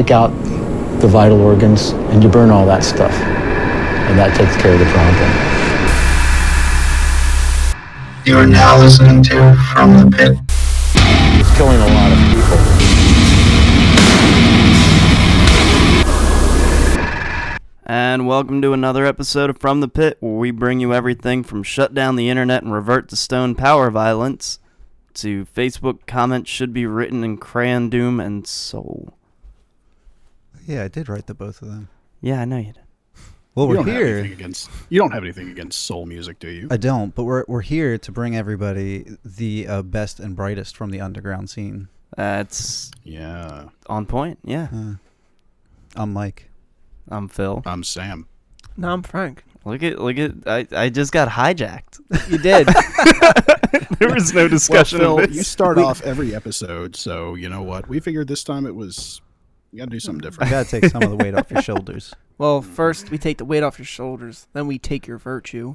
[0.00, 0.30] take out
[1.02, 3.12] the vital organs and you burn all that stuff.
[3.12, 5.30] And that takes care of the problem.
[8.24, 10.38] You are now listening to From the Pit.
[11.38, 12.56] It's killing a lot of people.
[17.84, 21.62] And welcome to another episode of From the Pit, where we bring you everything from
[21.62, 24.60] shut down the internet and revert to stone power violence
[25.12, 29.12] to Facebook comments should be written in crayon doom and soul.
[30.66, 31.88] Yeah, I did write the both of them.
[32.20, 32.82] Yeah, I know you did.
[33.54, 34.18] Well, you we're don't here.
[34.24, 36.68] against you don't have anything against soul music, do you?
[36.70, 40.90] I don't, but we're we're here to bring everybody the uh, best and brightest from
[40.90, 41.88] the underground scene.
[42.16, 43.68] That's yeah.
[43.86, 44.38] on point.
[44.44, 44.94] Yeah, Uh,
[45.96, 46.50] I'm Mike.
[47.08, 47.62] I'm Phil.
[47.66, 48.28] I'm Sam.
[48.76, 49.44] No, I'm Frank.
[49.64, 52.00] Look at look at I, I just got hijacked.
[52.30, 52.68] You did.
[53.98, 55.36] there was no discussion well, of Phil, this.
[55.36, 57.88] you start off every episode, so you know what?
[57.88, 59.20] We figured this time it was
[59.72, 60.50] you got to do something I different.
[60.50, 62.14] gotta take some of the weight off your shoulders.
[62.38, 65.74] well, first we take the weight off your shoulders, then we take your virtue.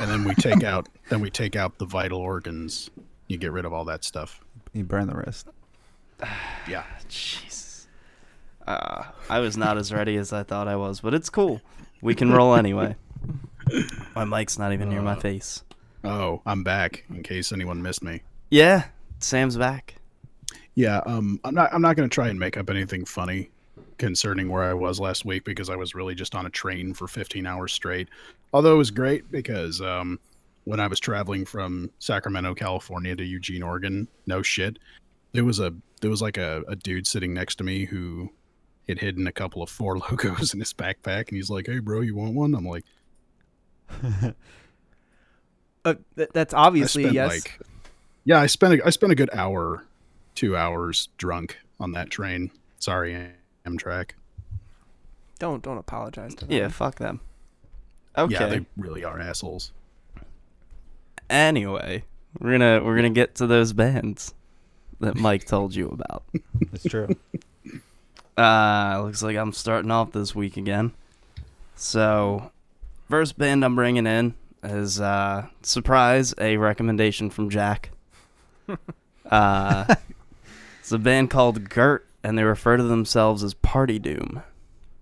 [0.00, 2.90] and then we take out then we take out the vital organs.
[3.28, 4.40] You get rid of all that stuff.
[4.72, 5.48] You burn the rest.
[6.68, 6.84] Yeah.
[7.08, 7.86] Jesus.
[8.66, 11.60] Uh, I was not as ready as I thought I was, but it's cool.
[12.00, 12.96] We can roll anyway.
[14.16, 15.20] My mic's not even near my Uh.
[15.20, 15.62] face.
[16.04, 18.22] Oh, I'm back in case anyone missed me.
[18.50, 18.84] Yeah,
[19.18, 19.96] Sam's back.
[20.76, 23.50] Yeah, um I'm not I'm not going to try and make up anything funny
[23.98, 27.08] concerning where I was last week because I was really just on a train for
[27.08, 28.08] 15 hours straight.
[28.52, 30.20] Although it was great because um
[30.64, 34.78] when I was traveling from Sacramento, California to Eugene, Oregon, no shit.
[35.32, 38.30] There was a there was like a, a dude sitting next to me who
[38.88, 42.02] had hidden a couple of four Lokos in his backpack and he's like, "Hey bro,
[42.02, 42.84] you want one?" I'm like,
[45.86, 47.30] Uh, th- that's obviously yes.
[47.30, 47.60] like
[48.24, 49.84] Yeah, I spent a, I spent a good hour,
[50.36, 52.50] 2 hours drunk on that train.
[52.78, 53.32] Sorry,
[53.66, 54.10] Amtrak.
[55.38, 56.56] don't don't apologize to them.
[56.56, 57.20] Yeah, fuck them.
[58.16, 58.34] Okay.
[58.34, 59.72] Yeah, they really are assholes.
[61.28, 62.04] Anyway,
[62.38, 64.34] we're gonna we're gonna get to those bands
[65.00, 66.22] that Mike told you about.
[66.72, 67.08] It's true.
[68.36, 70.92] Uh, looks like I'm starting off this week again.
[71.74, 72.50] So,
[73.08, 77.90] first band I'm bringing in is uh, surprise a recommendation from Jack.
[79.30, 79.94] uh,
[80.86, 84.44] it's a band called Gurt, and they refer to themselves as Party Doom.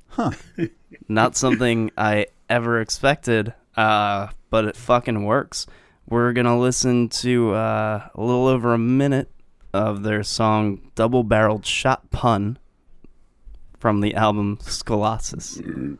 [0.09, 0.31] Huh.
[1.09, 5.67] Not something I ever expected, uh, but it fucking works.
[6.09, 9.31] We're gonna listen to uh, a little over a minute
[9.75, 12.59] of their song "Double Barreled Shot Pun."
[13.79, 15.99] from the album Skullossus.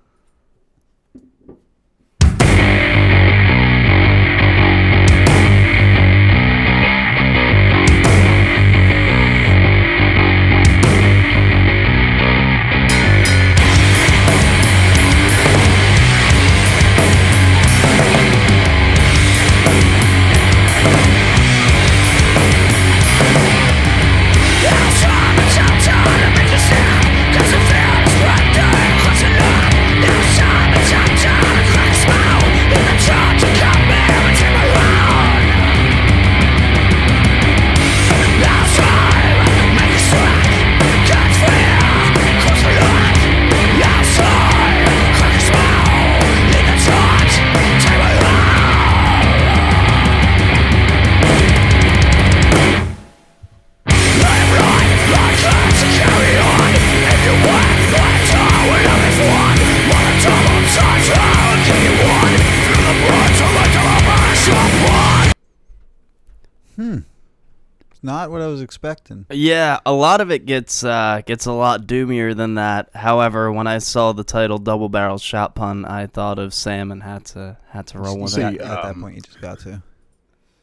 [68.65, 69.27] Expecting.
[69.31, 72.89] Yeah, a lot of it gets uh, gets a lot doomier than that.
[72.95, 77.03] However, when I saw the title "Double Barrel Shot Pun," I thought of Sam and
[77.03, 78.55] had to had to roll with See, it.
[78.55, 79.83] At, at that um, point, you just got to.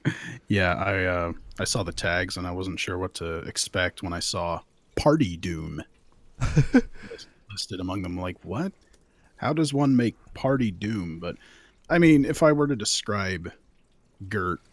[0.48, 4.14] Yeah, I uh, I saw the tags and I wasn't sure what to expect when
[4.14, 4.62] I saw
[4.96, 5.84] Party Doom
[7.52, 8.20] listed among them.
[8.20, 8.74] Like, what?
[9.36, 11.20] How does one make Party Doom?
[11.20, 11.36] But
[11.88, 13.52] I mean, if I were to describe
[14.28, 14.71] Gurt, God,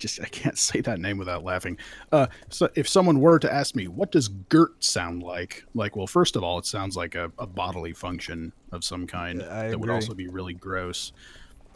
[0.00, 1.78] just I can't say that name without laughing.
[2.10, 5.64] Uh, so if someone were to ask me, what does Gurt sound like?
[5.74, 9.42] Like, well, first of all, it sounds like a, a bodily function of some kind
[9.42, 11.12] I that would also be really gross.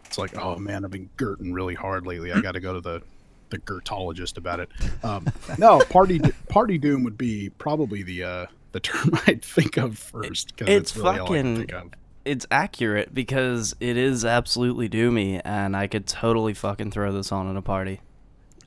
[0.07, 2.33] It's like, oh man, I've been Gerting really hard lately.
[2.33, 3.03] I got to go to the
[3.51, 4.69] the Gertologist about it.
[5.05, 5.27] Um,
[5.59, 6.19] no, party
[6.49, 10.57] party doom would be probably the uh, the term I'd think of first.
[10.57, 11.95] 'cause It's really I can fucking-
[12.25, 17.49] It's accurate because it is absolutely doomy, and I could totally fucking throw this on
[17.51, 18.01] at a party.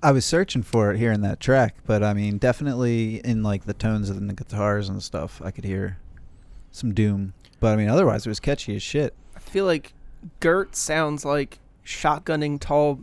[0.02, 3.66] I was searching for it here in that track, but I mean, definitely in like
[3.66, 5.98] the tones of the guitars and stuff, I could hear
[6.72, 7.34] some doom.
[7.60, 9.14] But I mean, otherwise, it was catchy as shit.
[9.36, 9.94] I feel like
[10.40, 13.00] Gurt sounds like shotgunning tall,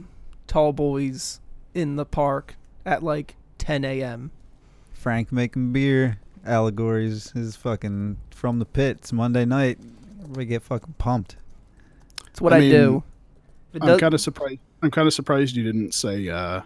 [0.47, 1.41] tall boys
[1.75, 2.55] in the park
[2.87, 4.31] at like 10 a.m.
[4.93, 8.99] Frank making beer allegories is fucking from the pit.
[8.99, 9.79] It's Monday night.
[10.29, 11.37] We get fucking pumped.
[12.29, 13.03] It's what I I, mean, do.
[13.81, 14.61] I'm kind of surprised.
[14.83, 16.61] I'm kind of surprised you didn't say uh,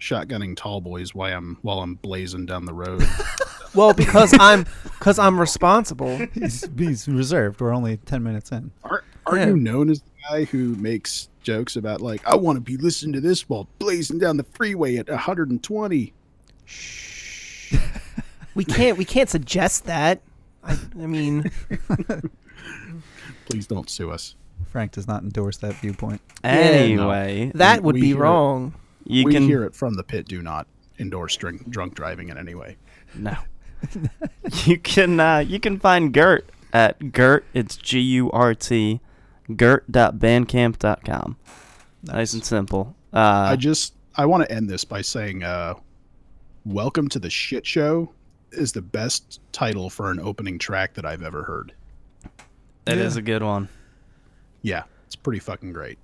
[0.00, 3.04] shotgunning tall boys while I'm while I'm blazing down the road.
[3.74, 6.16] well, because I'm because I'm responsible.
[6.34, 7.60] he's, he's reserved.
[7.60, 8.70] We're only ten minutes in.
[8.84, 9.46] Are are Yeah.
[9.48, 13.12] you known as the guy who makes jokes about like I want to be listening
[13.14, 16.12] to this while blazing down the freeway at 120?
[16.64, 17.74] Shh.
[18.54, 20.20] We can't we can't suggest that.
[20.64, 21.50] I, I mean,
[23.46, 24.34] Please don't sue us.
[24.66, 26.20] Frank does not endorse that viewpoint.
[26.44, 28.74] Anyway, that would we be wrong.
[28.74, 28.80] it.
[29.08, 29.16] Wrong.
[29.16, 30.26] you we can hear it from the pit.
[30.28, 30.66] Do not
[30.98, 32.76] endorse drink, drunk driving in any way.
[33.14, 33.36] No.
[34.64, 37.44] you can uh, you can find Gurt at Gurt.
[37.54, 39.00] It's G U R T.
[39.56, 41.36] Gurt.bandcamp.com.
[42.02, 42.94] Nice and simple.
[43.12, 43.18] Uh,
[43.50, 45.74] I just I want to end this by saying, uh,
[46.66, 48.12] "Welcome to the shit show"
[48.52, 51.72] is the best title for an opening track that I've ever heard.
[52.86, 53.04] It Yeah.
[53.04, 53.68] is a good one.
[54.62, 55.98] Yeah, it's pretty fucking great.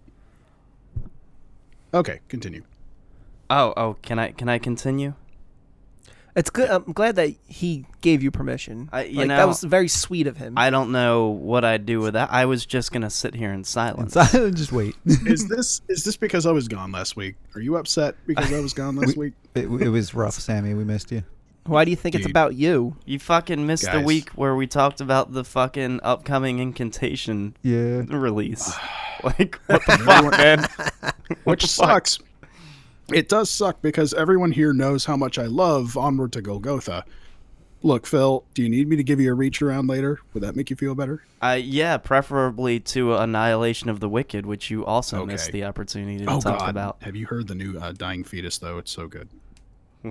[1.93, 2.62] Okay, continue.
[3.50, 5.14] Oh, oh, can I can I continue?
[6.37, 6.69] It's good.
[6.69, 8.88] I'm glad that he gave you permission.
[8.93, 10.55] I- you like, know, that was very sweet of him.
[10.58, 12.32] I don't know what I'd do with that.
[12.32, 14.14] I was just gonna sit here in And silence.
[14.14, 14.96] so, just wait.
[15.06, 17.37] Is this is this because I was gone last week?
[17.55, 19.35] Are you upset because I was gone last week?
[19.55, 20.75] it, it was rough, Sammy.
[20.75, 21.23] We missed you.
[21.67, 22.96] Why do you think it's about you?
[23.06, 28.02] You fucking missed the week where we talked about the fucking upcoming incantation Yeah.
[28.08, 28.70] release.
[29.25, 31.12] like what the fuck, man?
[31.44, 32.19] Which sucks.
[33.15, 37.05] It does suck because everyone here knows how much I love Onward to Golgotha.
[37.85, 40.19] Look, Phil, do you need me to give you a reach around later?
[40.33, 41.23] Would that make you feel better?
[41.41, 46.29] Uh, yeah, preferably to Annihilation of the Wicked, which you also missed the opportunity to
[46.29, 46.71] oh talk God!
[46.71, 46.97] about.
[47.03, 48.79] Have you heard the new uh, Dying Fetus though?
[48.79, 49.29] It's so good.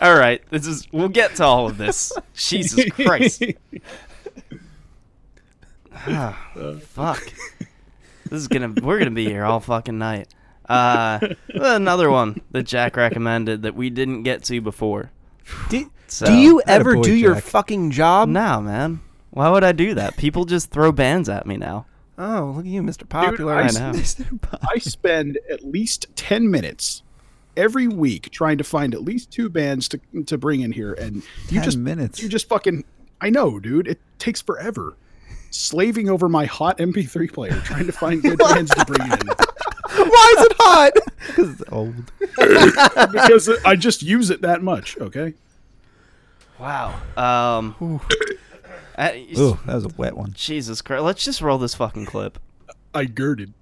[0.00, 0.90] all right, this is.
[0.90, 2.12] We'll get to all of this.
[2.34, 3.44] Jesus Christ!
[6.04, 6.36] Ah,
[6.80, 7.22] fuck.
[8.24, 8.72] This is gonna.
[8.82, 10.26] We're gonna be here all fucking night.
[10.68, 11.18] Uh,
[11.54, 15.10] another one that Jack recommended that we didn't get to before.
[15.68, 18.28] Do, So, do you ever boy, do your fucking job?
[18.28, 19.00] No, man.
[19.30, 20.16] Why would I do that?
[20.16, 21.86] People just throw bands at me now.
[22.18, 23.08] Oh, look at you, Mr.
[23.08, 23.54] Popular.
[23.54, 24.38] I I s- know.
[24.74, 27.02] I spend at least ten minutes
[27.56, 31.16] every week trying to find at least two bands to to bring in here, and
[31.48, 32.22] you 10 just minutes.
[32.22, 32.84] you just fucking.
[33.20, 33.88] I know, dude.
[33.88, 34.94] It takes forever.
[35.50, 39.18] Slaving over my hot MP3 player, trying to find good bands to bring in.
[40.10, 40.92] Why is it hot?
[41.24, 42.10] Because it's old.
[43.12, 44.98] because I just use it that much.
[44.98, 45.34] Okay.
[46.58, 47.00] Wow.
[47.16, 48.00] Um.
[48.98, 50.32] uh, Ooh, that was a wet one.
[50.34, 51.04] Jesus Christ.
[51.04, 52.40] Let's just roll this fucking clip.
[52.92, 53.54] I girded.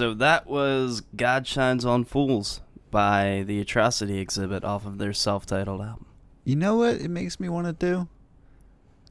[0.00, 5.44] So that was God Shines on Fools by the Atrocity Exhibit off of their self
[5.44, 6.06] titled album.
[6.42, 8.08] You know what it makes me want to do?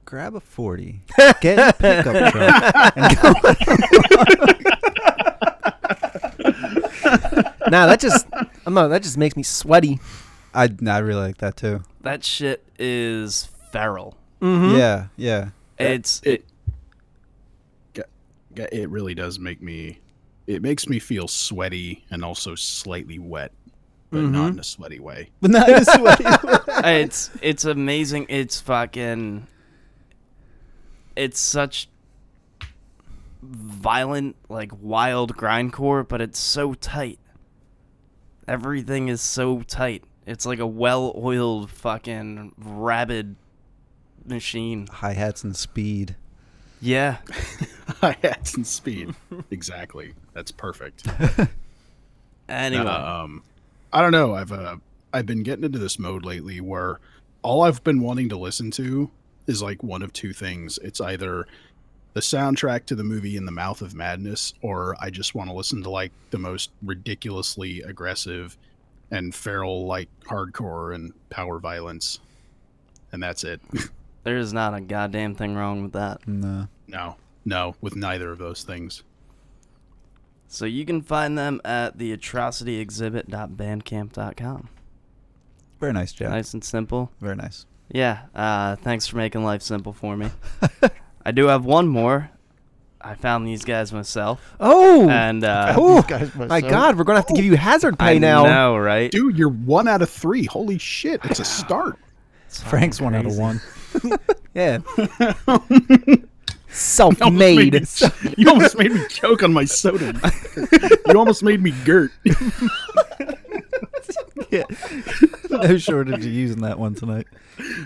[0.03, 1.01] Grab a 40,
[1.41, 3.33] get a pickup truck, and go.
[7.69, 8.25] nah, that just
[8.65, 9.99] I'm not, that just makes me sweaty.
[10.55, 11.83] I, I really like that too.
[12.01, 14.17] That shit is feral.
[14.41, 14.75] Mm-hmm.
[14.75, 15.49] Yeah, yeah.
[15.77, 16.45] It's it
[17.93, 19.99] Ga- it really does make me
[20.49, 23.51] it makes me feel sweaty and also slightly wet
[24.09, 24.53] but not mm-hmm.
[24.53, 26.23] in a sweaty way But not in a sweaty.
[26.83, 27.03] Way.
[27.03, 28.25] It's it's amazing.
[28.29, 29.45] It's fucking.
[31.15, 31.89] It's such
[33.41, 37.19] violent, like wild grindcore, but it's so tight.
[38.47, 40.03] Everything is so tight.
[40.25, 43.35] It's like a well-oiled fucking rabid
[44.25, 44.87] machine.
[44.91, 46.15] Hi hats and speed.
[46.81, 47.17] Yeah.
[48.01, 49.13] Hi hats and speed.
[49.51, 50.13] exactly.
[50.33, 51.07] That's perfect.
[52.47, 53.43] Anyway, Uh, um,
[53.93, 54.33] I don't know.
[54.33, 54.77] I've uh,
[55.13, 56.99] I've been getting into this mode lately where
[57.43, 59.11] all I've been wanting to listen to
[59.45, 60.79] is like one of two things.
[60.81, 61.45] It's either
[62.13, 65.55] the soundtrack to the movie In the Mouth of Madness, or I just want to
[65.55, 68.57] listen to like the most ridiculously aggressive
[69.11, 72.19] and feral like hardcore and power violence,
[73.11, 73.61] and that's it.
[74.23, 76.27] There's not a goddamn thing wrong with that.
[76.27, 76.67] No.
[76.87, 79.03] no, no, with neither of those things.
[80.47, 84.69] So you can find them at the atrocityexhibit.bandcamp.com.
[85.79, 86.29] Very nice, Jack.
[86.29, 87.11] Nice and simple.
[87.21, 87.65] Very nice.
[87.91, 88.23] Yeah.
[88.35, 90.29] Uh, thanks for making life simple for me.
[91.25, 92.31] I do have one more.
[93.01, 97.33] I found these guys myself, Oh, and uh, oh my God, we're gonna have to
[97.33, 98.43] give you hazard pay I now.
[98.43, 99.09] know, right?
[99.09, 100.43] Dude, you're one out of three.
[100.43, 101.21] Holy shit!
[101.23, 101.97] It's a start.
[102.49, 103.61] Frank's fucking one out of one.
[104.55, 106.19] Yeah, You almost me-
[106.69, 107.87] self-made.
[108.37, 110.13] You almost made me choke on my soda.
[111.07, 112.11] you almost made me girt.
[114.51, 114.63] yeah.
[115.49, 117.27] no shortage of using that one tonight.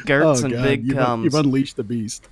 [0.06, 1.24] Gertz and big Oh, you've, comes.
[1.26, 2.28] you've unleashed the beast.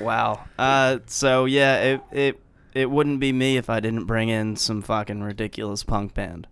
[0.00, 0.44] Wow.
[0.58, 2.40] Uh, so yeah, it it
[2.74, 6.46] it wouldn't be me if I didn't bring in some fucking ridiculous punk band.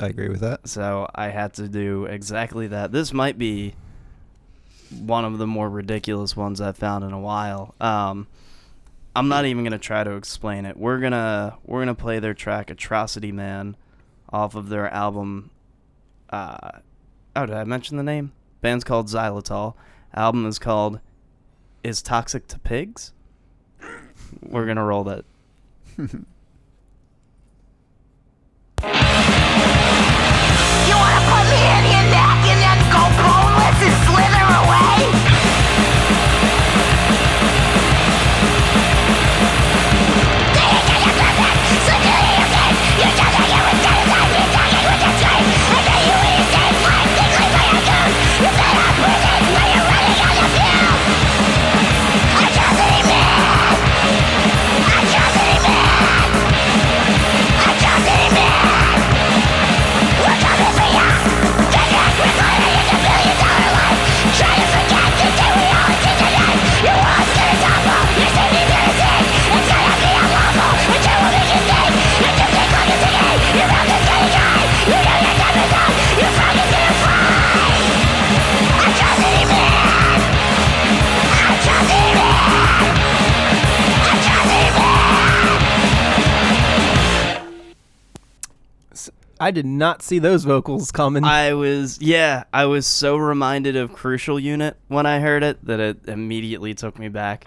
[0.00, 0.68] I agree with that.
[0.68, 2.90] So I had to do exactly that.
[2.90, 3.74] This might be
[4.90, 7.74] one of the more ridiculous ones I've found in a while.
[7.80, 8.26] Um,
[9.14, 10.76] I'm not even gonna try to explain it.
[10.76, 13.76] We're gonna we're gonna play their track "Atrocity Man"
[14.30, 15.50] off of their album.
[16.30, 16.70] Uh,
[17.36, 18.32] oh, did I mention the name?
[18.60, 19.74] Band's called Xylitol.
[20.14, 21.00] Album is called
[21.84, 23.12] "Is Toxic to Pigs."
[24.42, 25.24] We're gonna roll that.
[89.40, 91.24] I did not see those vocals coming.
[91.24, 95.80] I was yeah, I was so reminded of Crucial Unit when I heard it that
[95.80, 97.46] it immediately took me back.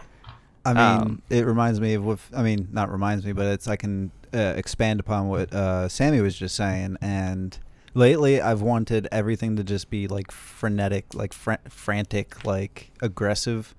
[0.65, 3.67] I mean, Um, it reminds me of what I mean, not reminds me, but it's
[3.67, 6.97] I can uh, expand upon what uh, Sammy was just saying.
[7.01, 7.57] And
[7.93, 13.75] lately, I've wanted everything to just be like frenetic, like fr- frantic, like aggressive,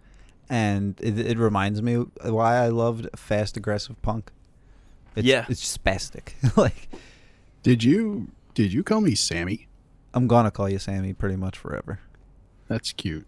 [0.49, 4.31] and it, it reminds me why I loved fast, aggressive punk.
[5.17, 5.47] It's, Yeah.
[5.49, 6.35] it's spastic.
[6.57, 6.89] like
[7.65, 9.69] Did you did you call me Sammy?
[10.13, 11.99] I'm gonna call you Sammy pretty much forever.
[12.69, 13.27] That's cute.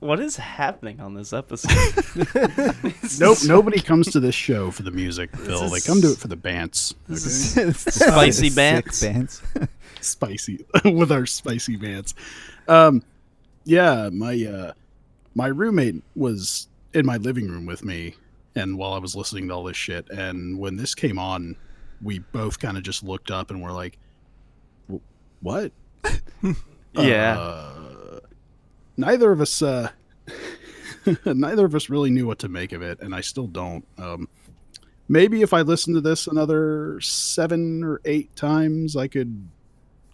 [0.00, 1.70] What is happening on this episode?
[3.20, 5.68] Nope, nobody comes to this show for the music, Phil.
[5.68, 6.94] They is- come to it for the bants.
[7.10, 7.72] Okay?
[7.76, 9.02] Spicy Sick bants.
[9.02, 9.68] bants.
[10.00, 12.14] spicy with our spicy bants.
[12.68, 13.02] Um,
[13.64, 14.72] yeah, my uh,
[15.34, 18.14] my roommate was in my living room with me,
[18.54, 21.56] and while I was listening to all this shit, and when this came on,
[22.02, 23.98] we both kind of just looked up and were like,
[25.40, 25.72] "What?"
[26.92, 27.38] yeah.
[27.38, 28.20] Uh,
[28.96, 29.90] neither of us, uh,
[31.24, 33.84] neither of us really knew what to make of it, and I still don't.
[33.98, 34.28] Um,
[35.08, 39.48] maybe if I listened to this another seven or eight times, I could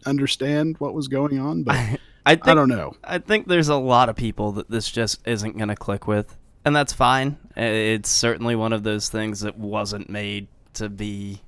[0.05, 1.77] understand what was going on, but
[2.27, 2.97] I think I don't know.
[3.05, 6.37] I think there's a lot of people that this just isn't going to click with,
[6.65, 7.39] and that's fine.
[7.57, 11.41] It's certainly one of those things that wasn't made to be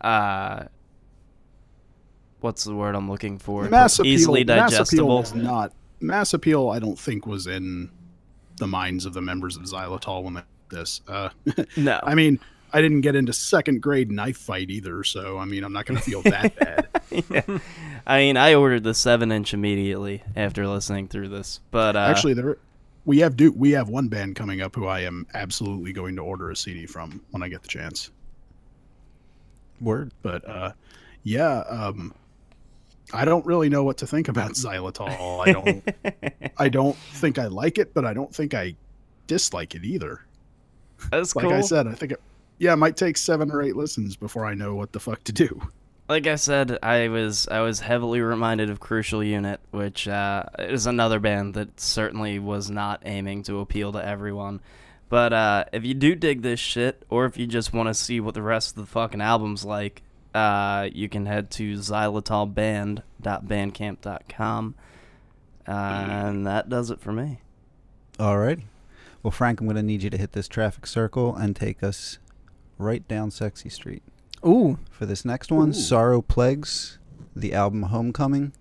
[0.00, 0.64] uh
[2.40, 3.64] what's the word I'm looking for?
[3.68, 5.18] Mass appeal, Easily mass appeal digestible.
[5.18, 6.68] was not mass appeal.
[6.70, 7.90] I don't think was in
[8.58, 11.00] the minds of the members of Xylitol when they did this.
[11.08, 11.30] Uh,
[11.76, 11.98] No.
[12.02, 12.38] I mean,
[12.72, 15.96] I didn't get into second grade knife fight either, so I mean, I'm not going
[15.98, 16.88] to feel that bad.
[17.30, 17.58] yeah.
[18.06, 21.60] I mean, I ordered the 7-inch immediately after listening through this.
[21.70, 22.58] But uh Actually, there
[23.06, 26.22] we have do we have one band coming up who I am absolutely going to
[26.22, 28.10] order a CD from when I get the chance.
[29.80, 30.12] Word.
[30.22, 30.72] But uh,
[31.22, 32.14] yeah, um,
[33.12, 35.46] I don't really know what to think about xylitol.
[35.46, 38.74] I don't I don't think I like it, but I don't think I
[39.26, 40.20] dislike it either.
[41.10, 41.54] That's Like cool.
[41.54, 42.20] I said, I think it
[42.58, 45.32] yeah, it might take seven or eight listens before I know what the fuck to
[45.32, 45.60] do.
[46.08, 50.86] like I said, I was I was heavily reminded of Crucial Unit, which uh, is
[50.86, 54.60] another band that certainly was not aiming to appeal to everyone.
[55.14, 58.18] But uh, if you do dig this shit, or if you just want to see
[58.18, 60.02] what the rest of the fucking album's like,
[60.34, 64.74] uh, you can head to xylitolband.bandcamp.com.
[65.68, 67.42] Uh, and that does it for me.
[68.18, 68.58] All right.
[69.22, 72.18] Well, Frank, I'm going to need you to hit this traffic circle and take us
[72.76, 74.02] right down Sexy Street.
[74.44, 76.98] Ooh, For this next one, Sorrow Plagues,
[77.36, 78.52] the album Homecoming.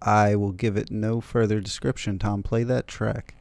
[0.00, 2.18] I will give it no further description.
[2.18, 3.34] Tom, play that track.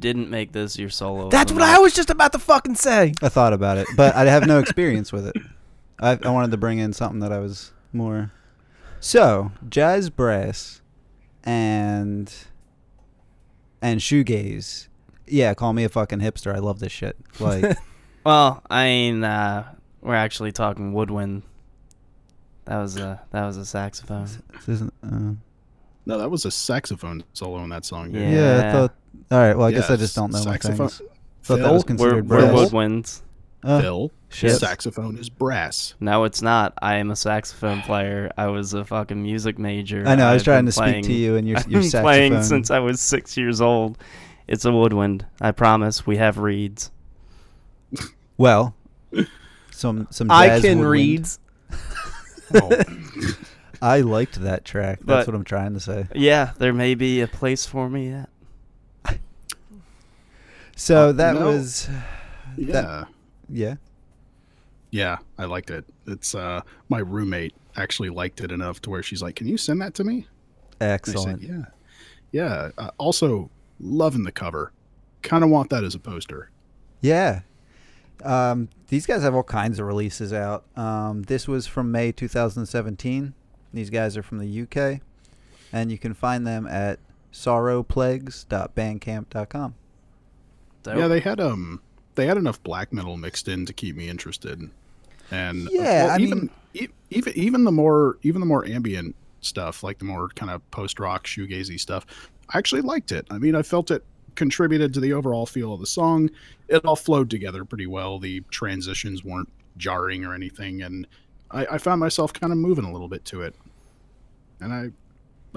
[0.00, 1.28] Didn't make this your solo.
[1.28, 3.14] that's what I was just about to fucking say.
[3.22, 5.36] I thought about it, but I have no experience with it.
[6.00, 8.32] I, I wanted to bring in something that I was more.
[9.00, 10.80] So, jazz brass
[11.44, 12.32] and
[13.82, 14.88] and shoegaze.
[15.26, 16.54] Yeah, call me a fucking hipster.
[16.54, 17.16] I love this shit.
[17.38, 17.76] Like,
[18.24, 21.42] Well, I mean, uh, we're actually talking woodwind.
[22.66, 24.26] That was a that was a saxophone.
[24.54, 24.92] this isn't.
[25.02, 25.34] Uh,
[26.06, 28.12] No, that was a saxophone solo in that song.
[28.12, 28.22] dude.
[28.22, 28.30] Yeah.
[28.30, 28.68] yeah.
[28.68, 28.94] I thought.
[29.30, 29.56] All right.
[29.56, 30.88] Well, I guess I just don't know my saxophone.
[30.88, 31.02] things.
[31.42, 32.70] Thought that was Phil, We're, considered we're brass.
[32.70, 33.20] woodwinds.
[33.62, 34.52] Uh, Phil, shit.
[34.56, 35.94] saxophone is brass.
[36.00, 36.72] No, it's not.
[36.80, 38.30] I am a saxophone player.
[38.38, 40.02] I was a fucking music major.
[40.06, 40.26] I know.
[40.28, 41.90] I was I've trying been to speak playing- to you and your I've your been
[41.90, 42.04] saxophone.
[42.04, 43.98] playing since I was six years old.
[44.48, 45.26] It's a woodwind.
[45.42, 46.06] I promise.
[46.06, 46.90] We have reeds.
[48.38, 48.74] well,
[49.70, 50.30] some some.
[50.30, 50.90] I jazz can woodwind.
[50.92, 51.26] read.
[52.52, 52.70] Oh,
[53.82, 54.98] I liked that track.
[55.00, 56.06] That's But- what I'm trying to say.
[56.14, 58.28] Yeah, there may be a place for me yet.
[60.80, 61.46] So Uh, that no.
[61.48, 61.88] was,
[62.56, 63.04] yeah.
[63.50, 63.74] yeah.
[64.90, 65.84] Yeah, I liked it.
[66.06, 69.82] It's uh my roommate actually liked it enough to where she's like, "Can you send
[69.82, 70.26] that to me?"
[70.80, 71.42] Excellent.
[71.42, 71.64] said, "Yeah."
[72.32, 74.72] Yeah, uh, also loving the cover.
[75.22, 76.50] Kind of want that as a poster.
[77.02, 77.42] Yeah.
[78.24, 80.64] Um, these guys have all kinds of releases out.
[80.76, 83.34] Um, this was from May 2017.
[83.74, 85.02] These guys are from the UK,
[85.72, 87.00] and you can find them at
[87.32, 89.74] sorrowplagues.bandcamp.com.
[90.82, 90.96] Dope.
[90.96, 91.80] Yeah, they had um
[92.14, 94.68] they had enough black metal mixed in to keep me interested.
[95.30, 99.14] And uh, Yeah, I even mean- e- even even the more even the more ambient
[99.40, 102.06] stuff, like the more kind of post rock shoegazy stuff,
[102.52, 103.26] I actually liked it.
[103.30, 106.30] I mean, I felt it contributed to the overall feel of the song.
[106.68, 108.18] It all flowed together pretty well.
[108.18, 111.06] The transitions weren't jarring or anything, and
[111.50, 113.54] I, I found myself kind of moving a little bit to it,
[114.60, 114.90] and I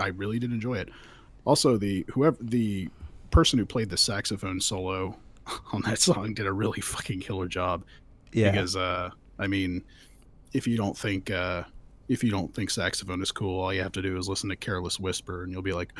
[0.02, 0.90] I really did enjoy it.
[1.46, 2.90] Also, the whoever the
[3.34, 5.18] person who played the saxophone solo
[5.74, 7.84] on that song did a really fucking killer job.
[8.32, 8.52] Yeah.
[8.52, 9.84] Because uh, I mean,
[10.54, 11.64] if you don't think uh,
[12.08, 14.56] if you don't think saxophone is cool, all you have to do is listen to
[14.56, 15.92] "Careless Whisper" and you'll be like,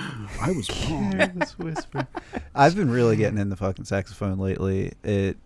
[0.42, 2.08] "I was wrong." Careless Whisper.
[2.56, 4.94] I've been really getting into fucking saxophone lately.
[5.04, 5.38] It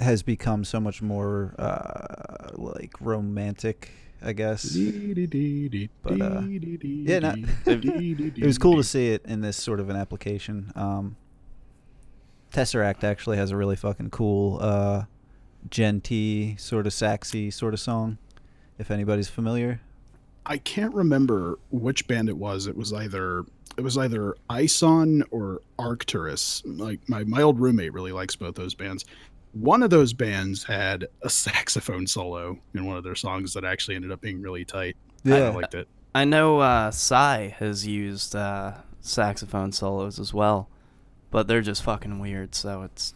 [0.00, 3.90] has become so much more uh, like romantic,
[4.22, 4.74] I guess.
[6.02, 6.42] But, uh,
[6.82, 7.34] yeah, no-
[7.66, 10.72] it was cool to see it in this sort of an application.
[10.74, 11.16] Um,
[12.52, 15.04] Tesseract actually has a really fucking cool uh,
[15.70, 16.00] Gen
[16.56, 18.18] sort of saxy sort of song.
[18.78, 19.80] If anybody's familiar,
[20.46, 22.66] I can't remember which band it was.
[22.66, 23.44] It was either
[23.76, 26.62] it was either Ihsahn or Arcturus.
[26.64, 29.04] Like my my old roommate really likes both those bands.
[29.52, 33.96] One of those bands had a saxophone solo in one of their songs that actually
[33.96, 34.96] ended up being really tight.
[35.24, 35.88] Yeah, I liked it.
[36.14, 40.68] I know uh, Sigh has used uh, saxophone solos as well.
[41.30, 42.54] but they're just fucking weird.
[42.54, 43.14] So it's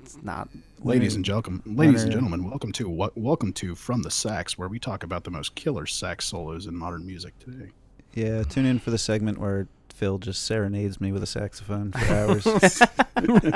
[0.00, 0.48] it's not.
[0.80, 4.68] Ladies and gentlemen, ladies and gentlemen, welcome to what welcome to From the Sax, where
[4.68, 7.70] we talk about the most killer sax solos in modern music today.
[8.14, 12.12] Yeah, tune in for the segment where Phil just serenades me with a saxophone for
[12.46, 12.82] hours.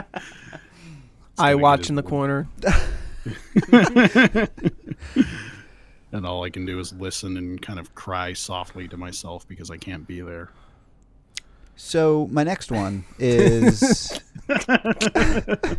[1.39, 2.49] I watch in the corner.
[6.13, 9.71] and all I can do is listen and kind of cry softly to myself because
[9.71, 10.51] I can't be there.
[11.77, 15.79] so my next one is it,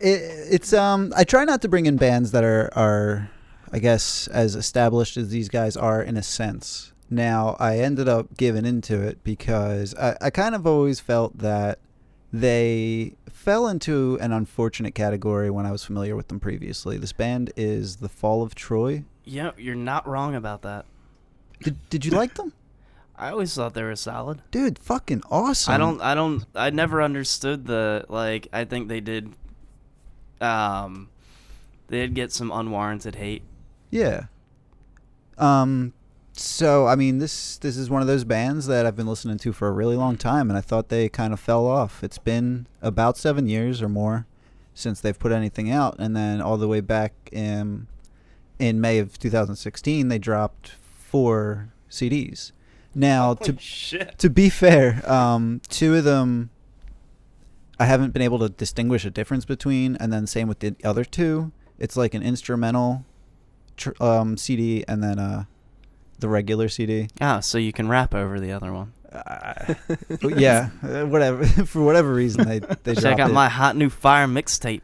[0.00, 3.30] it's um I try not to bring in bands that are are
[3.72, 6.92] I guess as established as these guys are in a sense.
[7.10, 11.78] Now I ended up giving into it because I, I kind of always felt that
[12.32, 13.14] they
[13.48, 16.98] fell into an unfortunate category when I was familiar with them previously.
[16.98, 19.04] This band is The Fall of Troy.
[19.24, 20.84] Yeah, you're not wrong about that.
[21.62, 22.52] Did, did you like them?
[23.16, 24.42] I always thought they were solid.
[24.50, 25.72] Dude, fucking awesome.
[25.72, 26.02] I don't.
[26.02, 26.44] I don't.
[26.54, 28.48] I never understood the like.
[28.52, 29.32] I think they did.
[30.42, 31.08] Um,
[31.86, 33.44] they did get some unwarranted hate.
[33.88, 34.24] Yeah.
[35.38, 35.94] Um
[36.38, 39.52] so I mean this this is one of those bands that I've been listening to
[39.52, 42.02] for a really long time and I thought they kind of fell off.
[42.02, 44.26] It's been about 7 years or more
[44.74, 47.86] since they've put anything out and then all the way back in
[48.58, 52.52] in May of 2016 they dropped four CDs.
[52.94, 54.18] Now to shit.
[54.18, 56.50] to be fair, um, two of them
[57.80, 61.04] I haven't been able to distinguish a difference between, and then same with the other
[61.04, 61.52] two.
[61.78, 63.04] It's like an instrumental
[63.76, 65.44] tr- um, CD and then uh,
[66.18, 67.08] the regular CD.
[67.20, 68.92] Ah, so you can rap over the other one.
[69.10, 69.78] But
[70.38, 71.44] yeah, uh, whatever.
[71.66, 73.32] For whatever reason, they they Check out it.
[73.32, 74.82] my hot new fire mixtape.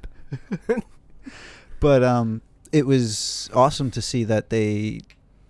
[1.81, 2.41] But um,
[2.73, 5.01] it was awesome to see that they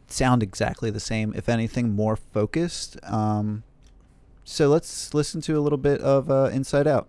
[0.08, 1.32] sound exactly the same.
[1.36, 2.98] If anything, more focused.
[3.04, 3.62] Um,
[4.42, 7.08] so let's listen to a little bit of uh, Inside Out.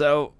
[0.00, 0.32] So,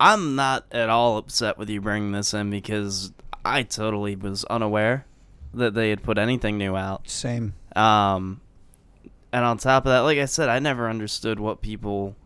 [0.00, 3.12] I'm not at all upset with you bringing this in because
[3.44, 5.06] I totally was unaware
[5.52, 7.08] that they had put anything new out.
[7.08, 7.54] Same.
[7.76, 8.40] Um,
[9.32, 12.16] and on top of that, like I said, I never understood what people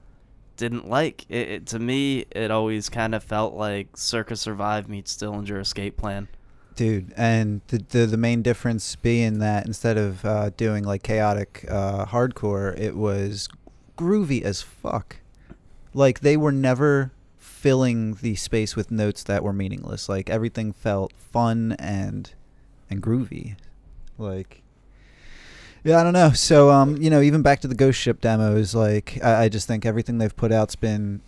[0.57, 1.27] didn't like.
[1.29, 5.99] It, it to me, it always kind of felt like Circa Survive meets Dillinger Escape
[5.99, 6.29] Plan.
[6.77, 11.67] Dude, and the, the the main difference being that instead of uh, doing like chaotic
[11.69, 13.51] uh, hardcore, it was
[13.99, 15.17] groovy as fuck.
[15.95, 20.09] Like they were never filling the space with notes that were meaningless.
[20.09, 22.33] Like everything felt fun and
[22.89, 23.57] and groovy.
[24.17, 24.63] Like
[25.85, 26.33] yeah, I don't know.
[26.33, 29.67] So um, you know, even back to the Ghost Ship demos, like I, I just
[29.67, 31.21] think everything they've put out's been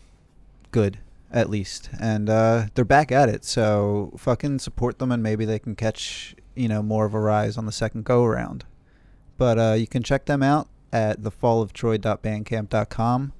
[0.70, 0.98] good
[1.32, 3.44] at least, and uh, they're back at it.
[3.44, 7.56] So fucking support them, and maybe they can catch you know more of a rise
[7.56, 8.64] on the second go around.
[9.36, 13.32] But uh, you can check them out at thefalloftroy.bandcamp.com.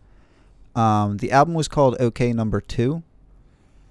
[0.74, 3.02] Um, the album was called OK Number Two.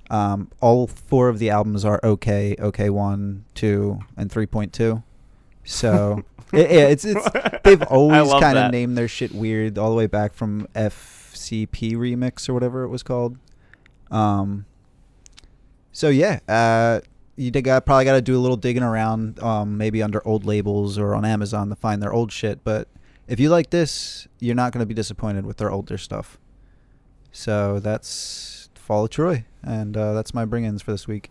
[0.09, 5.03] Um, all four of the albums are OK, OK One, Two, and Three Point Two.
[5.63, 7.29] So it, yeah, it's it's
[7.63, 12.49] they've always kind of named their shit weird all the way back from FCP Remix
[12.49, 13.37] or whatever it was called.
[14.09, 14.65] Um.
[15.91, 17.01] So yeah, uh,
[17.35, 20.45] you dig- uh, probably got to do a little digging around, um, maybe under old
[20.45, 22.63] labels or on Amazon to find their old shit.
[22.63, 22.87] But
[23.27, 26.37] if you like this, you're not going to be disappointed with their older stuff.
[27.31, 31.29] So that's Fall of Troy, and uh, that's my bring-ins for this week.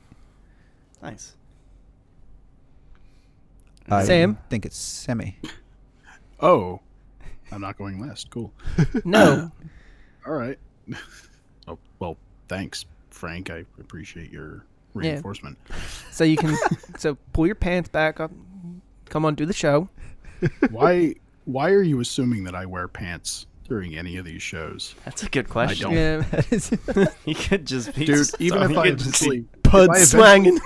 [1.03, 1.35] Nice.
[3.91, 4.39] I Sam?
[4.51, 5.37] think it's semi.
[6.41, 6.81] Oh,
[7.51, 8.31] I'm not going last.
[8.31, 8.53] Cool.
[9.05, 9.51] No.
[10.27, 10.59] All right.
[11.69, 12.17] oh well,
[12.49, 13.51] thanks, Frank.
[13.51, 15.57] I appreciate your reinforcement.
[15.69, 15.75] Yeah.
[15.75, 16.13] reinforcement.
[16.13, 16.57] So you can
[16.99, 18.31] so pull your pants back up,
[19.09, 19.89] come on, do the show.
[20.71, 21.15] why
[21.47, 24.95] why are you assuming that I wear pants during any of these shows?
[25.05, 25.93] That's a good question.
[25.93, 25.95] don't.
[25.95, 30.59] Yeah, You could just be Dude, even if I could eventually, pud slanging.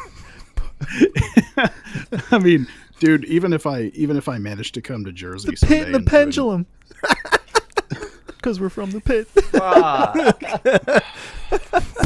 [2.31, 2.67] I mean,
[3.01, 5.95] dude, even if I even if I manage to come to Jersey, The pit and
[5.95, 6.67] the and do it- pendulum.
[8.27, 9.29] Because we're from the pit.
[9.29, 10.15] Fuck.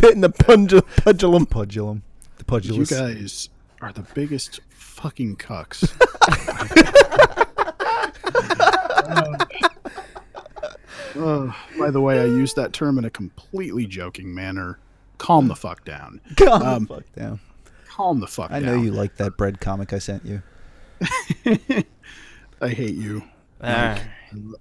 [0.01, 0.85] Pit in the pendulum.
[0.97, 1.47] pendulum.
[1.47, 2.03] Pudulum.
[2.37, 2.91] The pudulous.
[2.91, 3.49] You guys
[3.81, 5.91] are the biggest fucking cucks.
[9.07, 9.37] Um,
[11.17, 14.79] Uh, by the way, I used that term in a completely joking manner.
[15.19, 16.21] Calm the fuck down.
[16.37, 17.41] Calm the Um, fuck down.
[17.89, 18.67] Calm the fuck I down.
[18.77, 20.43] know you like that bread comic I sent you.
[22.61, 23.23] I hate you.
[23.63, 24.03] Alright.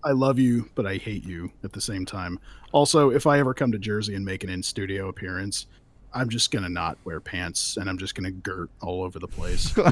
[0.03, 2.39] I love you, but I hate you at the same time.
[2.71, 5.67] Also, if I ever come to Jersey and make an in studio appearance,
[6.13, 9.73] I'm just gonna not wear pants and I'm just gonna girt all over the place.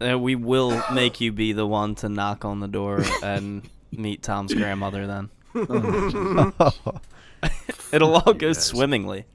[0.00, 4.22] Uh, we will make you be the one to knock on the door and meet
[4.22, 5.06] Tom's grandmother.
[5.08, 5.28] Then
[7.92, 9.24] it'll all go swimmingly.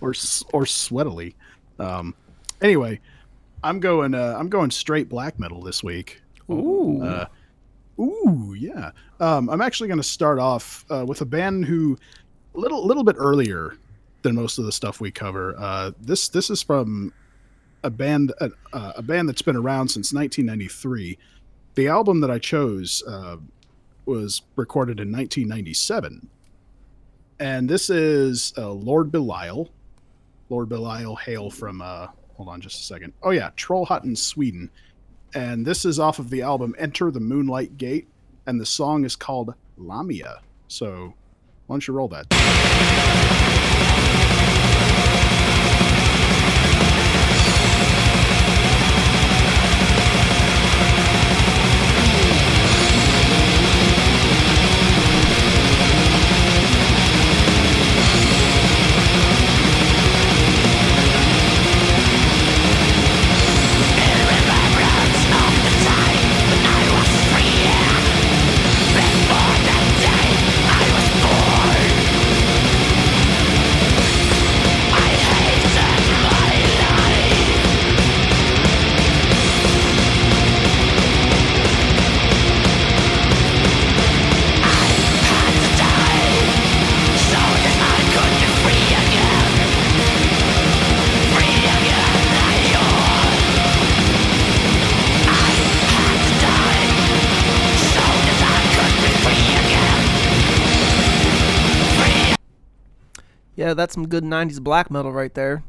[0.00, 0.10] or
[0.52, 1.34] or sweatily.
[1.78, 2.14] Um,
[2.60, 3.00] anyway,
[3.62, 4.14] I'm going.
[4.14, 6.22] Uh, I'm going straight black metal this week.
[6.50, 7.02] Ooh.
[7.02, 7.26] Uh,
[8.00, 8.90] ooh, yeah.
[9.20, 11.98] Um, I'm actually going to start off uh, with a band who
[12.54, 13.76] a little little bit earlier
[14.22, 15.54] than most of the stuff we cover.
[15.58, 17.12] Uh, this this is from
[17.84, 21.18] a band uh, uh, a band that's been around since 1993.
[21.74, 23.36] The album that I chose uh,
[24.08, 26.28] was recorded in 1997,
[27.38, 29.70] and this is uh, Lord Belial.
[30.48, 33.12] Lord Belial hail from uh, hold on just a second.
[33.22, 34.70] Oh yeah, Trollhättan, Sweden
[35.34, 38.08] and this is off of the album Enter the Moonlight Gate,
[38.46, 40.40] and the song is called Lamia.
[40.68, 41.14] So,
[41.66, 43.04] why don't you roll that?
[103.68, 105.62] Yeah, that's some good '90s black metal right there.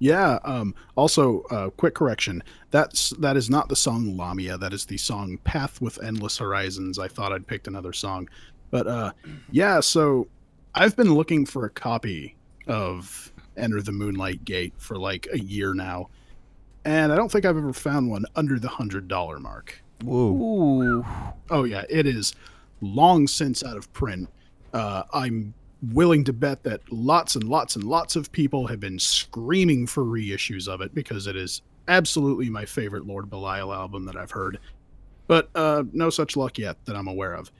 [0.00, 0.40] Yeah.
[0.42, 2.42] Um, also, uh, quick correction.
[2.72, 4.58] That's that is not the song Lamia.
[4.58, 6.98] That is the song Path with Endless Horizons.
[6.98, 8.28] I thought I'd picked another song,
[8.72, 9.12] but uh,
[9.52, 9.78] yeah.
[9.78, 10.26] So
[10.74, 12.34] I've been looking for a copy
[12.66, 16.08] of Enter the Moonlight Gate for like a year now,
[16.84, 19.80] and I don't think I've ever found one under the hundred dollar mark.
[20.02, 20.32] Whoa.
[20.32, 21.06] Ooh,
[21.50, 22.34] Oh yeah, it is
[22.80, 24.28] long since out of print.
[24.74, 25.54] Uh, I'm
[25.90, 30.04] willing to bet that lots and lots and lots of people have been screaming for
[30.04, 34.58] reissues of it because it is absolutely my favorite Lord Belial album that I've heard.
[35.26, 37.50] But uh, no such luck yet that I'm aware of.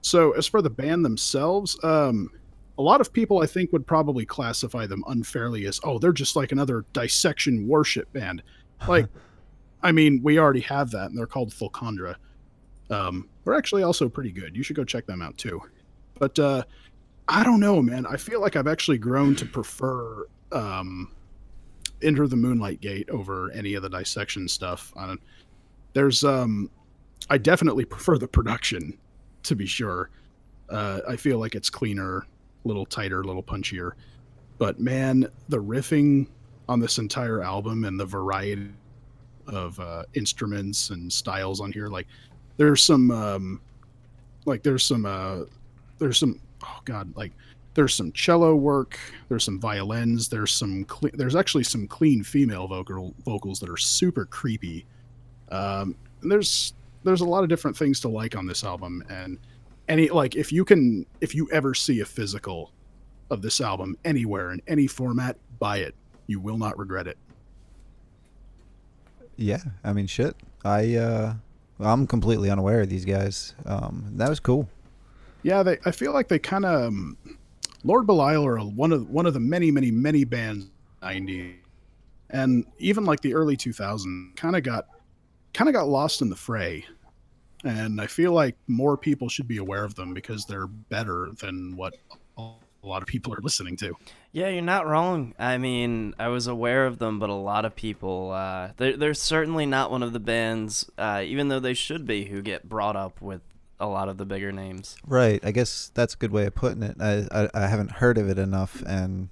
[0.00, 2.30] So as for the band themselves, um,
[2.78, 6.36] a lot of people I think would probably classify them unfairly as, oh, they're just
[6.36, 8.42] like another dissection worship band.
[8.86, 9.06] Like,
[9.82, 12.16] I mean, we already have that, and they're called Thulcandra.
[12.90, 14.56] Um, they're actually also pretty good.
[14.56, 15.60] You should go check them out too.
[16.18, 16.62] But uh,
[17.28, 18.06] I don't know, man.
[18.06, 21.12] I feel like I've actually grown to prefer um,
[22.02, 24.92] Enter the Moonlight Gate over any of the dissection stuff.
[24.96, 25.20] I don't,
[25.92, 26.70] there's, um,
[27.28, 28.96] I definitely prefer the production,
[29.42, 30.10] to be sure.
[30.70, 32.26] Uh, I feel like it's cleaner,
[32.64, 33.92] a little tighter, a little punchier.
[34.56, 36.28] But man, the riffing
[36.68, 38.70] on this entire album and the variety
[39.46, 42.06] of uh, instruments and styles on here, like
[42.56, 43.60] there's some, um,
[44.46, 45.40] like there's some, uh,
[45.98, 47.32] there's some, oh god, like
[47.74, 52.66] there's some cello work, there's some violins, there's some, cle- there's actually some clean female
[52.66, 54.84] vocal vocals that are super creepy.
[55.50, 59.38] Um, there's there's a lot of different things to like on this album, and
[59.88, 62.72] any like if you can if you ever see a physical
[63.30, 65.94] of this album anywhere in any format, buy it.
[66.26, 67.16] You will not regret it.
[69.36, 70.34] Yeah, I mean, shit.
[70.64, 71.34] I uh,
[71.80, 73.54] I'm completely unaware of these guys.
[73.64, 74.68] Um, that was cool.
[75.42, 75.78] Yeah, they.
[75.84, 77.16] I feel like they kind of um,
[77.84, 80.66] Lord Belial are one of one of the many, many, many bands
[81.02, 81.54] 90s,
[82.30, 84.86] and even like the early 2000s, kind of got
[85.54, 86.84] kind of got lost in the fray.
[87.64, 91.76] And I feel like more people should be aware of them because they're better than
[91.76, 91.94] what
[92.36, 93.96] a lot of people are listening to.
[94.30, 95.34] Yeah, you're not wrong.
[95.38, 99.14] I mean, I was aware of them, but a lot of people, uh, they're, they're
[99.14, 102.94] certainly not one of the bands, uh, even though they should be, who get brought
[102.94, 103.40] up with
[103.80, 104.96] a lot of the bigger names.
[105.06, 105.44] Right.
[105.44, 106.96] I guess that's a good way of putting it.
[107.00, 109.28] I I, I haven't heard of it enough, and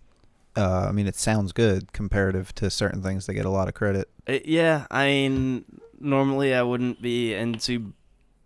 [0.57, 3.75] uh, I mean, it sounds good comparative to certain things that get a lot of
[3.75, 4.09] credit.
[4.27, 5.65] Uh, yeah, I mean,
[6.01, 7.93] normally I wouldn't be into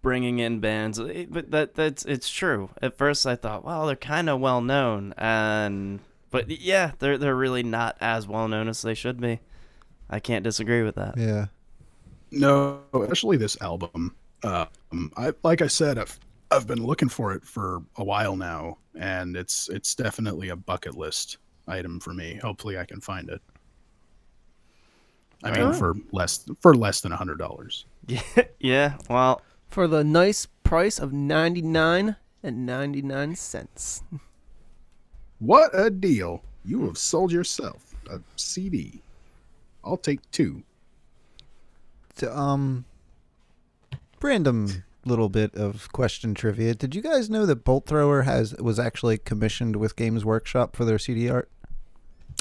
[0.02, 2.70] bringing in bands, eh, but that that's it's true.
[2.82, 7.36] At first, I thought, well, they're kind of well known, and but yeah, they're they're
[7.36, 9.40] really not as well known as they should be.
[10.08, 11.16] I can't disagree with that.
[11.16, 11.46] Yeah.
[12.32, 14.16] No, especially this album.
[14.92, 16.18] Um, I like I said, I've
[16.50, 20.96] I've been looking for it for a while now, and it's it's definitely a bucket
[20.96, 22.36] list item for me.
[22.42, 23.40] Hopefully, I can find it.
[25.42, 25.72] I mean, Oh.
[25.72, 27.86] for less for less than a hundred dollars.
[28.06, 28.22] Yeah,
[28.60, 28.98] yeah.
[29.08, 34.02] Well, For the nice price of ninety nine and ninety nine cents.
[35.38, 36.42] What a deal!
[36.64, 39.00] You have sold yourself a CD.
[39.84, 40.62] I'll take two.
[42.16, 42.84] So, um,
[44.22, 46.74] random little bit of question trivia.
[46.74, 50.84] Did you guys know that Bolt Thrower has was actually commissioned with Games Workshop for
[50.84, 51.50] their CD art?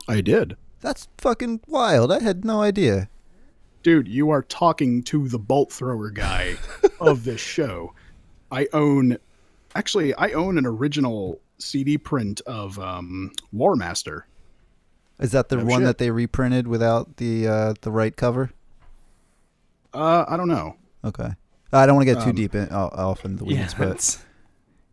[0.07, 0.57] I did.
[0.81, 2.11] That's fucking wild.
[2.11, 3.09] I had no idea.
[3.83, 6.55] Dude, you are talking to the bolt thrower guy
[6.99, 7.93] of this show.
[8.51, 9.17] I own,
[9.73, 14.23] actually, I own an original CD print of um, Warmaster.
[15.19, 15.85] Is that the No one shit.
[15.85, 18.51] that they reprinted without the uh, the right cover?
[19.93, 21.31] Uh, I don't know, Okay.
[21.71, 23.85] I don't want to get too Um, deep in, o- off in the weeds, yeah,
[23.85, 24.19] but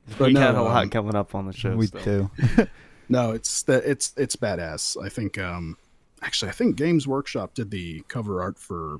[0.19, 1.75] But we no, got a lot um, coming up on the show.
[1.75, 2.31] we still.
[2.57, 2.67] do.
[3.09, 5.03] no, it's the it's it's badass.
[5.03, 5.77] I think, um,
[6.23, 8.99] actually, I think Games Workshop did the cover art for,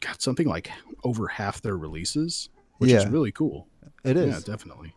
[0.00, 0.70] got something like
[1.04, 2.48] over half their releases,
[2.78, 3.66] which is really cool.
[4.04, 4.34] It is.
[4.34, 4.94] Yeah, definitely.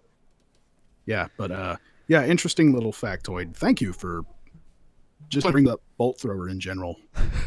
[1.06, 1.76] Yeah, but uh,
[2.08, 3.56] yeah, interesting little factoid.
[3.56, 4.24] Thank you for
[5.30, 6.98] just bringing up bolt thrower in general.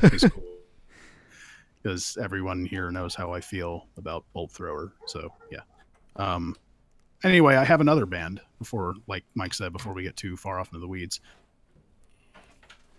[0.03, 0.45] It's cool
[1.87, 4.93] because everyone here knows how I feel about bolt thrower.
[5.07, 5.61] So yeah.
[6.17, 6.57] Um.
[7.23, 10.69] Anyway, I have another band before, like Mike said, before we get too far off
[10.69, 11.21] into the weeds.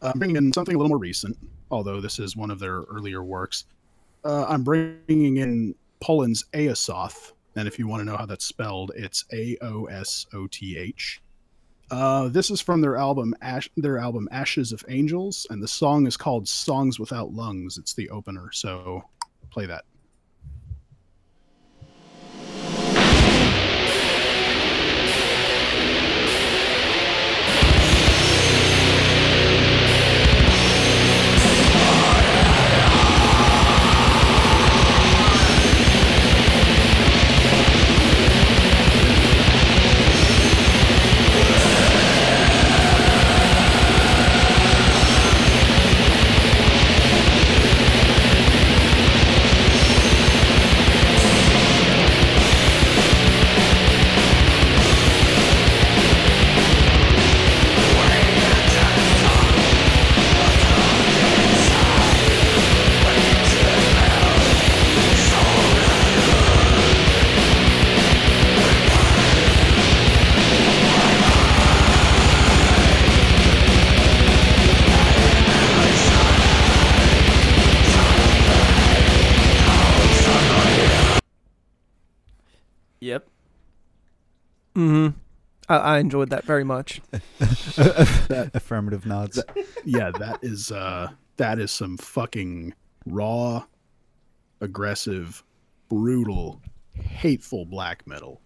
[0.02, 1.38] I'm bringing in something a little more recent,
[1.70, 3.66] although this is one of their earlier works.
[4.24, 8.92] Uh, I'm bringing in Poland's Aosoth, and if you want to know how that's spelled,
[8.96, 11.22] it's A O S O T H.
[11.90, 16.06] Uh, this is from their album Ash, their album Ashes of Angels, and the song
[16.06, 19.04] is called "Songs Without Lungs." It's the opener, so
[19.50, 19.86] play that.
[85.70, 87.02] I, I enjoyed that very much.
[88.54, 89.42] Affirmative nods.
[89.86, 92.74] yeah, that is uh that is some fucking
[93.06, 93.64] raw,
[94.62, 95.44] aggressive,
[95.90, 96.62] brutal,
[96.94, 98.42] hateful black metal.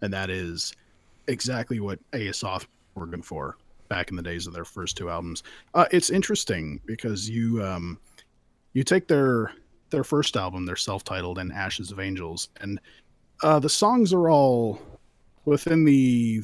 [0.00, 0.74] And that is
[1.28, 3.56] exactly what Aosoth were going for
[3.88, 5.42] back in the days of their first two albums.
[5.74, 7.98] Uh, it's interesting because you um
[8.72, 9.52] you take their
[9.90, 12.80] their first album, their self-titled and Ashes of Angels, and
[13.42, 14.80] uh, the songs are all
[15.44, 16.42] within the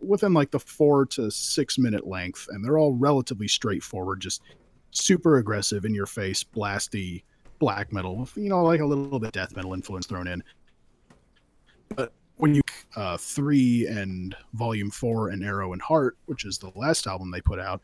[0.00, 4.42] within like the four to six minute length, and they're all relatively straightforward, just
[4.90, 7.22] super aggressive, in your face, blasty
[7.58, 10.42] black metal, you know, like a little bit death metal influence thrown in.
[11.94, 12.62] But when you
[12.96, 17.40] uh, three and volume four and Arrow in Heart, which is the last album they
[17.40, 17.80] put out,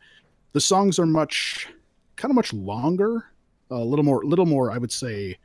[0.51, 1.67] the songs are much
[2.15, 3.25] kind of much longer,
[3.71, 5.37] a little more, little more, I would say,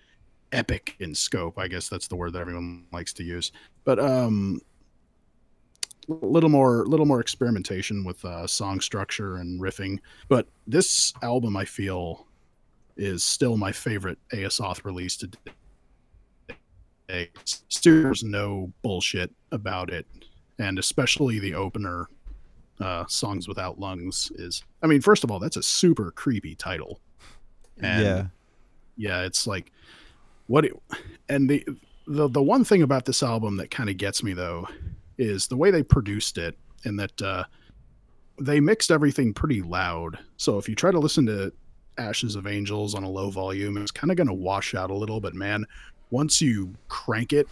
[0.52, 1.58] epic in scope.
[1.58, 3.52] I guess that's the word that everyone likes to use.
[3.84, 4.60] But um,
[6.08, 9.98] little more little more experimentation with uh, song structure and riffing.
[10.28, 12.26] But this album, I feel,
[12.96, 15.30] is still my favorite Aosoth release to
[17.08, 17.60] date.
[17.82, 20.06] There's no bullshit about it,
[20.58, 22.08] and especially the opener,
[22.80, 24.62] uh, "Songs Without Lungs," is.
[24.82, 27.00] I mean, first of all, that's a super creepy title.
[27.80, 28.26] And yeah.
[28.96, 29.72] yeah it's like
[30.46, 30.72] what it,
[31.28, 31.64] and the,
[32.06, 34.66] the the one thing about this album that kind of gets me though
[35.18, 37.44] is the way they produced it and that uh
[38.40, 41.52] they mixed everything pretty loud so if you try to listen to
[41.98, 44.94] ashes of angels on a low volume it's kind of going to wash out a
[44.94, 45.66] little but man
[46.10, 47.48] once you crank it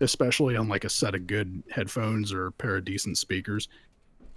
[0.00, 3.68] especially on like a set of good headphones or a pair of decent speakers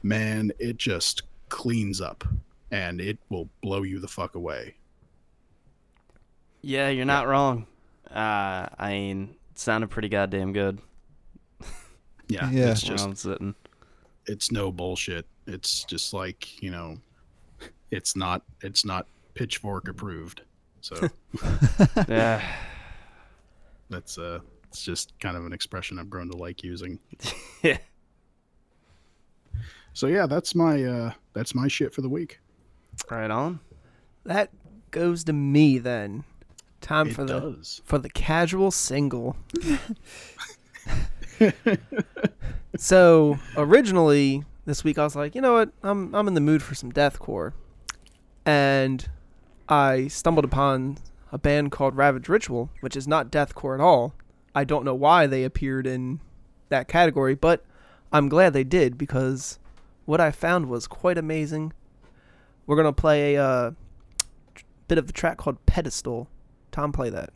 [0.04, 2.24] man it just cleans up
[2.72, 4.76] and it will blow you the fuck away
[6.62, 7.68] Yeah, you're not wrong.
[8.10, 10.80] Uh, I mean, it sounded pretty goddamn good.
[12.28, 12.72] Yeah, Yeah.
[12.72, 13.56] it's just I'm sitting.
[14.26, 15.26] it's no bullshit.
[15.46, 16.98] It's just like you know,
[17.92, 20.42] it's not it's not pitchfork approved.
[20.82, 20.96] So
[22.08, 22.42] yeah.
[23.90, 27.00] that's uh, it's just kind of an expression I've grown to like using.
[27.64, 27.78] Yeah.
[29.94, 32.40] So yeah, that's my uh, that's my shit for the week.
[33.10, 33.60] Right on.
[34.26, 34.52] That
[34.92, 36.24] goes to me then.
[36.82, 37.82] Time It for the does.
[37.84, 39.36] for the casual single.
[42.78, 46.62] so originally this week I was like, you know what, I'm I'm in the mood
[46.62, 47.54] for some deathcore,
[48.46, 49.10] and
[49.70, 50.98] I stumbled upon
[51.32, 54.14] a band called Ravage Ritual, which is not deathcore at all.
[54.54, 56.20] I don't know why they appeared in
[56.70, 57.64] that category, but
[58.12, 59.60] I'm glad they did because
[60.06, 61.74] what I found was quite amazing.
[62.66, 63.72] We're gonna play a uh,
[64.88, 66.28] bit of the track called Pedestal.
[66.72, 67.32] Tom, play that.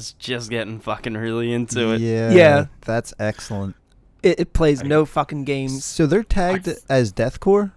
[0.00, 2.00] Was just getting fucking really into it.
[2.00, 2.30] Yeah.
[2.30, 2.66] Yeah.
[2.82, 3.76] That's excellent.
[4.22, 5.84] It, it plays no fucking games.
[5.84, 7.72] So they're tagged I f- as deathcore.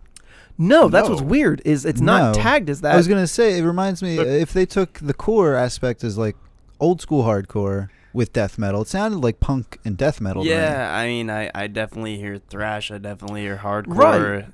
[0.58, 1.62] No, that's what's weird.
[1.66, 2.42] Is it's not No.
[2.42, 2.94] tagged as that.
[2.94, 6.18] I was gonna say it reminds me But- if they took the core aspect as
[6.18, 6.36] like
[6.80, 10.44] old school hardcore with death metal, it sounded like punk and death metal.
[10.44, 10.56] to me.
[10.56, 12.90] Yeah, I mean, I, I definitely hear thrash.
[12.92, 14.46] I definitely hear hardcore.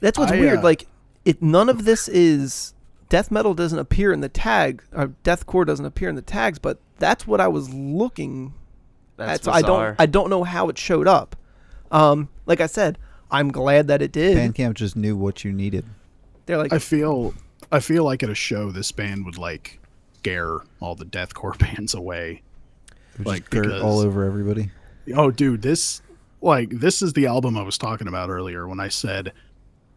[0.00, 0.58] that's what's I, weird.
[0.60, 0.86] uh, like,
[1.24, 2.71] it none of this is
[3.12, 4.82] death metal doesn't appear in the tag.
[4.90, 6.58] Or deathcore doesn't appear in the tags.
[6.58, 8.54] But that's what I was looking
[9.18, 9.44] That's at.
[9.44, 11.36] So I don't I don't know how it showed up.
[11.90, 12.96] Um, like I said,
[13.30, 14.38] I'm glad that it did.
[14.38, 15.84] Bandcamp just knew what you needed.
[16.46, 17.34] They're like, I feel
[17.70, 19.78] I feel like at a show this band would like
[20.16, 22.40] scare all the deathcore bands away.
[23.20, 24.70] It Like, just dirt because- all over everybody.
[25.14, 26.00] Oh, dude, this
[26.40, 29.34] like this is the album I was talking about earlier when I said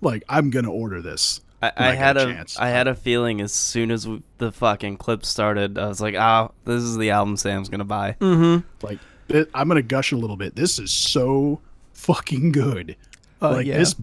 [0.02, 1.40] like I'm gonna order this.
[1.78, 5.78] I, I had a, had a feeling as soon as w- the fucking clip started,
[5.78, 8.68] I was like, "Oh, this is the album Sam's gonna buy." mm-hmm.
[8.86, 9.00] like
[9.30, 10.56] it, I'm gonna gush a little bit.
[10.56, 11.62] This is so
[11.94, 12.96] fucking good.
[13.42, 13.78] Uh, like yeah.
[13.78, 13.96] this,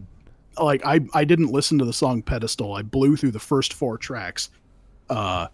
[0.60, 2.74] like I I didn't listen to the song Pedestal.
[2.74, 4.50] I blew through the first four tracks.
[5.08, 5.48] Uh,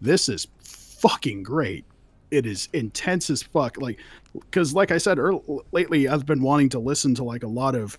[0.00, 1.84] this is fucking great.
[2.30, 3.80] It is intense as fuck.
[3.80, 4.00] Like,
[4.32, 7.74] because like I said earl lately, I've been wanting to listen to like a lot
[7.74, 7.98] of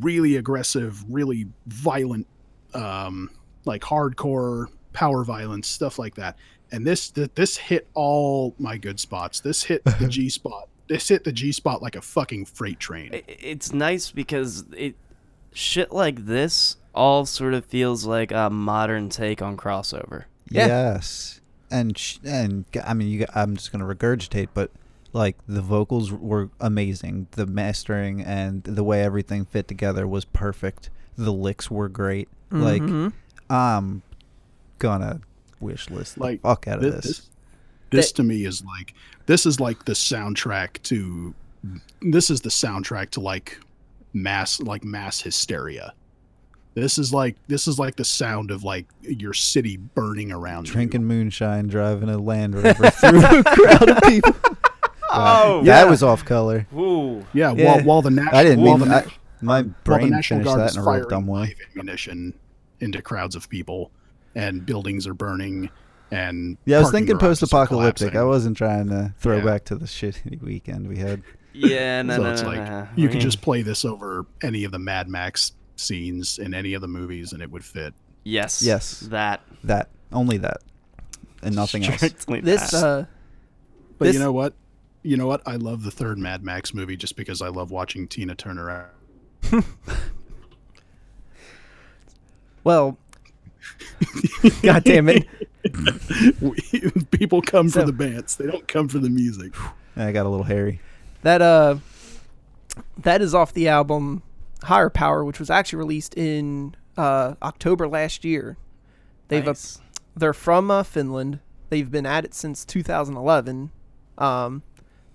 [0.00, 2.26] really aggressive, really violent,
[2.74, 3.30] um,
[3.64, 6.36] like hardcore power violence stuff like that.
[6.70, 9.40] And this th- this hit all my good spots.
[9.40, 10.68] This hit the G spot.
[10.88, 13.22] This hit the G spot like a fucking freight train.
[13.26, 14.94] It's nice because it
[15.52, 20.24] shit like this all sort of feels like a modern take on crossover.
[20.50, 20.66] Yeah.
[20.66, 21.40] Yes,
[21.70, 24.70] and sh- and I mean, you, g- I'm just gonna regurgitate, but
[25.12, 27.28] like the vocals were amazing.
[27.32, 30.90] The mastering and the way everything fit together was perfect.
[31.18, 32.28] The licks were great.
[32.50, 32.62] Mhm.
[32.62, 33.12] Like
[33.50, 34.02] I'm
[34.78, 35.20] gonna
[35.60, 37.04] wish list the Like, fuck out of this.
[37.04, 37.22] This,
[37.90, 38.94] This That- to me is like
[39.26, 41.34] this is like the soundtrack to
[42.02, 43.58] this is the soundtrack to like
[44.14, 45.92] mass like mass hysteria.
[46.74, 50.74] This is like this is like the sound of like your city burning around you.
[50.74, 54.34] Drinking moonshine, driving a Land Rover through a crowd of people.
[55.10, 56.66] Oh, that was off color.
[56.76, 57.24] Ooh.
[57.32, 57.76] Yeah, Yeah.
[57.76, 59.10] while while the national I didn't while mean the, I, na-
[59.42, 61.40] my while the brain National finished Guard that is in a real dumb way.
[61.40, 62.34] live ammunition
[62.80, 63.90] into crowds of people
[64.34, 65.70] and buildings are burning
[66.10, 68.14] and Yeah, I was thinking post-apocalyptic.
[68.14, 69.44] I wasn't trying to throw Yeah.
[69.44, 71.22] back to the shitty weekend we had.
[71.52, 72.88] Yeah, no, so no, it's no, like no.
[72.96, 76.54] you I could mean, just play this over any of the Mad Max scenes in
[76.54, 77.94] any of the movies and it would fit.
[78.24, 79.00] yes, Yes.
[79.10, 80.58] that That only that,
[81.42, 82.00] and nothing else.
[82.00, 82.74] This that.
[82.74, 83.04] uh,
[83.98, 84.54] But This- you know what?
[85.02, 85.42] You know what?
[85.46, 88.90] I love the third Mad Max movie just because I love watching Tina Turner.
[92.64, 92.98] Well,
[94.62, 95.26] God damn it.
[97.10, 99.52] People come So- for the bands; they don't come for the music.
[99.96, 100.80] I got a little hairy.
[101.22, 101.76] That uh
[102.98, 104.22] that is off the album
[104.62, 108.56] Higher Power, which was actually released in uh October last year.
[109.28, 109.80] They've uh, nice.
[110.16, 111.40] they're from uh, Finland.
[111.70, 113.70] They've been at it since 2011.
[114.16, 114.62] Um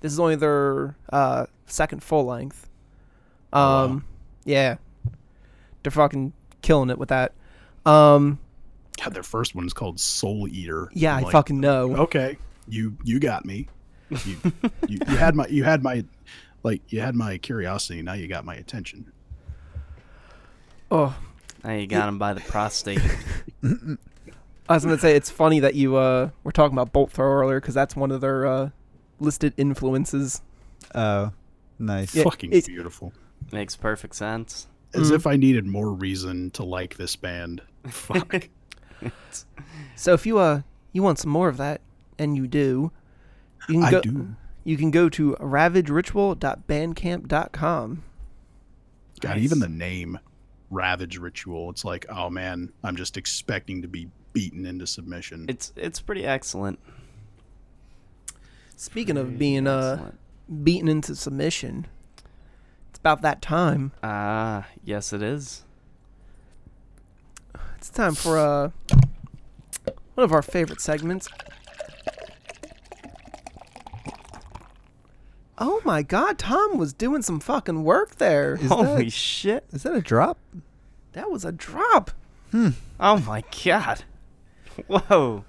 [0.02, 2.70] this is only their uh second full length.
[3.54, 4.02] Um Oh, wow.
[4.46, 4.76] Yeah.
[5.84, 7.34] They're fucking killing it with that.
[7.86, 8.40] Um
[9.04, 10.90] God, their first one is called Soul Eater.
[10.94, 11.96] yeah, I'm I like, fucking know.
[11.98, 12.38] Okay,
[12.68, 13.68] you you got me.
[14.10, 14.38] You,
[14.88, 16.06] you you had my you had my
[16.62, 18.02] like you had my curiosity.
[18.04, 19.12] Now you got my attention.
[20.92, 21.16] Oh,
[21.64, 23.02] Now you got him by the prostate.
[23.64, 27.60] I was gonna say it's funny that you uh were talking about Bolt Thrower earlier
[27.60, 28.70] because that's one of their uh
[29.20, 30.42] listed influences.
[30.94, 31.32] Oh,
[31.80, 32.14] nice.
[32.16, 33.12] Yeah, Fucking it's- beautiful.
[33.54, 34.68] Makes perfect sense.
[34.96, 35.16] As Mm.
[35.16, 37.62] if I needed more reason to like this band.
[37.88, 38.50] Fuck.
[39.96, 41.82] So if you uh you want some more of that,
[42.18, 42.92] and you do,
[43.70, 44.36] you can I go do.
[44.64, 48.04] you can go to ravageritual.bandcamp.com.
[49.22, 50.20] God, even the name
[50.70, 55.46] Ravage Ritual, it's like, oh man, I'm just expecting to be beaten into submission.
[55.48, 56.80] It's it's pretty excellent.
[58.76, 60.12] Speaking of Pretty being uh
[60.64, 61.90] beaten into submission, it's
[63.04, 63.92] about that time.
[64.02, 65.66] Ah, yes, it is.
[67.78, 68.70] It's time for uh
[70.14, 71.28] one of our favorite segments.
[75.58, 78.54] Oh my god, Tom was doing some fucking work there.
[78.54, 79.66] Is Holy that shit!
[79.74, 80.38] is that a drop?
[81.12, 82.12] That was a drop.
[82.52, 82.70] Hmm.
[83.02, 84.06] Oh my god!
[84.88, 85.44] Whoa.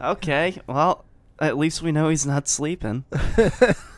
[0.00, 0.58] Okay.
[0.66, 1.04] Well,
[1.38, 3.04] at least we know he's not sleeping.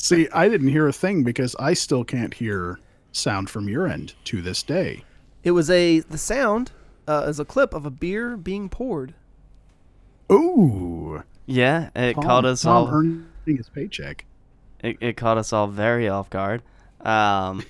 [0.00, 2.78] See, I didn't hear a thing because I still can't hear
[3.12, 5.04] sound from your end to this day.
[5.42, 6.70] It was a the sound
[7.06, 9.14] uh, is a clip of a beer being poured.
[10.30, 11.22] Ooh.
[11.46, 12.88] Yeah, it Tom, caught us Tom all.
[12.88, 14.24] earning his paycheck.
[14.80, 16.62] It, it caught us all very off guard.
[17.00, 17.64] Um.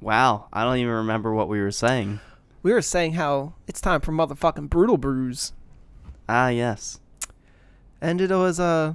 [0.00, 2.20] Wow, I don't even remember what we were saying.
[2.62, 5.52] We were saying how it's time for motherfucking brutal brews,
[6.28, 7.00] Ah, yes,
[8.00, 8.94] and it was uh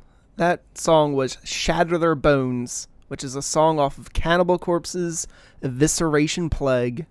[0.37, 5.27] that song was "Shatter Their Bones," which is a song off of Cannibal Corpse's
[5.61, 7.05] "Evisceration Plague."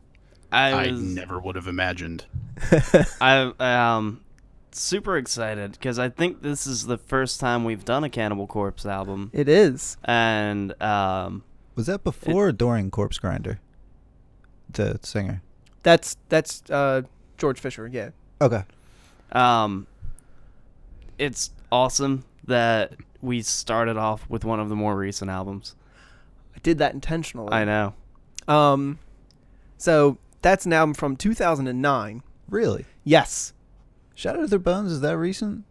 [0.53, 2.25] I I never would have imagined.
[3.21, 4.21] I um
[4.73, 8.85] super excited because I think this is the first time we've done a Cannibal Corpse
[8.87, 9.97] album, It is.
[10.05, 11.45] and um
[11.77, 13.61] Was that before or during Corpse Grinder?
[14.73, 15.43] The singer.
[15.83, 17.03] That's that's uh,
[17.39, 17.87] George Fisher.
[17.87, 18.11] Yeah.
[18.41, 18.63] Okay.
[19.33, 19.87] um
[21.19, 25.75] it's awesome that we started off with one of the more recent albums.
[26.55, 27.53] I did that intentionally.
[27.53, 27.95] I know.
[28.49, 28.99] Um,
[29.79, 32.23] so that's an album from 2009.
[32.49, 32.87] Really?
[33.05, 33.53] Yes.
[34.15, 35.65] Shadow of Their Bones is that recent?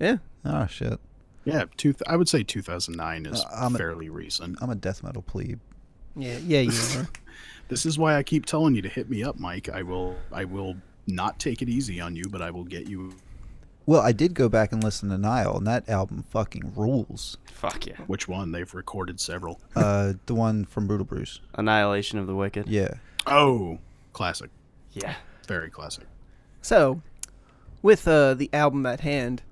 [0.00, 0.16] Yeah.
[0.44, 0.98] Oh shit!
[1.44, 4.58] Yeah, two, I would say 2009 is Uh, I'm a- fairly recent.
[4.60, 5.60] I'm a death metal plebe.
[6.16, 6.38] Yeah.
[6.38, 6.60] Yeah.
[6.60, 7.08] You are.
[7.68, 9.68] This is why I keep telling you to hit me up, Mike.
[9.70, 10.76] I will I will
[11.06, 13.14] not take it easy on you, but I will get you
[13.84, 17.36] Well, I did go back and listen to Nile, and that album fucking rules.
[17.46, 17.96] Fuck yeah.
[18.06, 18.52] which one.
[18.52, 19.60] They've recorded several.
[19.74, 21.40] Uh, the one from Brutal Brews.
[21.54, 22.68] Annihilation of the Wicked.
[22.68, 22.94] Yeah.
[23.26, 23.78] Oh,
[24.12, 24.50] classic.
[24.92, 25.14] Yeah.
[25.48, 26.04] Very classic.
[26.60, 27.02] So,
[27.82, 29.42] with uh, the album at hand,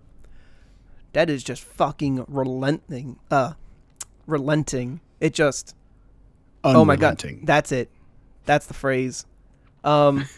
[1.12, 3.18] that is just fucking relenting.
[3.30, 3.54] Uh,
[4.26, 5.00] relenting.
[5.18, 5.74] It just.
[6.62, 7.22] Oh my god.
[7.42, 7.90] That's it.
[8.46, 9.26] That's the phrase.
[9.84, 10.26] Um.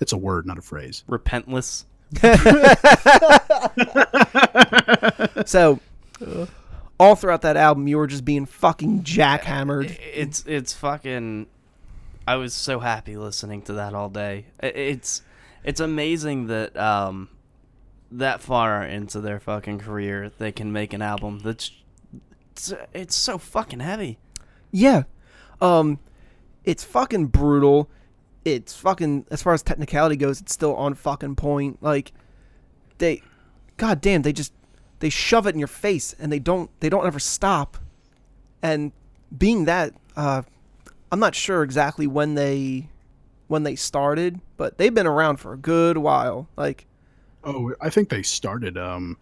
[0.00, 1.02] It's a word, not a phrase.
[1.08, 1.86] Repentless.
[5.46, 5.80] So,
[7.00, 9.96] all throughout that album, you were just being fucking jackhammered.
[10.14, 11.46] It's it's fucking.
[12.26, 14.46] I was so happy listening to that all day.
[14.60, 15.22] It's
[15.64, 17.28] it's amazing that um
[18.10, 21.70] that far into their fucking career they can make an album that's
[22.52, 24.18] it's, it's so fucking heavy.
[24.70, 25.04] Yeah.
[25.60, 25.98] Um,
[26.64, 27.88] it's fucking brutal.
[28.44, 31.82] It's fucking as far as technicality goes, it's still on fucking point.
[31.82, 32.12] Like
[32.98, 33.22] they
[33.76, 34.52] god damn, they just
[34.98, 37.78] they shove it in your face and they don't they don't ever stop.
[38.62, 38.92] And
[39.36, 40.42] being that uh
[41.10, 42.88] I'm not sure exactly when they
[43.48, 46.48] when they started, but they've been around for a good while.
[46.56, 46.86] Like
[47.44, 48.78] Oh, I think they started.
[48.78, 49.16] Um,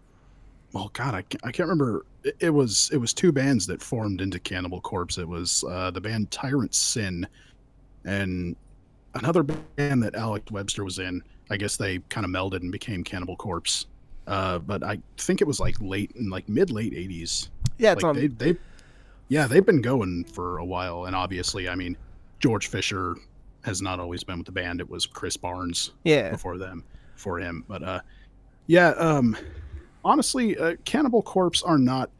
[0.72, 2.04] well, God, I can't, I can't remember.
[2.22, 5.18] It, it was it was two bands that formed into Cannibal Corpse.
[5.18, 7.26] It was uh, the band Tirant Sin,
[8.04, 8.56] and
[9.14, 11.22] another band that Alex Webster was in.
[11.50, 13.86] I guess they kind of melded and became Cannibal Corpse.
[14.26, 17.48] Uh, but I think it was like late in like mid late '80s.
[17.78, 18.56] yeah, it's like on they, they,
[19.28, 21.06] yeah, they've been going for a while.
[21.06, 21.96] And obviously, I mean,
[22.38, 23.16] George Fisher
[23.64, 24.80] has not always been with the band.
[24.80, 26.30] It was Chris Barnes yeah.
[26.30, 26.84] before them
[27.20, 28.00] for him but uh
[28.66, 29.36] yeah um
[30.04, 32.10] honestly uh, cannibal corpse are not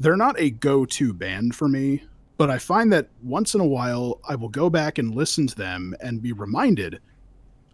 [0.00, 2.02] they're not a go-to band for me
[2.36, 5.54] but i find that once in a while i will go back and listen to
[5.54, 7.00] them and be reminded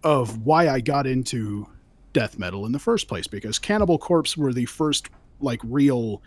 [0.03, 1.67] of why i got into
[2.13, 6.23] death metal in the first place because cannibal corpse were the first like real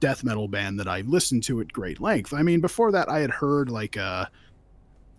[0.00, 2.34] death metal band that i listened to at great length.
[2.34, 4.26] I mean before that i had heard like uh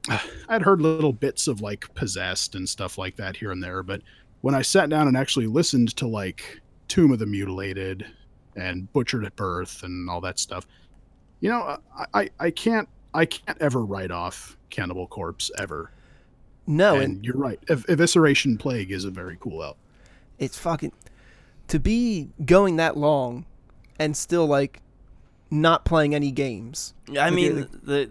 [0.49, 4.01] I'd heard little bits of like possessed and stuff like that here and there, but
[4.41, 8.05] when I sat down and actually listened to like Tomb of the Mutilated
[8.55, 10.67] and Butchered at Birth and all that stuff,
[11.45, 15.91] you know, I, I, I can't I can't ever write off Cannibal Corpse ever.
[16.67, 17.59] No, and, and you're right.
[17.69, 19.77] Ev- Evisceration Plague is a very cool album.
[20.39, 20.91] it's fucking
[21.67, 23.45] to be going that long
[23.99, 24.81] and still like
[25.51, 26.93] not playing any games.
[27.19, 28.05] I mean, like- the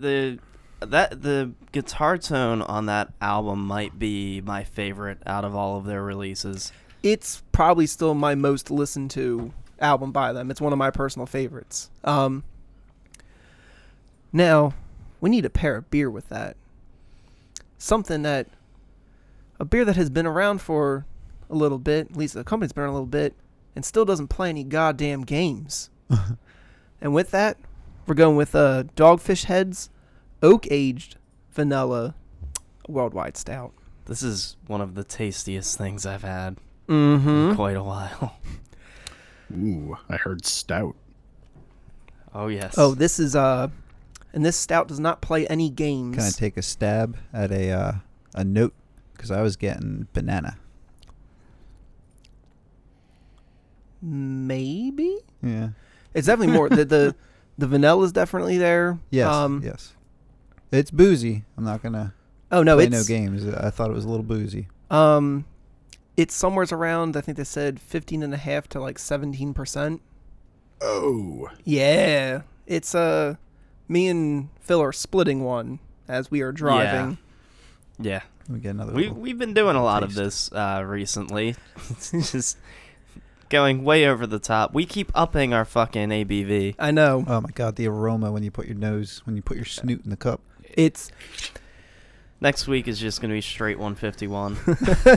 [0.80, 5.76] the that the guitar tone on that album might be my favorite out of all
[5.76, 6.72] of their releases.
[7.02, 10.50] It's probably still my most listened to album by them.
[10.50, 11.90] It's one of my personal favorites.
[12.04, 12.44] Um
[14.34, 14.74] Now,
[15.20, 16.56] we need to pair a beer with that.
[17.78, 18.48] Something that
[19.60, 21.06] a beer that has been around for
[21.48, 23.34] a little bit, at least the company's been around a little bit,
[23.76, 25.88] and still doesn't play any goddamn games.
[27.00, 27.56] and with that,
[28.06, 29.88] we're going with uh Dogfish Heads
[30.42, 31.16] Oak Aged
[31.52, 32.16] Vanilla
[32.88, 33.72] Worldwide Stout.
[34.06, 36.56] This is one of the tastiest things I've had
[36.88, 37.28] Mm-hmm.
[37.50, 38.36] in quite a while.
[39.56, 40.94] Ooh, I heard stout.
[42.34, 42.74] Oh yes.
[42.76, 43.68] Oh, this is uh,
[44.34, 46.16] and this stout does not play any games.
[46.16, 47.92] Can I take a stab at a uh,
[48.34, 48.74] a note?
[49.14, 50.58] Because I was getting banana.
[54.02, 55.70] Maybe Yeah.
[56.12, 57.14] it's definitely more the the
[57.58, 58.98] the vanilla is definitely there.
[59.10, 59.28] Yes.
[59.32, 59.94] Um, yes.
[60.70, 61.44] It's boozy.
[61.56, 62.12] I'm not gonna
[62.50, 63.46] Oh no, play it's no games.
[63.46, 64.68] I thought it was a little boozy.
[64.90, 65.44] um,
[66.16, 67.16] it's somewhere's around.
[67.16, 70.02] I think they said 15 and a half to like 17 percent.
[70.82, 73.36] Oh, Yeah, it's uh,
[73.88, 75.78] me and Phil are splitting one
[76.08, 77.18] as we are driving.
[77.98, 78.22] yeah.
[78.48, 78.92] Let me get another.
[78.92, 81.56] We we've been doing a lot of this uh, recently.
[81.88, 82.58] It's just
[83.48, 84.74] going way over the top.
[84.74, 86.74] We keep upping our fucking ABV.
[86.78, 89.56] I know Oh my god, the aroma when you put your nose, when you put
[89.56, 90.42] your snoot in the cup.
[90.62, 91.10] it's
[92.40, 94.58] Next week is just gonna be straight 151.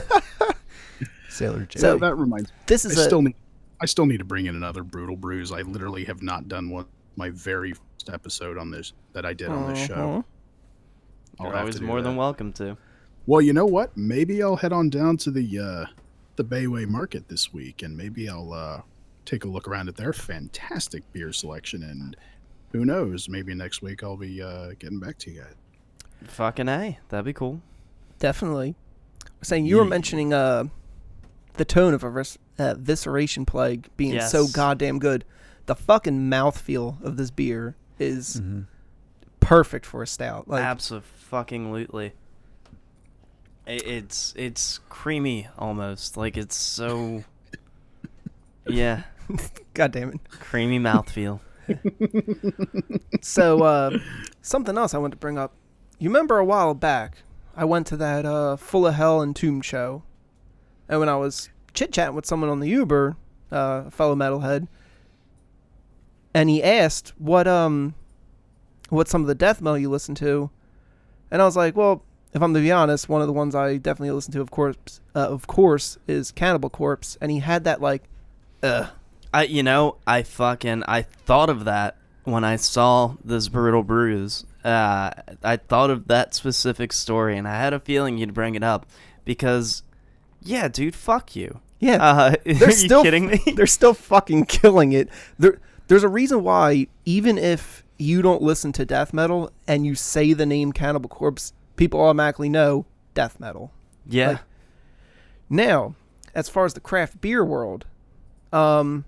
[1.28, 1.78] Sailor J.
[1.80, 2.56] So- that reminds me.
[2.66, 3.34] this is a still need
[3.80, 5.52] I still need to bring in another brutal brews.
[5.52, 7.74] I literally have not done one my very
[8.08, 9.94] first episode on this that I did on this show.
[9.94, 10.24] Mhm.
[11.38, 12.18] I'll You're have always to do more than that.
[12.18, 12.76] welcome to.
[13.26, 13.96] Well, you know what?
[13.96, 15.86] Maybe I'll head on down to the uh,
[16.36, 18.82] the Bayway Market this week, and maybe I'll uh,
[19.24, 21.82] take a look around at their fantastic beer selection.
[21.82, 22.16] And
[22.72, 25.54] who knows, maybe next week I'll be uh, getting back to you guys.
[26.24, 26.98] Fucking A.
[27.10, 27.60] That'd be cool.
[28.18, 28.74] Definitely.
[29.42, 29.88] Saying you were Yeah.
[29.90, 30.64] mentioning uh,
[31.54, 34.52] the tone of a vis- uh, visceration plague being so Yes.
[34.52, 35.24] goddamn good.
[35.66, 38.66] The fucking mouthfeel of this beer is Mhm.
[39.40, 40.48] perfect for a stout.
[40.48, 42.12] Like Absolutely.
[43.66, 46.16] It, it's it's creamy almost.
[46.16, 47.24] Like it's so.
[48.70, 49.04] Yeah,
[49.72, 50.20] God damn it.
[50.30, 51.40] creamy mouthfeel.
[53.22, 53.98] So uh,
[54.42, 55.52] something else I want to bring up.
[55.98, 57.18] You remember a while back,
[57.56, 60.02] I went to that uh, Full of Hell and Tomb show,
[60.88, 63.16] and when I was chit chatting with someone on the Uber,
[63.50, 64.68] uh, a fellow metalhead,
[66.34, 67.94] and he asked what um,
[68.90, 70.50] what some of the death metal you listen to,
[71.30, 72.02] and I was like, well,
[72.32, 75.00] if I'm to be honest, one of the ones I definitely listen to, of course,
[75.14, 78.04] uh, of course, is Cannibal Corpse, and he had that like,
[78.62, 78.88] uh,
[79.32, 84.44] I you know I fucking I thought of that when I saw this brutal brews.
[84.64, 85.10] Uh,
[85.42, 88.86] I thought of that specific story, and I had a feeling you'd bring it up
[89.24, 89.82] because,
[90.42, 91.60] yeah, dude, fuck you.
[91.78, 93.40] yeah, Uh, they're are still you kidding me?
[93.56, 95.08] they're still fucking killing it.
[95.38, 95.58] There,
[95.88, 100.32] there's a reason why even if you don't listen to death metal and you say
[100.32, 103.72] the name Cannibal Corpse, people automatically know death metal.
[104.06, 104.40] yeah, like-
[105.50, 105.94] Now,
[106.34, 107.86] as far as the craft beer world,
[108.52, 109.04] um,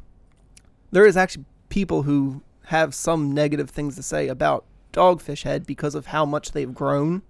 [0.90, 5.94] there is actually people who have some negative things to say about Dogfish Head because
[5.94, 7.22] of how much they've grown.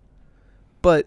[0.82, 1.06] But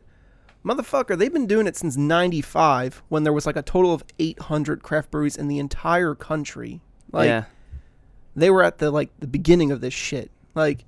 [0.64, 4.84] motherfucker, they've been doing it since 95 when there was like a total of 800
[4.84, 6.82] craft breweries in the entire country.
[7.12, 7.44] Like yeah.
[8.36, 10.32] They were at the like the beginning of this shit.
[10.56, 10.86] Like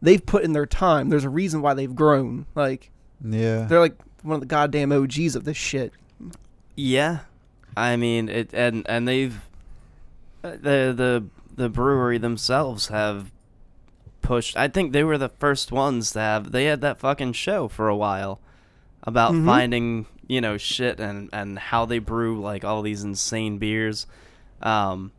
[0.00, 1.08] they've put in their time.
[1.08, 2.46] There's a reason why they've grown.
[2.54, 2.90] Like
[3.24, 3.64] Yeah.
[3.66, 5.92] they're like one of the goddamn OGs of this shit.
[6.76, 7.20] Yeah,
[7.76, 9.36] I mean it, and and they've
[10.44, 11.24] uh, the the
[11.54, 13.30] the brewery themselves have
[14.22, 14.56] pushed.
[14.56, 16.52] I think they were the first ones to have.
[16.52, 18.40] They had that fucking show for a while
[19.02, 19.44] about Mhm.
[19.44, 24.06] finding you know shit and and how they brew like all these insane beers.
[24.62, 25.12] Um,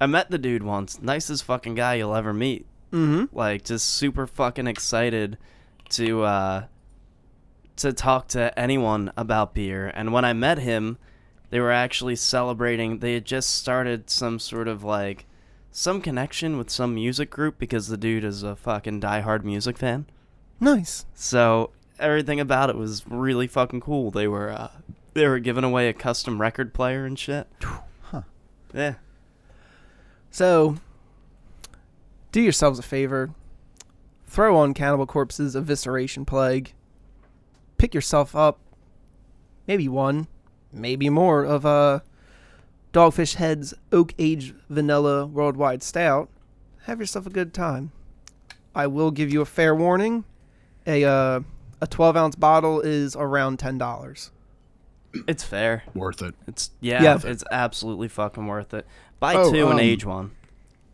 [0.00, 1.00] I met the dude once.
[1.00, 2.66] Nicest fucking guy you'll ever meet.
[2.92, 3.36] Mm-hmm.
[3.36, 5.38] Like just super fucking excited
[5.90, 6.64] to uh
[7.76, 9.88] to talk to anyone about beer.
[9.94, 10.98] And when I met him,
[11.50, 12.98] they were actually celebrating.
[12.98, 15.26] They had just started some sort of like
[15.70, 20.06] some connection with some music group because the dude is a fucking diehard music fan.
[20.60, 21.06] Nice.
[21.14, 24.10] So everything about it was really fucking cool.
[24.10, 24.70] They were uh,
[25.14, 27.46] they were giving away a custom record player and shit.
[28.02, 28.22] Huh.
[28.74, 28.94] Yeah.
[30.30, 30.76] So,
[32.32, 33.30] do yourselves a favor.
[34.26, 36.74] Throw on Cannibal Corpse's Evisceration Plague.
[37.78, 38.58] Pick yourself up,
[39.66, 40.26] maybe one,
[40.72, 42.00] maybe more, of uh,
[42.92, 46.28] Dogfish Head's Oak Aged Vanilla Worldwide Stout.
[46.84, 47.92] Have yourself a good time.
[48.74, 50.24] I will give you a fair warning.
[50.86, 51.40] A uh,
[51.80, 54.30] a 12 ounce bottle is around ten dollars.
[55.26, 55.84] It's fair.
[55.94, 56.34] Worth it.
[56.46, 57.18] It's yeah, Yeah.
[57.24, 58.86] it's absolutely fucking worth it.
[59.20, 60.30] Buy Oh, two and um, age one.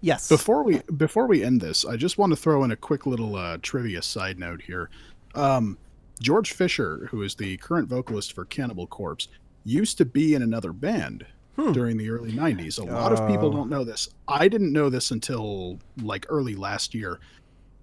[0.01, 0.29] Yes.
[0.29, 3.37] Before we before we end this, I just want to throw in a quick little
[3.37, 4.91] uh, trivia side note here.
[5.35, 5.79] Um,
[6.21, 9.29] George Fisher, who is the current vocalist for Cannibal Corpse,
[9.65, 11.27] used to be in another band
[11.73, 12.79] during the early '90s.
[12.79, 13.53] A lot of people Oh.
[13.53, 14.09] don't know this.
[14.29, 17.21] I didn't know this until like early last year.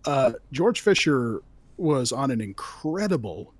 [0.05, 1.41] Uh, George Fisher
[1.77, 3.53] was on an incredible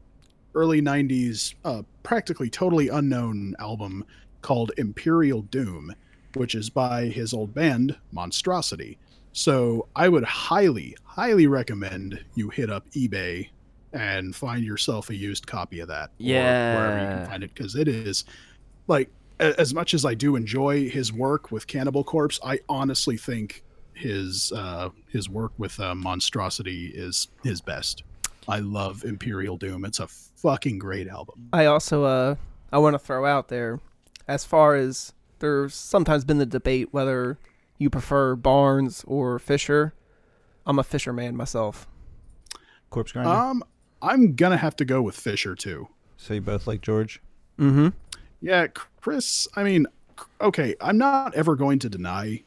[0.54, 4.06] early '90s, uh, practically totally unknown album
[4.42, 5.94] called Imperial Doom,
[6.36, 8.98] which is by his old band Monstrosity.
[9.34, 13.50] So I would highly, highly recommend you hit up eBay
[13.94, 16.12] and find yourself a used copy of that.
[16.74, 18.26] Or wherever you can find it, because it is
[18.88, 19.10] like
[19.40, 23.64] as much as I do enjoy his work with Cannibal Corpse, I honestly think
[23.94, 28.04] his uh, his work with uh, Monstrosity is his best.
[28.48, 29.86] I love Imperial Doom.
[29.86, 31.50] It's a fucking great album.
[31.54, 32.36] I also uh
[32.72, 33.80] I want to throw out there
[34.28, 37.38] as far as there's sometimes been the debate whether
[37.78, 39.94] you prefer Barnes or Fisher.
[40.66, 41.88] I'm a Fisher man myself.
[42.90, 43.30] Corpse grinder.
[43.30, 43.64] Um,
[44.02, 45.88] I'm gonna have to go with Fisher too.
[46.18, 47.22] so you both like George?
[47.60, 47.90] Mm-hmm.
[48.42, 48.68] Yeah,
[49.02, 49.48] Chris.
[49.56, 49.86] I mean,
[50.40, 52.44] okay, I'm not ever going to deny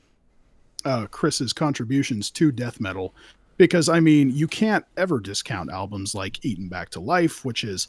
[0.84, 3.14] uh, Chris's contributions to death metal
[3.56, 7.88] because I mean, you can't ever discount albums like Eaten Back to Life, which is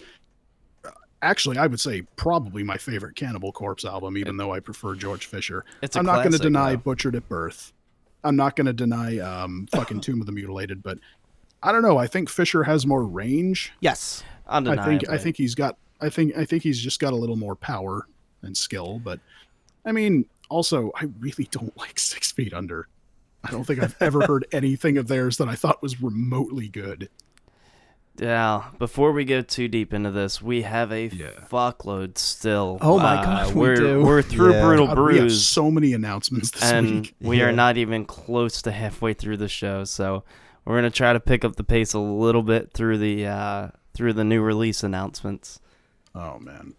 [1.25, 5.25] actually, I would say, probably my favorite Cannibal Corpse album, even though I prefer George
[5.25, 5.65] Fisher.
[5.81, 6.77] It's I'm not going to deny though.
[6.77, 7.73] Butchered at Birth.
[8.23, 10.97] I'm not going to deny um, fucking Tomb of the Mutilated, but
[11.61, 11.97] I don't know.
[11.97, 13.73] I think Fisher has more range.
[13.81, 14.23] Yes.
[14.79, 17.35] I think I think he's got I think I think he's just got a little
[17.35, 18.07] more power
[18.41, 19.19] and skill, but
[19.85, 22.87] I mean, Also, I really don't like Six Feet Under.
[23.43, 27.09] I don't think I've ever heard anything of theirs that I thought was remotely good.
[28.17, 31.31] Yeah, before we go too deep into this, we have a Yeah.
[31.51, 32.77] fuckload still.
[32.81, 34.03] Oh my Uh, God, we we're do.
[34.05, 34.61] we're through Yeah.
[34.61, 37.15] Brutal God, we have Bruise, so many announcements this and week.
[37.21, 39.83] we are not even close to halfway through the show.
[39.83, 40.23] So
[40.63, 44.13] we're gonna try to pick up the pace a little bit through the uh, through
[44.13, 45.59] the new release announcements,
[46.13, 46.73] Oh man.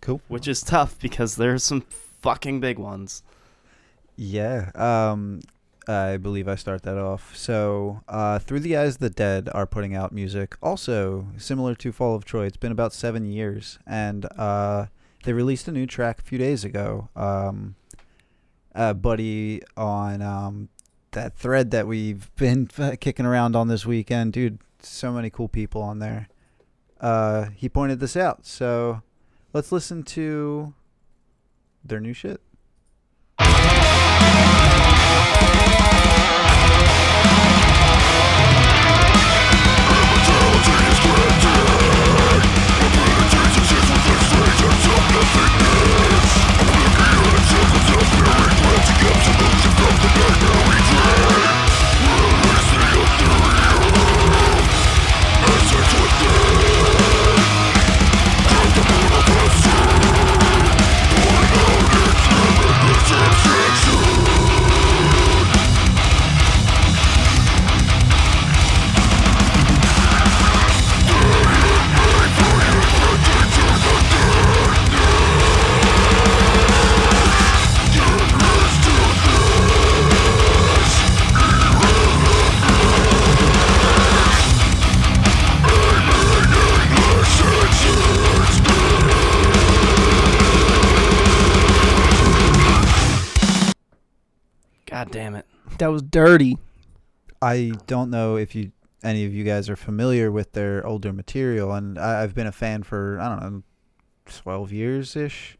[0.00, 0.20] Cool.
[0.28, 1.80] which is tough because there are some
[2.22, 3.22] fucking big ones.
[4.16, 4.70] Yeah.
[4.76, 5.40] Um,
[5.90, 7.36] I believe I start that off.
[7.36, 10.56] So, uh, Through the Eyes of the Dead are putting out music.
[10.62, 14.86] Also, similar to Fall of Troy, it's been about seven years, and uh,
[15.24, 17.08] they released a new track a few days ago.
[17.16, 17.74] Um,
[18.72, 20.68] buddy on um,
[21.10, 22.66] that thread that we've been
[23.00, 24.58] kicking around on this weekend, dude.
[24.82, 26.28] So many cool people on there.
[27.00, 28.46] Uh, he pointed this out.
[28.46, 29.02] So,
[29.52, 30.72] let's listen to
[31.84, 32.40] their new shit.
[95.80, 96.58] That was dirty.
[97.40, 98.72] I don't know if you
[99.02, 102.52] any of you guys are familiar with their older material, and I, I've been a
[102.52, 103.62] fan for I don't know,
[104.26, 105.56] twelve years ish.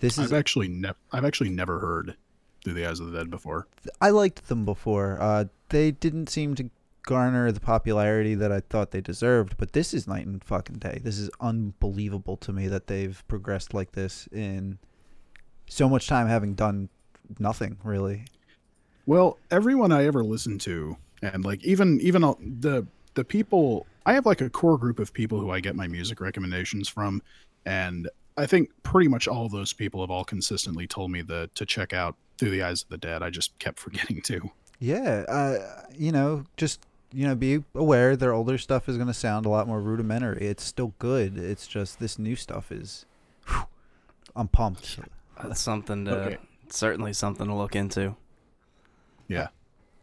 [0.00, 2.16] This is I've actually never I've actually never heard
[2.64, 3.68] Through the Eyes of the Dead before.
[4.00, 5.16] I liked them before.
[5.20, 6.68] Uh, they didn't seem to
[7.04, 11.00] garner the popularity that I thought they deserved, but this is night and fucking day.
[11.04, 14.80] This is unbelievable to me that they've progressed like this in
[15.68, 16.88] so much time, having done
[17.38, 18.24] nothing really.
[19.06, 22.22] Well, everyone I ever listened to, and like even even
[22.60, 25.86] the the people, I have like a core group of people who I get my
[25.88, 27.22] music recommendations from,
[27.66, 31.66] and I think pretty much all those people have all consistently told me the to
[31.66, 33.22] check out Through the Eyes of the Dead.
[33.22, 34.50] I just kept forgetting to.
[34.78, 36.80] Yeah, uh, you know, just
[37.12, 40.46] you know, be aware their older stuff is going to sound a lot more rudimentary.
[40.46, 41.36] It's still good.
[41.38, 43.04] It's just this new stuff is.
[43.46, 43.64] whew,
[44.34, 44.98] I'm pumped.
[45.42, 46.38] That's something to Okay.
[46.70, 48.16] certainly something to look into.
[49.32, 49.48] Yeah.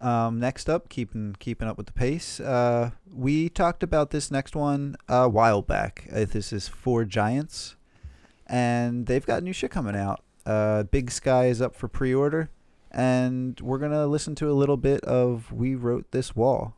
[0.02, 2.40] Um, next up, keeping keeping up with the pace.
[2.40, 6.08] Uh, we talked about this next one a while back.
[6.12, 7.76] Uh, this is Four Giants,
[8.48, 10.24] and they've got new shit coming out.
[10.46, 12.50] Uh, Big Sky is up for pre-order,
[12.92, 16.76] and we're gonna listen to a little bit of "We Wrote This Wall."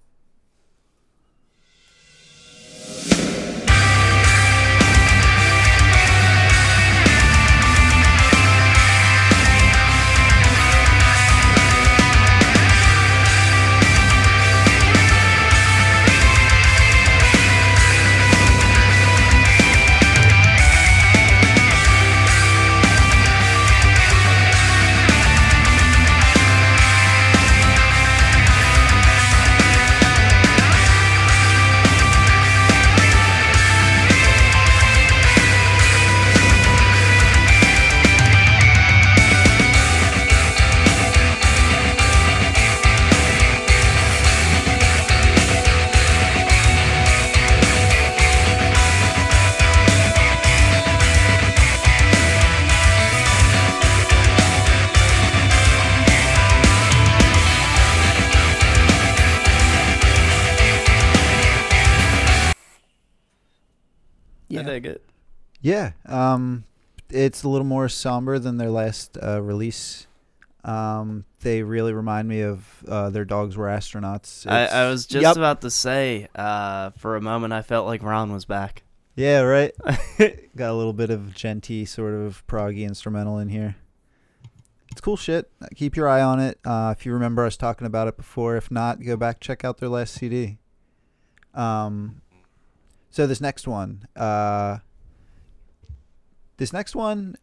[64.72, 65.04] It.
[65.62, 66.64] Yeah, um,
[67.10, 70.08] it's a little more somber than their last uh, release.
[70.64, 74.50] Um, they really remind me of uh, their dogs were astronauts.
[74.50, 75.36] I, I was just Yep.
[75.38, 78.84] about to say, uh, for a moment, I felt like Ron was back.
[79.16, 79.72] yeah, right.
[80.56, 83.76] Got a little bit of djenty sort of proggy instrumental in here.
[84.92, 85.50] It's cool shit.
[85.76, 86.60] Keep your eye on it.
[86.66, 89.78] Uh, if you remember us talking about it before, if not, go back check out
[89.80, 90.58] their last CD.
[91.54, 92.22] Um,
[93.12, 94.78] so this next one, uh,
[96.58, 97.36] this next one,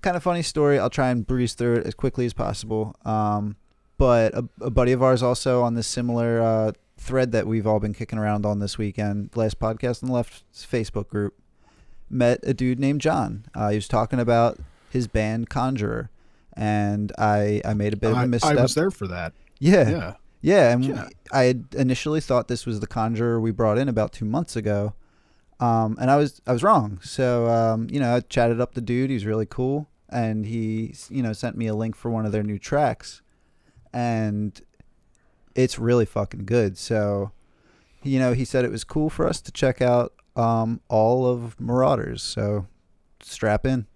[0.00, 0.78] kind of funny story.
[0.78, 2.96] I'll try and breeze through it as quickly as possible.
[3.04, 3.56] Um,
[3.98, 7.80] but a, a buddy of ours also on this similar uh, thread that we've all
[7.80, 11.34] been kicking around on this weekend, last podcast on the left Facebook group,
[12.10, 13.44] met a dude named John.
[13.54, 14.58] Uh, he was talking about
[14.90, 16.10] his band Conjurer,
[16.54, 18.58] and I I made a bit of I, a misstep.
[18.58, 19.34] I was there for that.
[19.58, 20.14] Yeah, Yeah.
[20.42, 21.08] Yeah, and Yeah.
[21.32, 24.94] I had initially thought this was the Conjurer we brought in about two months ago,
[25.60, 26.98] um, and I was I was wrong.
[27.02, 29.08] So um, you know, I chatted up the dude.
[29.08, 32.42] He's really cool, and he you know sent me a link for one of their
[32.42, 33.22] new tracks,
[33.92, 34.60] and
[35.54, 36.76] it's really fucking good.
[36.76, 37.30] So
[38.02, 41.58] you know, he said it was cool for us to check out um, all of
[41.60, 42.22] Marauders.
[42.22, 42.66] So
[43.22, 43.86] strap in.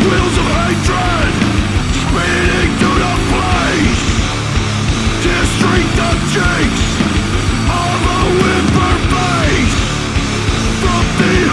[0.00, 1.32] Wheels of hatred
[1.92, 4.10] Spinning to the place
[6.32, 6.84] cheeks
[7.68, 9.78] Of a whimper face
[10.80, 11.49] From the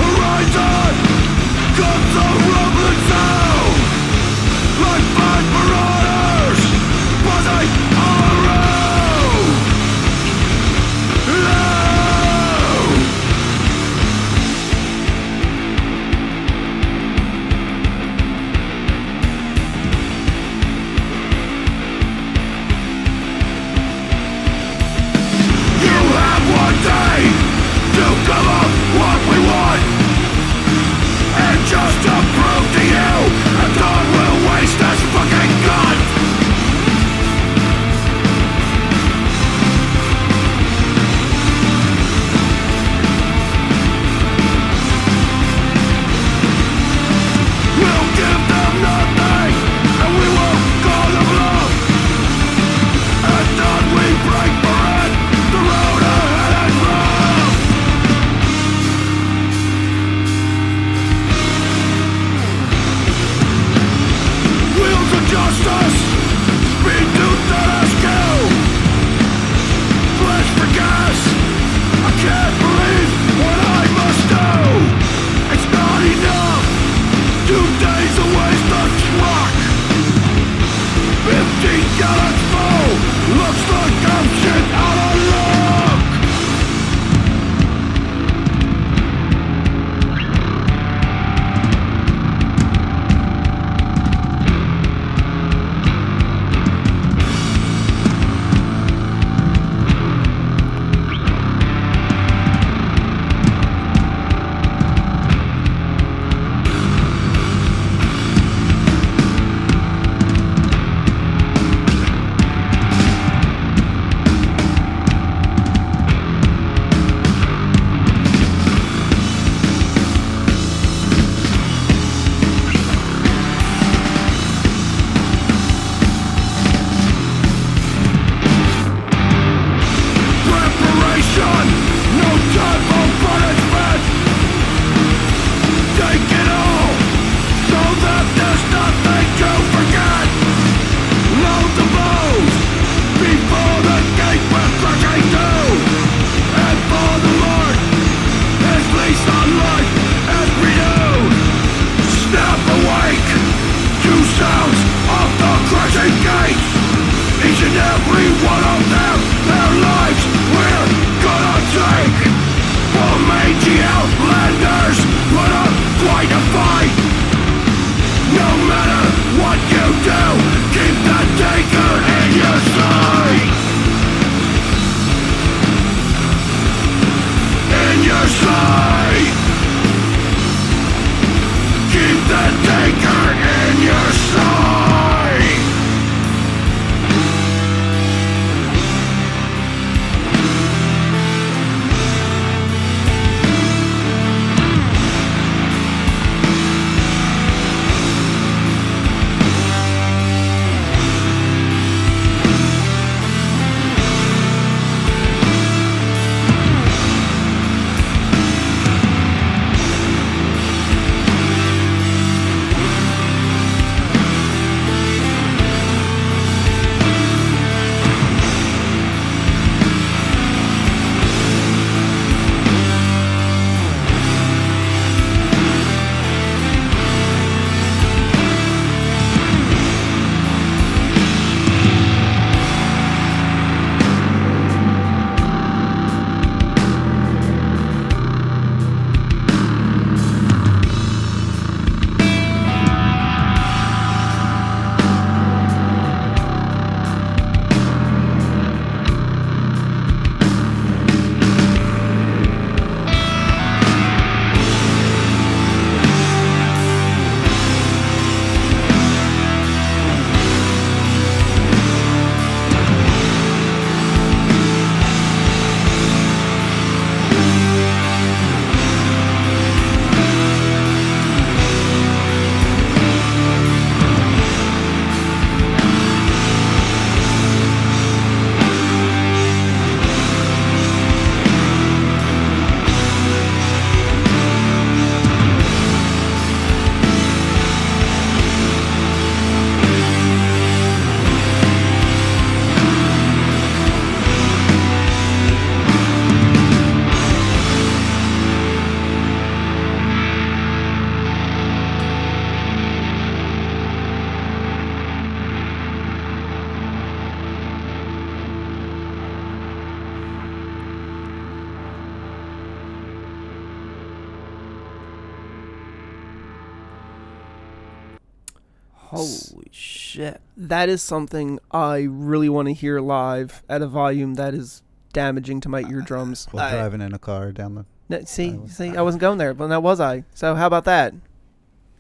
[320.59, 324.81] That is something I really want to hear live at a volume that is
[325.13, 326.47] damaging to my eardrums.
[326.51, 327.85] While I- driving in a car down the.
[328.09, 330.23] No, see, I was- see, I wasn't going there, but now was I?
[330.33, 331.13] So how about that?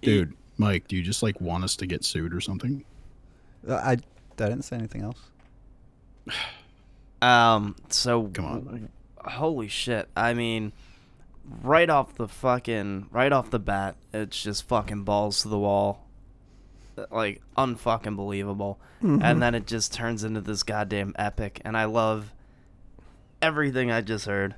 [0.01, 2.83] Dude, Mike, do you just like want us to get sued or something?
[3.67, 3.95] Uh, I, I
[4.35, 5.19] didn't say anything else.
[7.19, 8.89] Um, so Come on.
[9.25, 10.07] holy shit.
[10.15, 10.71] I mean,
[11.63, 16.05] right off the fucking right off the bat, it's just fucking balls to the wall.
[17.11, 18.79] Like unfucking believable.
[19.01, 22.33] And then it just turns into this goddamn epic and I love
[23.41, 24.55] everything I just heard.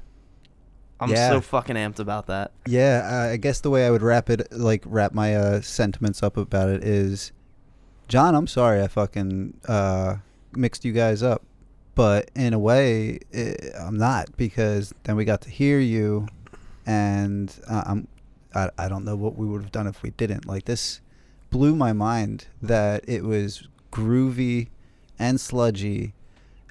[1.00, 1.30] I'm Yeah.
[1.30, 2.52] so fucking amped about that.
[2.66, 6.22] Yeah, uh, I guess the way I would wrap it, like wrap my uh, sentiments
[6.24, 7.32] up about it, is,
[8.10, 10.18] John, I'm sorry I fucking uh,
[10.54, 11.42] mixed you guys up,
[11.96, 16.28] but in a way, eh, I'm not because then we got to hear you,
[16.86, 18.08] and uh, I'm,
[18.54, 20.46] I, I don't know what we would have done if we didn't.
[20.46, 21.00] Like this,
[21.50, 24.68] blew my mind that it was groovy
[25.18, 26.14] and sludgy,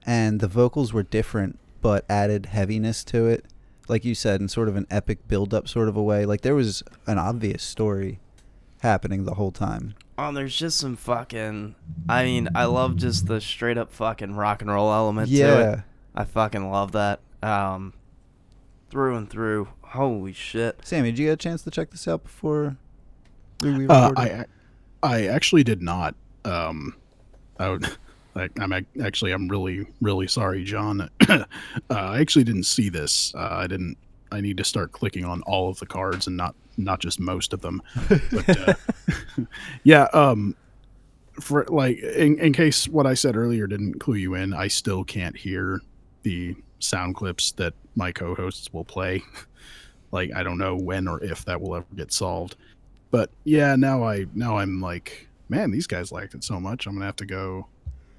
[0.06, 3.44] and the vocals were different but added heaviness to it
[3.88, 6.26] like you said, in sort of an epic build up sort of a way.
[6.26, 8.20] Like there was an obvious story
[8.82, 9.94] happening the whole time.
[10.18, 11.74] Oh, there's just some fucking
[12.08, 15.38] I mean, I love just the straight up fucking rock and roll element to it.
[15.38, 15.80] Yeah.
[16.14, 17.20] I fucking love that.
[17.42, 17.94] Um,
[18.90, 19.68] through and through.
[19.82, 20.80] Holy shit.
[20.84, 22.76] Sammy, did you get a chance to check this out before
[23.62, 24.18] we we Uh, recorded?
[24.18, 24.44] I
[25.02, 26.14] I actually did not.
[26.44, 26.94] Um,
[27.58, 27.86] I would.
[28.36, 28.72] I, I'm
[29.02, 31.10] actually I'm really really sorry, John.
[31.28, 31.44] uh,
[31.90, 33.34] I actually didn't see this.
[33.34, 33.96] Uh, I didn't.
[34.30, 37.52] I need to start clicking on all of the cards and not not just most
[37.52, 37.82] of them.
[38.30, 38.74] But uh,
[39.82, 40.54] yeah, um,
[41.40, 45.04] for like in, in case what I said earlier didn't clue you in, I still
[45.04, 45.80] can't hear
[46.22, 49.22] the sound clips that my co-hosts will play.
[50.12, 52.56] like I don't know when or if that will ever get solved.
[53.10, 56.86] But yeah, now I now I'm like, man, these guys liked it so much.
[56.86, 57.68] I'm gonna have to go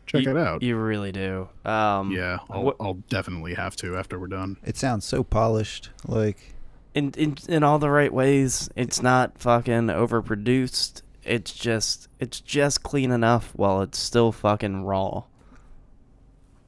[0.05, 0.63] check you, it out.
[0.63, 1.49] You really do.
[1.65, 4.57] Um, yeah, I'll, what- I'll definitely have to after we're done.
[4.63, 5.89] it sounds so polished.
[6.07, 6.55] Like
[6.93, 8.69] in in in all the right ways.
[8.75, 11.01] It's not fucking overproduced.
[11.23, 15.23] It's just it's just clean enough while it's still fucking raw.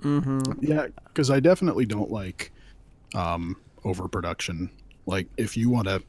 [0.03, 0.53] Mm-hmm.
[0.61, 2.51] Yeah, because I definitely don't like
[3.15, 3.55] um,
[3.85, 4.71] overproduction.
[5.05, 6.01] Like, if you want to,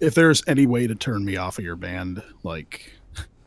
[0.00, 2.92] if there's any way to turn me off of your band, like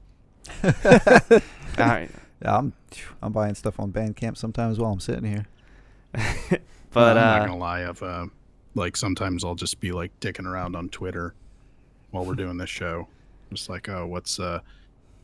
[0.63, 2.09] All right.
[2.41, 2.73] I'm
[3.21, 5.45] I'm buying stuff on Bandcamp sometimes while I'm sitting here.
[6.91, 7.87] but I'm not uh, gonna lie.
[7.87, 8.27] I've uh,
[8.75, 11.33] like sometimes I'll just be like dicking around on Twitter
[12.11, 13.07] while we're doing this show,
[13.51, 14.59] just like, oh, what's uh,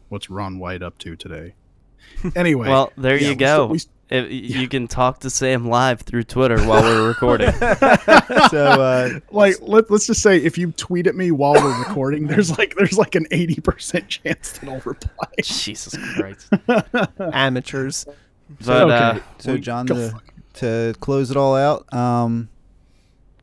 [0.09, 1.53] what's Ron White up to today?
[2.35, 3.45] Anyway, well, there yeah, you we go.
[3.55, 7.51] still- we st- If- You can talk to Sam live through Twitter while we're recording.
[8.49, 12.27] so uh, like let, let's just say if you tweet at me while we're recording,
[12.27, 15.25] there's like there's like an eighty percent chance that I'll reply.
[15.41, 16.49] Jesus Christ.
[17.33, 18.05] Amateurs.
[18.63, 19.23] But uh, Okay.
[19.39, 20.13] so John to,
[20.55, 22.49] to close it all out, um,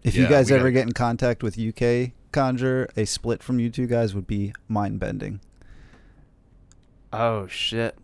[0.05, 3.68] if you guys ever gotta- get in contact with UK Conjure, a split from you
[3.68, 5.40] two guys would be mind bending.
[7.12, 7.97] Oh shit.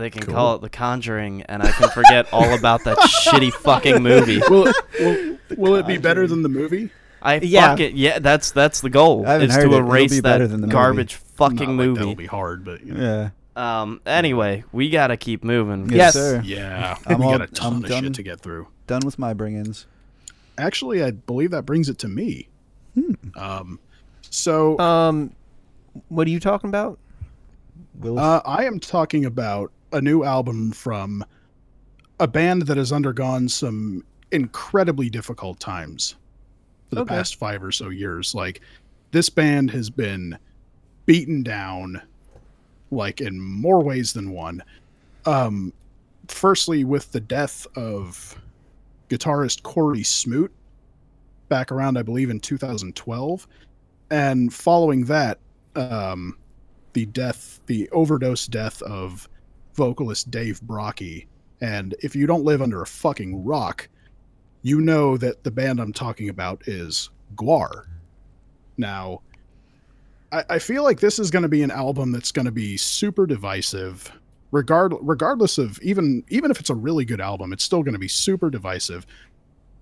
[0.00, 0.34] They can Cool.
[0.34, 4.40] call it The Conjuring, and I can forget all about that shitty fucking movie.
[4.48, 6.90] Will it, will, will it be better than the movie?
[7.22, 7.68] I Yeah.
[7.70, 8.18] fucking yeah.
[8.18, 9.26] That's that's the goal.
[9.26, 9.80] I haven't Is heard to it.
[9.80, 10.72] Erase be that better than the movie.
[10.72, 11.98] garbage fucking Not like movie.
[11.98, 13.30] that'll be hard, but you know.
[13.56, 13.82] Yeah.
[13.82, 14.00] Um.
[14.06, 15.90] Anyway, we gotta keep moving.
[15.90, 16.14] Yes.
[16.14, 16.40] sir.
[16.44, 18.04] Yeah, I'm we all- got a ton I'm of done.
[18.04, 18.68] shit to get through.
[18.86, 19.86] Done with my bring-ins.
[20.56, 22.48] Actually, I believe that brings it to me.
[22.94, 23.12] Hmm.
[23.36, 23.78] Um,
[24.22, 25.32] so Um,
[26.08, 26.98] what are you talking about?
[27.98, 31.24] Will Uh, I am talking about a new album from
[32.18, 36.16] a band that has undergone some incredibly difficult times
[36.88, 37.14] for the Okay.
[37.14, 38.34] past five or so years.
[38.34, 38.60] Like,
[39.10, 40.38] this band has been
[41.06, 42.00] beaten down,
[42.90, 44.62] like, in more ways than one.
[45.26, 45.72] Um,
[46.28, 48.36] firstly, with the death of
[49.08, 50.52] guitarist Cory Smoot
[51.48, 53.48] back around, I believe, in 2012.
[54.10, 55.38] And following that,
[55.74, 56.36] um,
[56.92, 59.28] the death, the overdose death of
[59.74, 61.26] vocalist Dave Brockie.
[61.60, 63.88] And if you don't live under a fucking rock,
[64.62, 67.84] you know that the band I'm talking about is Gwar.
[68.76, 69.20] Now,
[70.32, 72.76] I, I feel like this is going to be an album that's going to be
[72.76, 74.10] super divisive.
[74.52, 78.00] Regard, regardless of even even if it's a really good album, it's still going to
[78.00, 79.06] be super divisive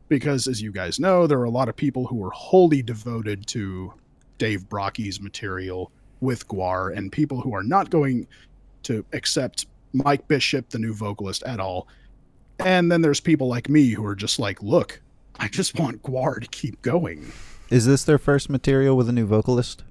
[0.08, 3.46] because, as you guys know, there are a lot of people who are wholly devoted
[3.46, 3.92] to
[4.36, 5.90] Dave Brockie's material
[6.20, 8.26] with Gwar and people who are not going
[8.84, 11.88] to accept Mike Bishop, the new vocalist, at all.
[12.58, 15.00] And then there's people like me who are just like, look,
[15.38, 17.30] I just want Gwar to keep going.
[17.70, 19.84] is this their first material with a new vocalist?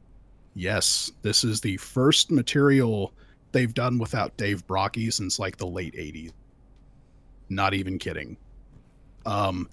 [0.54, 3.14] Yes, this is the first material
[3.52, 6.32] they've done without Dave Brockie since like the late 80s.
[7.50, 8.38] Not even kidding.
[9.26, 9.70] Um,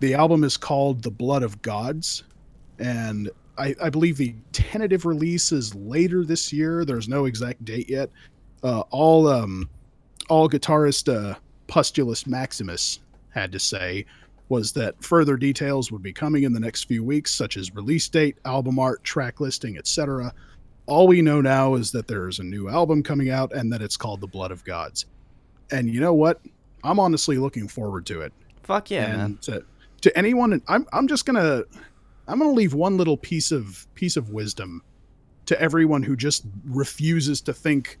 [0.00, 2.24] the album is called The Blood of Gods,
[2.78, 6.84] and I, I believe the tentative release is later this year.
[6.84, 8.10] There's no exact date yet.
[8.64, 9.68] Uh, all um,
[10.28, 11.34] all guitarist uh,
[11.68, 13.00] Pustulus Maximus
[13.30, 14.06] had to say
[14.48, 18.08] was that further details would be coming in the next few weeks, such as release
[18.08, 20.32] date, album art, track listing, etc.
[20.86, 23.96] All we know now is that there's a new album coming out and that it's
[23.96, 25.06] called The Blood of Gods.
[25.70, 26.40] And you know what?
[26.82, 28.32] I'm honestly looking forward to it.
[28.62, 29.38] Fuck yeah, and man.
[29.42, 29.64] To,
[30.02, 31.64] to anyone, I'm I'm just gonna
[32.28, 34.82] I'm gonna leave one little piece of piece of wisdom
[35.46, 37.98] to everyone who just refuses to think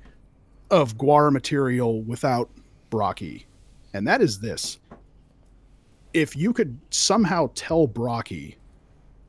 [0.70, 2.50] of Gwar material without
[2.90, 3.44] Brockie,
[3.92, 4.78] and that is this:
[6.12, 8.56] if you could somehow tell Brockie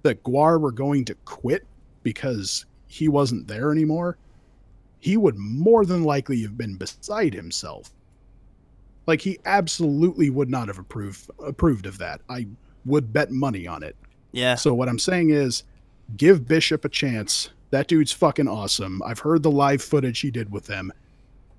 [0.04, 1.66] that Gwar were going to quit
[2.04, 4.18] because he wasn't there anymore,
[5.00, 7.92] he would more than likely have been beside himself.
[9.08, 12.22] Like he absolutely would not have approved approved of that.
[12.30, 12.48] I
[12.86, 13.96] would bet money on it.
[14.32, 14.56] Yeah.
[14.56, 15.64] So what I'm saying is
[16.18, 17.50] give Bishop a chance.
[17.72, 19.02] That dude's fucking awesome.
[19.04, 20.94] I've heard the live footage he did with them.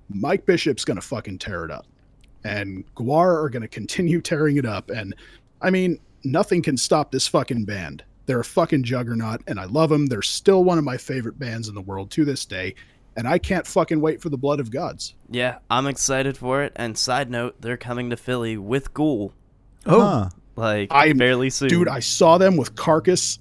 [0.09, 1.85] Mike Bishop's gonna fucking tear it up.
[2.43, 4.89] And Gwar are gonna continue tearing it up.
[4.89, 5.13] And
[5.61, 8.03] I mean, nothing can stop this fucking band.
[8.25, 10.07] They're a fucking juggernaut, and I love them.
[10.07, 12.75] They're still one of my favorite bands in the world to this day.
[13.15, 15.15] And I can't fucking wait for the blood of gods.
[15.31, 16.71] Yeah, I'm excited for it.
[16.75, 19.33] And side note, they're coming to Philly with Ghoul,
[19.87, 20.29] Oh, Huh.
[20.55, 21.69] like I barely fairly soon.
[21.69, 23.39] Dude, I saw them with Carcass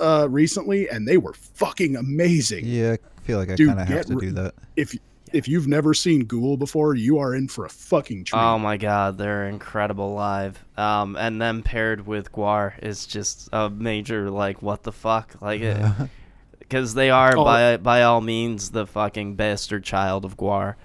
[0.00, 2.64] uh recently and they were fucking amazing.
[2.66, 4.54] Yeah, I feel like I kind of have to re- do that.
[4.76, 4.94] If
[5.34, 8.38] if you've never seen Ghoul before, you are in for a fucking treat.
[8.38, 10.64] Oh my god, they're incredible live.
[10.76, 15.60] Um, and them paired with Gwar is just a major like what the fuck, like
[15.60, 15.76] it,
[16.58, 17.44] because they are Oh.
[17.44, 20.76] by by all means the fucking bastard child of Gwar.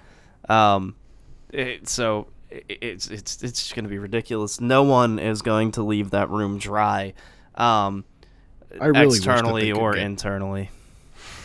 [0.48, 0.96] Um,
[1.50, 4.60] it, so it, it's it's it's just gonna be ridiculous.
[4.60, 7.14] No one is going to leave that room dry.
[7.54, 8.04] Um,
[8.80, 10.70] I really externally or get- internally.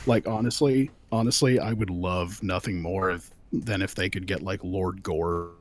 [0.08, 4.64] Like honestly, honestly, I would love nothing more if, than if they could get like
[4.64, 5.52] Lord Gore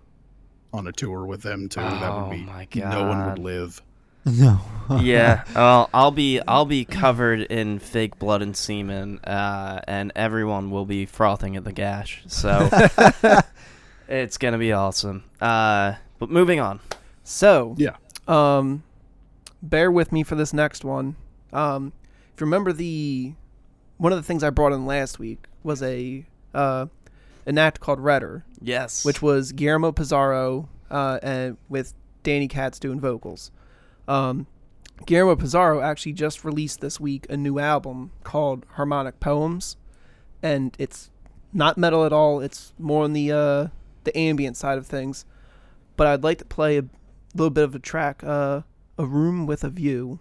[0.72, 1.80] on a tour with them too.
[1.80, 3.80] that Oh would be my no one would live.
[4.26, 4.58] No.
[5.00, 10.70] yeah, well, I'll be I'll be covered in fake blood and semen, uh, and everyone
[10.70, 12.22] will be frothing at the gash.
[12.26, 12.68] So
[14.08, 15.24] it's gonna be awesome.
[15.40, 16.80] Uh, but moving on.
[17.22, 17.96] so Yeah.
[18.26, 18.82] um,
[19.62, 21.16] bear with me for this next one.
[21.52, 21.92] Um,
[22.34, 23.34] if you remember the
[23.96, 26.86] one of the things I brought in last week was a uh,
[27.46, 29.04] an act called Redder, Yes.
[29.04, 33.50] which was Guillermo Pizarro uh, and with Danny Katz doing vocals.
[34.08, 34.46] Um,
[35.06, 39.76] Guillermo Pizarro actually just released this week a new album called Harmonic Poems,
[40.42, 41.10] and it's
[41.52, 42.40] not metal at all.
[42.40, 43.66] It's more on the uh,
[44.04, 45.24] the ambient side of things.
[45.96, 46.84] But I'd like to play a
[47.34, 48.62] little bit of a track, uh,
[48.98, 50.18] "A Room with a View."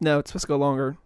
[0.00, 0.96] No, it's supposed to go longer.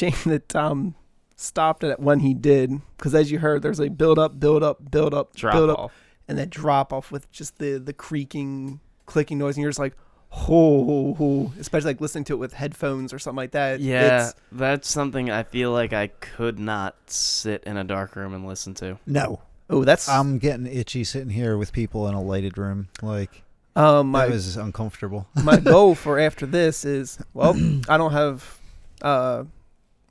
[0.00, 0.94] Shame that Tom
[1.36, 4.90] stopped it when he did, because as you heard, there's a build up, build up,
[4.90, 5.92] build up, Drop build up, off.
[6.28, 9.96] and then drop off with just the the creaking, clicking noise, and you're just like,
[10.30, 11.52] ho, ho, ho.
[11.58, 13.80] especially like listening to it with headphones or something like that.
[13.80, 18.34] Yeah, It's- that's something I feel like I could not sit in a dark room
[18.34, 18.98] and listen to.
[19.06, 19.40] No,
[19.70, 22.88] oh, that's I'm getting itchy sitting here with people in a lighted room.
[23.02, 23.42] Like
[23.76, 25.26] um my that was uncomfortable.
[25.42, 27.54] my goal for after this is well,
[27.88, 28.58] I don't have
[29.00, 29.44] uh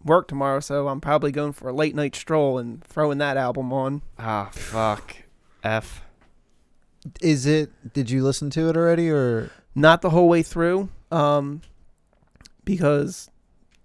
[0.09, 3.71] work tomorrow, so I'm probably going for a late night stroll and throwing that album
[3.71, 4.01] on.
[4.17, 5.15] Ah, fuck.
[5.63, 6.03] F.
[7.21, 7.71] Is it?
[7.93, 11.61] Did you listen to it already, or Not the whole way through, um,
[12.65, 13.29] because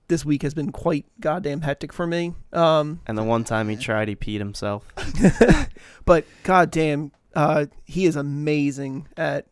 [0.08, 2.34] this week has been quite goddamn hectic for me.
[2.52, 4.84] Um, And the one time he tried, he peed himself.
[6.04, 9.46] but goddamn, uh, he is amazing at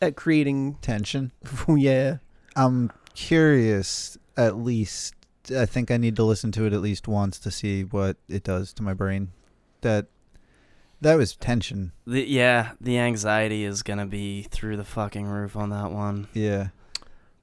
[0.00, 0.74] at creating.
[0.82, 1.32] tension?
[1.68, 2.18] yeah,
[2.56, 4.16] I'm curious.
[4.36, 5.14] At least,
[5.50, 8.44] I think I need to listen to it at least once to see what it
[8.44, 9.32] does to my brain.
[9.82, 10.06] That
[11.00, 11.92] that was tension.
[12.06, 16.28] The, yeah, the anxiety is gonna be through the fucking roof on that one.
[16.32, 16.68] Yeah.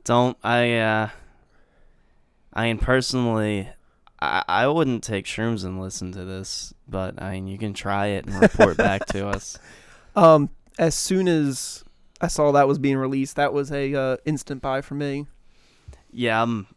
[0.04, 0.78] Don't I?
[0.78, 1.10] uh
[2.54, 3.70] I mean, personally,
[4.20, 8.08] I I wouldn't take shrooms and listen to this, but I mean, you can try
[8.08, 9.58] it and report back to us.
[10.14, 11.86] Um, as soon as
[12.20, 15.28] I saw that was being released, that was a uh, instant buy for me.
[16.12, 16.68] Yeah, um,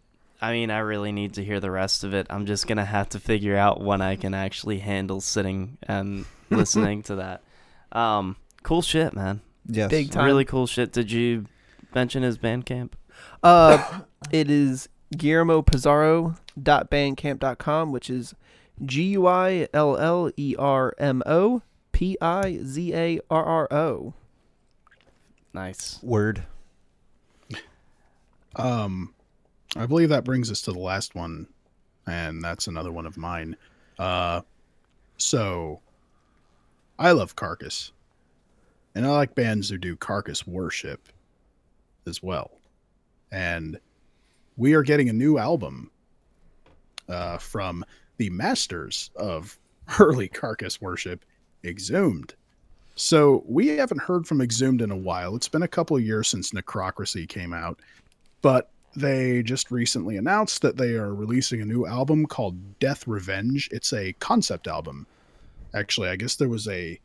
[0.41, 2.27] I mean, I really need to hear the rest of it.
[2.31, 7.03] I'm just gonna have to figure out when I can actually handle sitting and listening
[7.05, 7.43] to that.
[7.93, 9.41] Um, cool shit, man.
[9.67, 9.91] Yes.
[9.91, 10.27] Big time.
[10.27, 10.93] Really cool shit.
[10.93, 11.47] Did you
[11.95, 12.91] mention his Bandcamp?
[13.43, 14.01] Uh,
[14.31, 18.35] it is Guillermo Pizarro.bandcamp.com, which is
[18.85, 21.63] G U I L L E R M O
[21.93, 24.13] P I Z A R R O.
[25.53, 26.01] Nice.
[26.03, 26.45] Word.
[28.57, 29.14] Um,
[29.77, 31.47] I believe that brings us to the last one,
[32.07, 33.57] and that's another one of mine.
[33.99, 34.43] Uh,
[35.17, 35.81] so
[36.99, 37.93] I love Carcass,
[38.95, 41.09] and I like bands who do Carcass worship
[42.07, 42.53] as well.
[43.33, 43.81] And
[44.57, 45.91] we are getting a new album
[47.09, 47.85] uh, from
[48.19, 49.59] the masters of
[49.99, 51.25] early Carcass worship,
[51.65, 52.35] Exhumed.
[52.95, 55.35] So we haven't heard from Exhumed in a while.
[55.35, 57.81] It's been a couple of years since Necrocracy came out,
[58.41, 63.69] but they just recently announced that they are releasing a new album called Death Revenge.
[63.73, 65.07] It's a concept album.
[65.75, 66.99] Actually, I guess there was a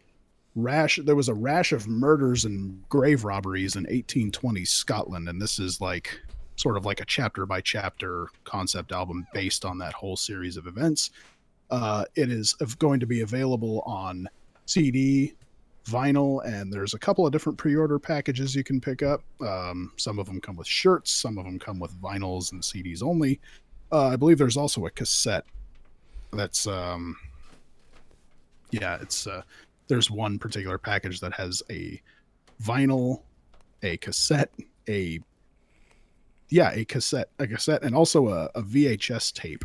[0.56, 5.60] rash there was a rash of murders and grave robberies in 1820 Scotland and this
[5.60, 6.20] is like
[6.56, 10.68] sort of like a chapter by chapter concept album based on that whole series of
[10.68, 11.12] events.
[11.70, 14.28] Uh, it is going to be available on
[14.66, 15.34] CD,
[15.90, 19.24] vinyl, and there's a couple of different pre-order packages you can pick up.
[19.42, 23.04] Um, some of them come with shirts, some of them come with vinyls and CDs
[23.04, 23.40] only.
[23.92, 25.46] Uh, I believe there's also a cassette.
[26.32, 27.16] That's um,
[28.72, 29.42] yeah, it's uh,
[29.88, 32.00] there's one particular package that has a
[32.64, 33.22] vinyl,
[33.82, 34.52] a cassette,
[34.88, 35.20] a
[36.50, 39.64] yeah, a cassette, a cassette, and also a, a VHS tape.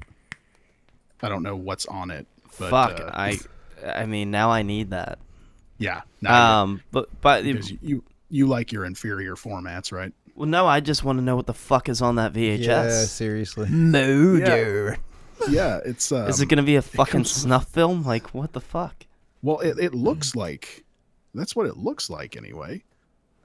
[1.22, 2.26] I don't know what's on it.
[2.58, 3.00] But, Fuck.
[3.00, 3.38] uh, I.
[3.84, 5.18] I mean, now I need that.
[5.78, 6.02] Yeah.
[6.20, 10.12] Now Um, but but you, you you like your inferior formats, right?
[10.34, 12.64] well, no, I just want to know what the fuck is on that VHS.
[12.66, 13.68] Yeah, seriously.
[13.68, 14.96] Murder.
[15.48, 16.10] Yeah, it's.
[16.12, 18.02] Um, is it gonna be a fucking comes snuff film?
[18.04, 19.06] Like what the fuck?
[19.42, 20.84] Well, it, it looks like
[21.34, 22.82] that's what it looks like anyway.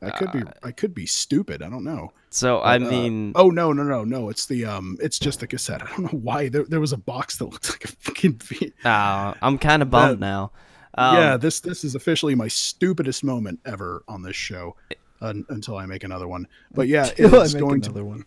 [0.01, 1.61] I could be I could be stupid.
[1.61, 2.13] I don't know.
[2.29, 4.29] So I But, uh, mean, oh no no no no!
[4.29, 5.81] It's the um, it's just the cassette.
[5.83, 8.39] I don't know why there, there was a box that looked like a fucking.
[8.43, 10.51] V- uh, I'm kind of bummed uh, now.
[10.95, 14.75] Um, yeah, this this is officially my stupidest moment ever on this show,
[15.21, 16.47] un until I make another one.
[16.73, 18.25] But yeah, it Till I is make going to one.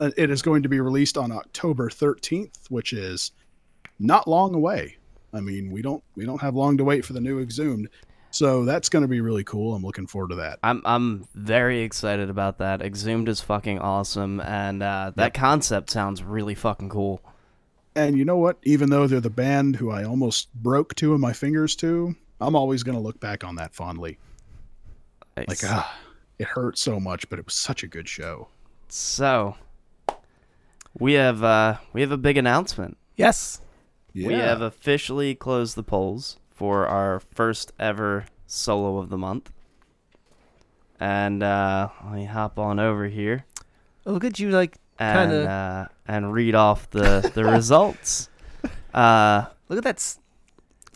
[0.00, 3.32] uh, it is going to be released on October 13th, which is
[3.98, 4.96] not long away.
[5.34, 7.88] I mean, we don't we don't have long to wait for the new Exhumed.
[8.30, 9.74] So that's going to be really cool.
[9.74, 10.58] I'm looking forward to that.
[10.62, 12.80] I'm I'm very excited about that.
[12.80, 15.34] Exhumed is fucking awesome, and uh, that Yep.
[15.34, 17.20] concept sounds really fucking cool.
[17.94, 18.58] And you know what?
[18.62, 22.56] Even though they're the band who I almost broke two of my fingers to, I'm
[22.56, 24.18] always going to look back on that fondly.
[25.36, 25.98] Like, ah,
[26.38, 28.48] it hurt so much, but it was such a good show.
[28.88, 29.56] So
[30.98, 32.98] we have uh we have a big announcement.
[33.16, 33.60] Yes.
[34.14, 39.50] We have officially closed the polls for our first ever solo of the month.
[41.00, 43.46] And uh let me hop on over here
[44.04, 48.28] Oh, look at you, like and uh, and read off the the results.
[48.94, 49.96] Uh look at that.
[49.96, 50.18] S-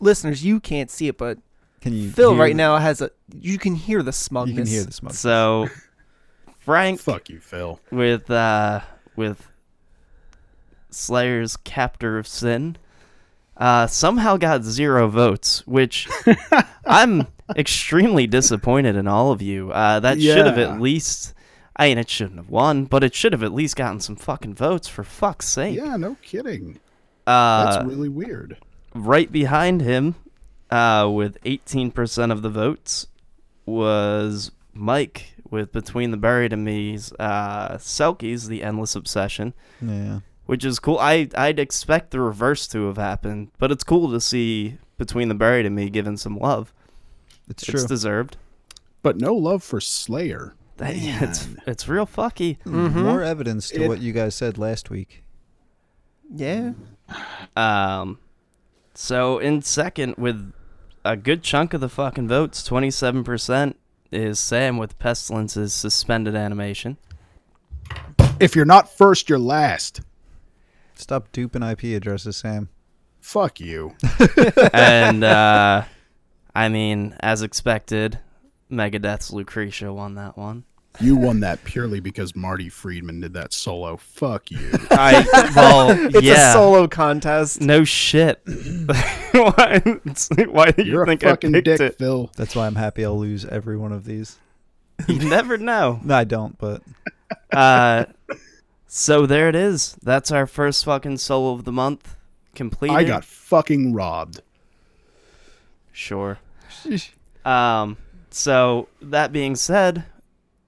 [0.01, 1.39] Listeners, you can't see it, but
[1.81, 3.11] Can you Phil hear right the- now has a.
[3.41, 4.55] You can hear the smugness.
[4.55, 5.15] You can hear the smoke.
[5.15, 5.69] so
[6.59, 7.81] Frank Fuck you, Phil.
[7.91, 8.81] with uh
[9.17, 9.49] with
[10.91, 12.77] Slayer's Captor of Sin
[13.57, 16.07] uh somehow got zero votes, which
[16.87, 17.27] I'm
[17.57, 19.71] extremely disappointed in all of you.
[19.73, 20.75] Uh that should have Yeah.
[20.75, 21.33] at least
[21.79, 24.55] I mean it shouldn't have won, but it should have at least gotten some fucking
[24.55, 25.77] votes for fuck's sake.
[25.77, 26.81] Yeah, no kidding.
[27.27, 28.57] uh That's really weird.
[28.95, 30.15] right behind him,
[30.71, 33.07] uh, with 18% of the votes,
[33.67, 40.21] was Mike with Between the Buried and Me's uh, Selkies, The Endless Obsession, Yeah.
[40.47, 40.99] which is cool.
[40.99, 45.35] I, I'd expect the reverse to have happened, but it's cool to see Between the
[45.35, 46.73] Buried and Me given some love.
[47.49, 47.81] It's It's true.
[47.81, 48.37] It's deserved.
[49.03, 50.55] But no love for Slayer.
[50.79, 52.59] That, yeah, it's, it's real fucky.
[52.65, 52.93] Mhm.
[52.95, 55.23] More evidence to It- what you guys said last week.
[56.35, 56.73] Yeah.
[57.57, 58.19] Um,
[58.95, 60.53] so in second, with
[61.05, 63.77] a good chunk of the fucking votes, twenty seven percent
[64.11, 66.97] is Sam with Pestilence's suspended animation.
[68.41, 70.01] If you're not first, you're last.
[70.95, 72.69] Stop duping IP addresses, Sam.
[73.21, 73.95] Fuck you.
[74.73, 75.85] and uh,
[76.55, 78.19] I mean, as expected,
[78.71, 80.65] Megadeth's Lucretia won that one.
[80.99, 83.99] You won that purely because Marty Friedman did that solo.
[83.99, 84.59] Fuck you.
[84.91, 87.61] I well, It's yeah, a solo contest.
[87.61, 88.41] no shit.
[89.33, 89.83] why?
[90.49, 91.99] Why do you You're a think fucking I picked dick, it?
[91.99, 92.31] Phil.
[92.37, 94.39] That's why I'm happy I'll lose every one of these.
[95.07, 96.01] You never know.
[96.03, 96.83] No, I don't, but
[97.53, 98.07] Uh,
[98.87, 99.97] so there it is.
[100.03, 102.17] That's our first fucking solo of the month
[102.55, 102.97] completed.
[102.97, 104.41] I got fucking robbed.
[105.93, 106.39] Sure.
[107.45, 107.99] Um.
[108.37, 110.05] So that being said,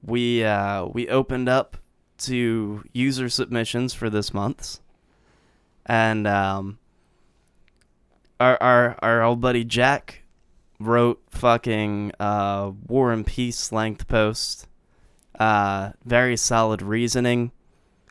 [0.03, 1.77] we uh we opened up
[2.21, 4.81] to user submissions for this month's,
[5.85, 6.79] and um.
[8.41, 10.23] Our our our old buddy Jack
[10.81, 14.67] wrote fucking uh War and Peace length post.
[15.39, 17.53] Uh, very solid reasoning.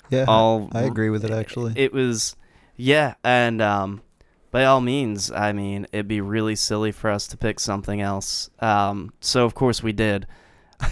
[0.09, 1.73] yeah, All I agree with it actually.
[1.75, 2.35] It was,
[2.75, 4.01] yeah, and um,
[4.57, 8.49] by all means, I mean it'd be really silly for us to pick something else.
[8.57, 10.25] Um, so of course we did.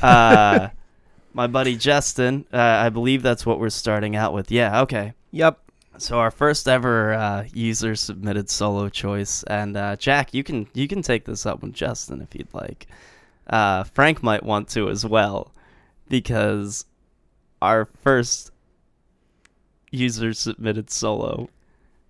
[0.03, 0.69] Uh,
[1.33, 4.51] my buddy Justin, uh, I believe that's what we're starting out with.
[4.51, 5.13] Yeah, okay.
[5.31, 5.57] Yep.
[5.97, 10.87] So our first ever uh, user submitted solo choice, and uh, Jack, you can you
[10.87, 12.85] can take this up with Justin if you'd like.
[13.47, 15.51] Uh, Frank might want to as well,
[16.07, 16.85] because
[17.63, 18.51] our first
[19.89, 21.49] user submitted solo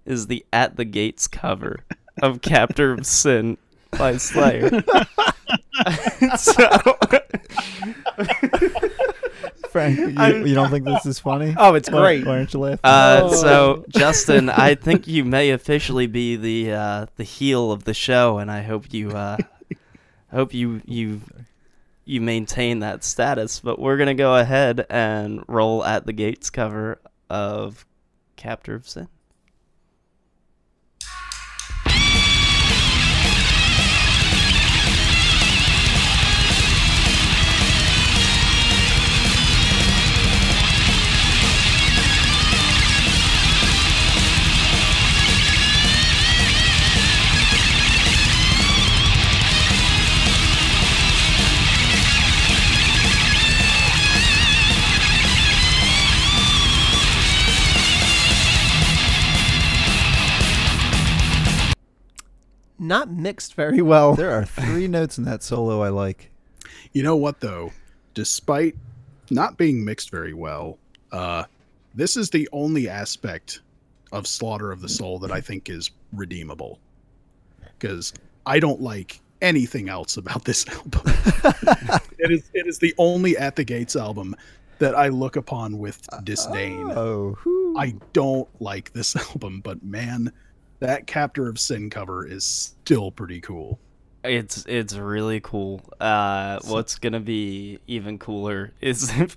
[0.05, 1.79] is the At the Gates cover
[2.21, 3.57] of Captor of Sin
[3.97, 4.69] by Slayer.
[6.37, 6.53] so,
[9.69, 11.53] Frank, you, you don't think this is funny?
[11.57, 12.25] Oh, it's Why- great.
[12.25, 12.79] Why, aren't you laughing?
[12.83, 13.33] Uh, Oh.
[13.33, 18.37] So, Justin, I think you may officially be the uh, the heel of the show,
[18.37, 19.37] and I hope you uh,
[20.31, 21.21] hope you you
[22.05, 23.59] you maintain that status.
[23.59, 26.99] But we're gonna go ahead and roll at the gates cover
[27.29, 27.85] of
[28.37, 29.07] Captor of Sin.
[62.87, 64.13] Not mixed very well.
[64.15, 66.29] there are three notes in that solo I like.
[66.93, 67.71] You know what though?
[68.13, 68.75] Despite
[69.31, 70.77] not being mixed very well,
[71.11, 71.45] uh,
[71.95, 73.61] this is the only aspect
[74.11, 76.79] of Slaughter of the Soul that I think is redeemable.
[77.79, 78.13] Because
[78.45, 81.01] I don't like anything else about this album.
[82.19, 84.35] it is it is the only At the Gates album
[84.77, 86.91] that I look upon with disdain.
[86.91, 87.35] Oh,
[87.77, 90.31] I don't like this album, but man,
[90.79, 93.79] that Captor of Sin cover is still pretty cool.
[94.23, 95.81] It's it's really cool.
[95.99, 99.35] Uh, what's gonna be even cooler is if,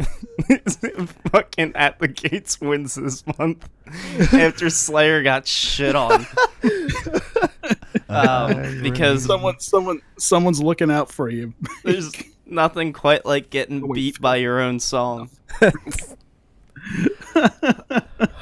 [0.48, 3.69] is if fucking at the gates wins this month
[4.32, 6.27] after Slayer got shit on.
[8.09, 11.52] um, because Someone, someone, someone's looking out for you.
[11.85, 12.10] there's
[12.47, 15.28] nothing quite like getting Wait beat by your own song.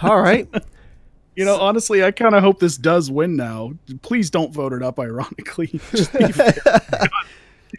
[0.03, 0.49] All right.
[1.37, 3.73] You know, honestly, I kind of hope this does win now.
[4.03, 4.99] Please don't vote it up.
[4.99, 6.55] Ironically, Just be fair.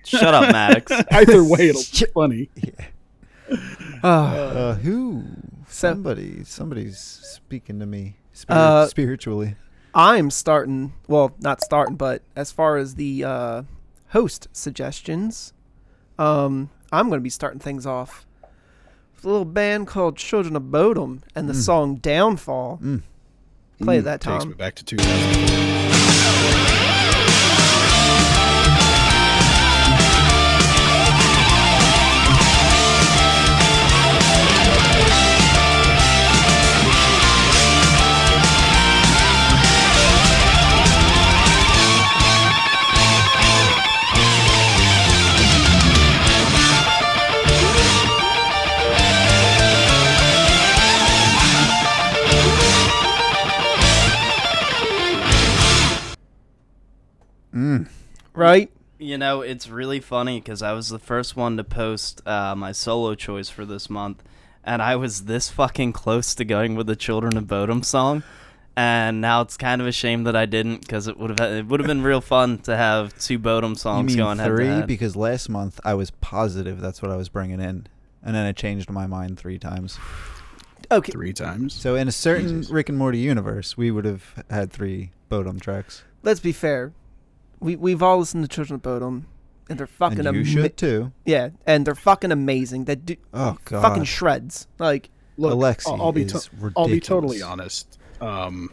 [0.06, 0.92] Shut up, Maddox.
[1.12, 2.50] either way, it'll be funny.
[4.04, 5.24] Uh, Uh, who?
[5.68, 6.44] Somebody.
[6.44, 9.56] Somebody's speaking to me spiri- Uh, spiritually.
[9.96, 10.94] I'm starting.
[11.08, 13.64] Well, not starting, but as far as the uh,
[14.10, 15.54] host suggestions,
[16.20, 18.26] um, I'm going to be starting things off
[19.16, 23.02] with a little band called Children of Bodom and the song "Downfall." Mm.
[23.80, 24.50] Play Mm, that, Takes Tom.
[24.50, 26.17] me back to 2004.
[58.38, 58.72] Right?
[59.00, 62.72] You know, it's really funny because I was the first one to post uh, my
[62.72, 64.24] solo choice for this month,
[64.64, 68.22] and I was this fucking close to going with the Children of Bodom song,
[68.76, 71.66] and now it's kind of a shame that I didn't because it would have it
[71.66, 74.56] would have been real fun to have two Bodom You songs mean going head to
[74.56, 74.68] three?
[74.68, 74.88] head.
[74.88, 77.88] Because last month I was positive that's what I was bringing in,
[78.24, 79.98] and then I changed my mind three times.
[80.92, 81.12] Okay.
[81.12, 81.74] Three times.
[81.74, 82.70] So in a certain Jesus.
[82.72, 86.04] Rick and Morty universe, we would have had three Bodom tracks.
[86.24, 86.94] Let's be fair.
[87.60, 89.26] We we've all listened to Children of Bodom,
[89.70, 91.12] and they're fucking and you ama- should too.
[91.26, 92.86] Yeah, and they're fucking amazing.
[92.86, 93.82] They do Oh god.
[93.82, 94.68] fucking shreds.
[94.80, 97.98] Like Look, Alexi I'll, I'll be is to- I'll be totally honest.
[98.22, 98.72] Um,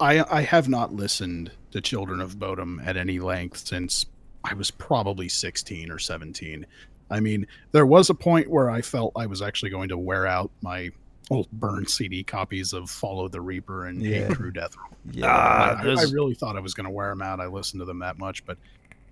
[0.00, 4.06] I I have not listened to Children of Bodom at any length since
[4.44, 6.66] I was probably 16 or 17.
[7.10, 10.26] I mean, there was a point where I felt I was actually going to wear
[10.26, 10.90] out my
[11.32, 14.28] old burned CD copies of Follow the Reaper and Yeah.
[14.28, 14.76] Hate Crew Death.
[15.10, 15.26] yeah.
[15.28, 17.40] Ah, I, I really thought I was going to wear them out.
[17.40, 18.58] I listened to them that much, but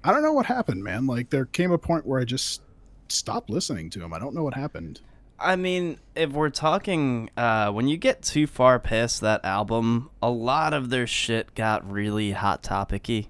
[0.05, 1.07] I don't know what happened, man.
[1.07, 2.63] Like there came a point where I just
[3.09, 4.13] stopped listening to them.
[4.13, 5.01] I don't know what happened.
[5.39, 10.31] I mean, if we're talking, uh, when you get too far past that album, a
[10.31, 13.29] lot of their shit got really hot topicy.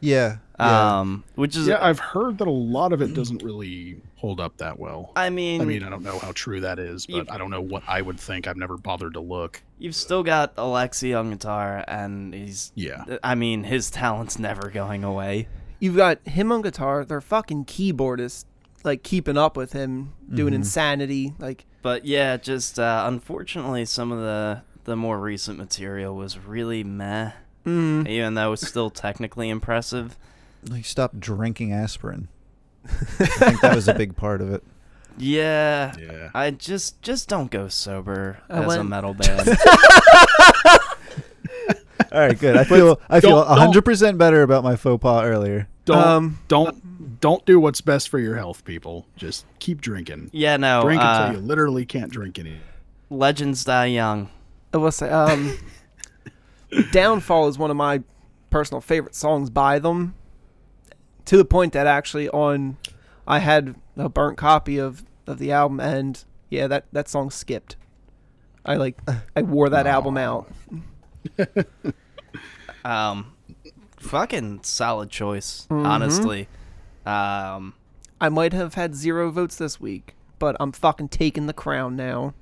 [0.00, 0.36] yeah.
[0.60, 0.98] yeah.
[1.00, 4.56] Um, which is, Yeah, I've heard that a lot of it doesn't really hold up
[4.58, 5.12] that well.
[5.16, 7.60] I mean, I mean, I don't know how true that is, but I don't know
[7.60, 8.46] what I would think.
[8.46, 9.62] I've never bothered to look.
[9.78, 13.04] you've still got Alexi on guitar, and he's, Yeah.
[13.22, 15.46] I mean, his talent's never going away.
[15.80, 17.04] you've got him on guitar.
[17.04, 18.44] Their fucking keyboardist,
[18.82, 20.56] like keeping up with him, doing Mhm.
[20.56, 21.34] insanity.
[21.38, 26.82] Like But yeah, just uh, unfortunately, some of the the more recent material was really
[26.82, 27.30] meh.
[27.64, 30.16] mm, Even though it's still technically impressive.
[30.68, 32.26] Like stop drinking aspirin.
[32.86, 32.90] I
[33.26, 34.62] think that was a big part of it.
[35.20, 36.30] Yeah, Yeah.
[36.32, 39.48] I just just don't go sober I as a metal band.
[42.12, 42.56] All right, good.
[42.56, 45.66] I feel I feel don't- hundred percent better about my faux pas earlier.
[45.86, 49.06] Don't um, don't don't do what's best for your health, people.
[49.16, 50.30] Just keep drinking.
[50.32, 50.82] yeah, no.
[50.82, 52.60] Drink uh, until you literally can't drink any.
[53.10, 54.30] Legends die young.
[54.72, 55.58] I will say, um,
[56.92, 58.02] Downfall is one of my
[58.50, 60.14] personal favorite songs by them.
[61.28, 62.76] To the point that actually on,
[63.26, 67.76] I had a burnt copy of, of the album, and yeah, that, that song skipped.
[68.64, 68.98] I like
[69.36, 70.50] I wore that album out.
[72.84, 73.32] Um,
[73.98, 75.84] fucking solid choice, Mhm.
[75.84, 76.48] honestly.
[77.04, 77.74] Um,
[78.20, 82.34] I might have had zero votes this week, but I'm fucking taking the crown now.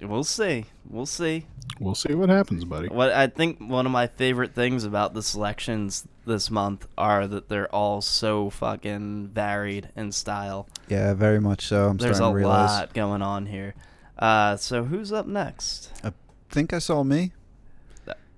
[0.00, 0.64] We'll see.
[0.88, 1.46] We'll see.
[1.80, 2.88] We'll see what happens, buddy.
[2.88, 7.48] What I think one of my favorite things about the selections this month are that
[7.48, 10.68] they're all so fucking varied in style.
[10.88, 11.88] Yeah, very much so.
[11.88, 12.70] I'm There's a to realize.
[12.70, 13.74] lot going on here.
[14.18, 15.92] Uh, so who's up next?
[16.04, 16.12] I
[16.50, 17.32] think I saw me,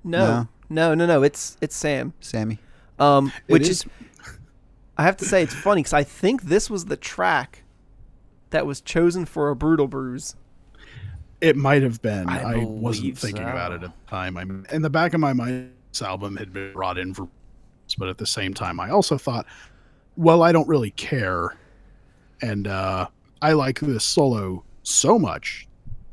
[0.05, 1.23] No, no, no, no.
[1.23, 2.13] It's it's Sam.
[2.21, 2.59] Sammy.
[2.99, 3.87] Um, which is- is,
[4.99, 7.63] I have to say, it's funny because I think this was the track
[8.51, 10.37] that was chosen for a brutal brews.
[11.41, 12.29] It might have been.
[12.29, 14.37] I I, wasn't thinking about it at the time.
[14.37, 17.29] I mean, in the back of my mind, this album had been brought in for,
[17.99, 19.47] but at the same time, I also thought,
[20.17, 21.57] well, I don't really care,
[22.43, 23.07] and uh,
[23.41, 25.67] I like this solo so much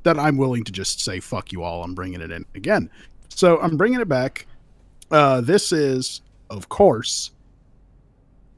[0.03, 1.83] that I'm willing to just say fuck you all.
[1.83, 2.89] I'm bringing it in again.
[3.29, 4.47] So I'm bringing it back.
[5.11, 7.31] Uh, this is, of course,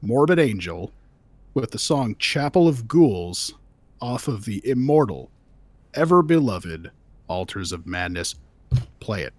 [0.02, 0.92] Morbid Angel
[1.54, 3.54] with the song Chapel of Ghouls
[4.00, 5.30] off of the immortal,
[5.94, 6.90] ever beloved
[7.28, 8.34] Altars of Madness.
[9.00, 9.32] Play it.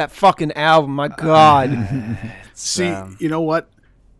[0.00, 2.18] That fucking album, my god.
[2.54, 3.70] See, um, you know what?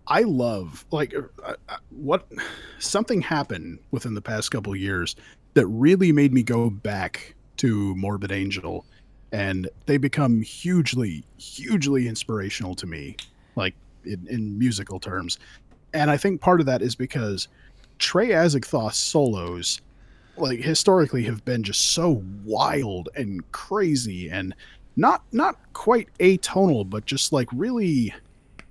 [0.06, 2.26] I love like uh, uh, what
[2.78, 5.16] something happened within the past couple of years
[5.54, 8.84] that really made me go back to Morbid Angel,
[9.32, 13.16] and they become hugely, hugely inspirational to me,
[13.56, 13.74] like
[14.04, 15.38] in, in musical terms.
[15.94, 17.48] And I think part of that is because
[17.98, 19.80] Trey Azagthoth's solos,
[20.36, 24.54] like historically, have been just so wild and crazy and
[24.96, 28.14] not not quite atonal, but just like really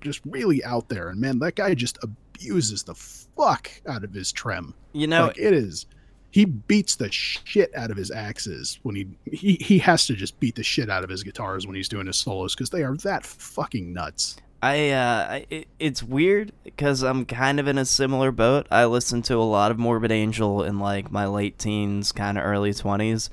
[0.02, 1.10] just really out there.
[1.10, 4.74] And man, that guy just abuses the fuck out of his trem.
[4.94, 5.86] You know, like it is
[6.32, 10.40] he beats the shit out of his axes when he he, he has to just
[10.40, 12.96] beat the shit out of his guitars when he's doing his solos because they are
[12.98, 14.38] that fucking nuts.
[14.62, 18.68] I uh, it, it's weird because I'm kind of in a similar boat.
[18.70, 22.44] I listened to a lot of Morbid Angel in like my late teens, kind of
[22.44, 23.30] early twenties,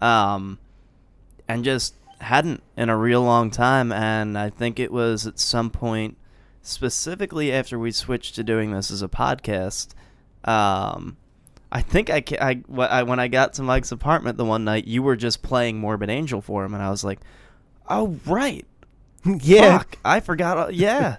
[0.00, 0.58] um,
[1.48, 3.92] and just hadn't in a real long time.
[3.92, 6.16] And I think it was at some point,
[6.62, 9.88] specifically after we switched to doing this as a podcast.
[10.44, 11.16] Um,
[11.70, 14.64] I think I, ca- I, wh- I when I got to Mike's apartment the one
[14.64, 17.20] night, you were just playing Morbid Angel for him, and I was like,
[17.88, 18.64] "Oh right,
[19.40, 19.78] yeah.
[19.78, 20.56] Fuck, I forgot.
[20.56, 21.16] all- Yeah,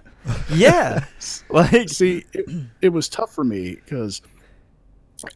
[0.52, 1.04] yeah.
[1.50, 4.22] like, See, it, it was tough for me because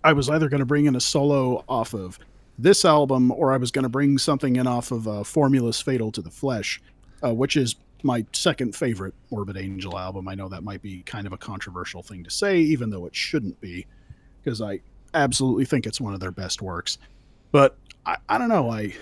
[0.03, 2.19] I was either going to bring in a solo off of
[2.59, 6.13] this album or I was going to bring something in off of uh, Formulas Fatal
[6.13, 6.81] to the Flesh,
[7.23, 10.29] uh, which is my second favorite Morbid Angel album.
[10.29, 13.17] I know that might be kind of a controversial thing to say, even though it
[13.17, 13.87] shouldn't be,
[14.43, 14.81] because I
[15.15, 16.99] absolutely think it's one of their best works.
[17.51, 18.71] But I, I don't know.
[18.71, 18.95] I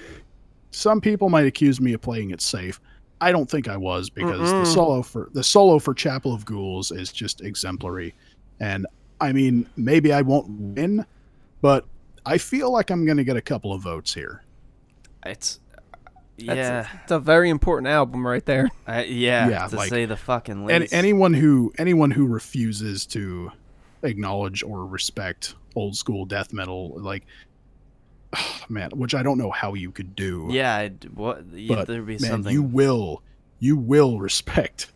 [0.70, 2.80] some people might accuse me of playing it safe.
[3.20, 6.90] I don't think I was because the solo for the solo for Chapel of Ghouls
[6.90, 8.14] is just exemplary.
[8.60, 8.86] And
[9.20, 11.06] I mean, maybe I won't win,
[11.60, 11.86] but
[12.24, 14.44] I feel like I'm going to get a couple of votes here.
[15.26, 15.58] it's
[16.38, 18.68] yeah, A, it's a very important album right there.
[18.86, 19.48] I, yeah.
[19.48, 20.94] Yeah, to like- say the fucking And least.
[20.94, 23.52] anyone who anyone who refuses to
[24.02, 27.24] acknowledge or respect old school death metal, like
[28.68, 30.48] man, which I don't know how you could do.
[30.50, 31.44] yeah, I'd- what?
[31.52, 32.52] Yeah, but there'd be man, something.
[32.52, 33.22] you will
[33.58, 34.90] you will respect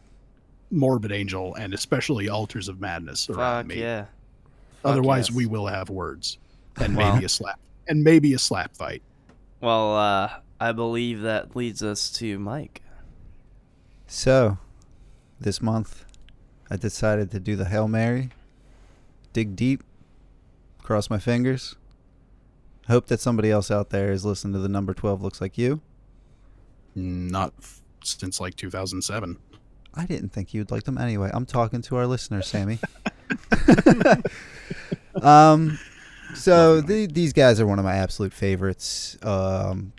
[0.73, 3.81] Morbid Angel and especially Altars of Madness around fuck me.
[3.81, 4.07] yeah.
[4.83, 5.37] Fuck Otherwise, yes.
[5.37, 6.39] we will have words
[6.79, 7.15] and Well.
[7.15, 7.59] maybe a slap
[7.89, 9.03] and maybe a slap fight.
[9.61, 10.31] Well, uh,
[10.61, 12.83] I believe that leads us to Mike.
[14.07, 14.59] So,
[15.41, 16.05] this month,
[16.71, 18.31] I decided to do the Hail Mary,
[19.33, 19.83] dig deep,
[20.83, 21.77] cross my fingers.
[22.89, 25.81] Hope that somebody else out there is listening to the number 12 looks like you.
[26.95, 29.39] Not f- since like 2007.
[29.95, 31.31] I didn't think you'd like them anyway.
[31.35, 32.79] I'm talking to our listeners, Sammy.
[35.23, 35.79] um,
[36.35, 39.93] so the, these guys are one of my absolute favorites um,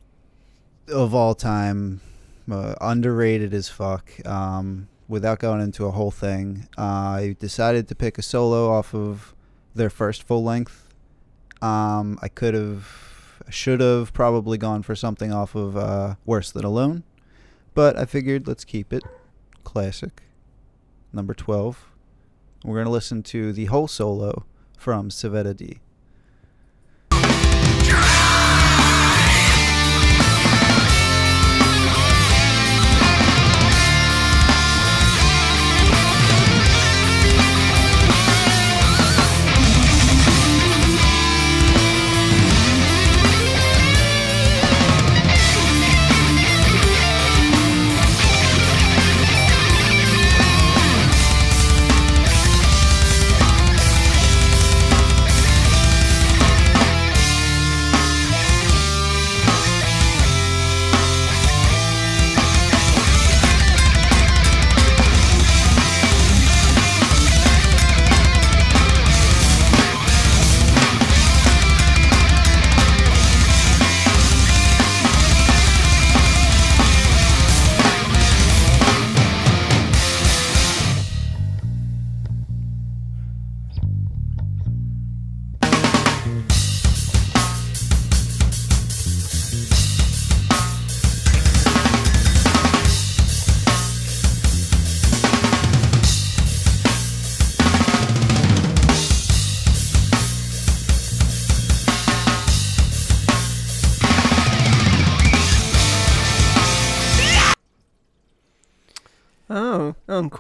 [0.88, 2.02] of all time.
[2.50, 4.10] Uh, underrated as fuck.
[4.26, 8.94] Um, without going into a whole thing, uh, I decided to pick a solo off
[8.94, 9.36] of
[9.76, 10.94] their first full length.
[11.62, 16.64] Um, I could have, should have probably gone for something off of uh, Worse Than
[16.64, 17.04] Alone,
[17.74, 19.04] but I figured let's keep it
[19.66, 20.24] classic,
[21.12, 21.86] number 12.
[22.64, 24.46] We're going to listen to the whole solo
[24.78, 25.80] from Savetta D.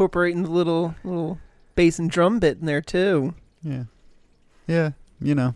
[0.02, 1.40] incorporating the little little
[1.74, 3.34] bass and drum bit in there too.
[3.64, 3.86] Yeah,
[4.68, 4.91] yeah.
[5.19, 5.56] You know,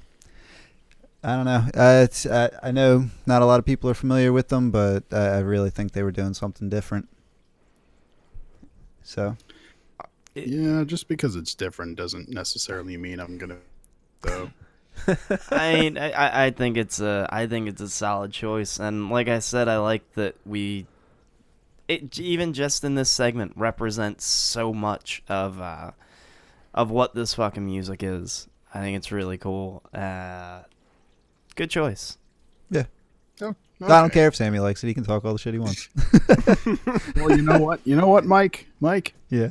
[1.24, 1.66] I don't know.
[1.76, 5.04] Uh, it's I, I know not a lot of people are familiar with them, but
[5.12, 7.08] I, I really think they were doing something different.
[9.04, 9.38] So
[10.34, 13.58] Yeah, just because it's different doesn't necessarily mean I'm gonna.
[14.24, 14.50] Though
[15.52, 19.10] I mean, I- I, I think it's a I think it's a solid choice, and
[19.12, 20.88] like I said, I like that we,
[21.92, 25.92] it even just in this segment represents so much of uh,
[26.74, 28.48] of what this fucking music is.
[28.74, 29.84] I think it's really cool.
[29.94, 30.62] Uh,
[31.56, 32.18] good choice.
[32.70, 32.86] Yeah.
[33.42, 35.60] Oh, I don't care if Sammy likes it; he can talk all the shit he
[35.60, 35.90] wants.
[37.16, 37.80] Well, you know what?
[37.84, 38.68] You know what, Mike?
[38.80, 39.50] Mike, yeah.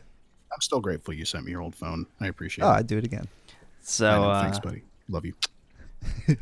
[0.53, 2.07] I'm still grateful you sent me your old phone.
[2.21, 2.75] I appreciate Oh, it.
[2.75, 3.27] I'd do it again.
[3.83, 4.83] So know, uh, thanks, buddy.
[5.09, 5.35] Love you.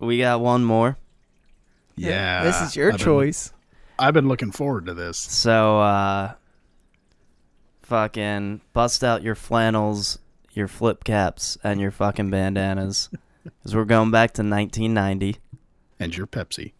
[0.00, 0.96] we got one more.
[1.96, 3.52] Yeah, this is your I've been- choice.
[3.98, 5.18] I've been looking forward to this.
[5.18, 6.34] So uh,
[7.82, 10.18] fucking bust out your flannels,
[10.52, 13.10] your flip caps, and your fucking bandanas,
[13.44, 15.38] because we're going back to 1990.
[15.98, 16.72] And your Pepsi.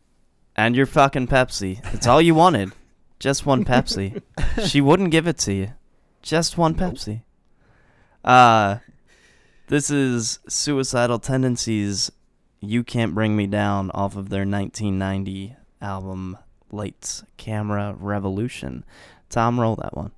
[0.54, 1.80] And your fucking Pepsi.
[1.92, 2.72] It's all you wanted.
[3.18, 4.22] Just one Pepsi.
[4.66, 5.72] she wouldn't give it to you.
[6.22, 7.22] Just one Pepsi.
[8.24, 8.78] Uh
[9.68, 12.10] this is Suicidal Tendencies
[12.60, 16.38] You Can't Bring Me Down off of their 1990 album
[16.70, 18.84] Lights Camera Revolution.
[19.28, 20.12] Tom roll that one.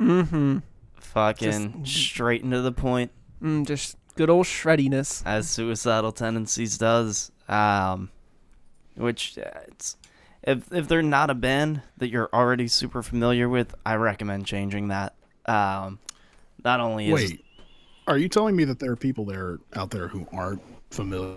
[0.00, 0.58] Mm-hmm.
[0.94, 3.10] Fucking straight into the point
[3.42, 5.22] Mm, just good old shreddiness.
[5.24, 7.32] as Suicidal Tendencies does.
[7.48, 8.10] Um,
[8.94, 9.96] which uh, it's
[10.42, 14.88] if if they're not a band that you're already super familiar with, I recommend changing
[14.88, 15.14] that.
[15.46, 15.98] Um,
[16.62, 17.44] not only is Wait,
[18.06, 21.36] are you telling me that there are people there out there who aren't familiar?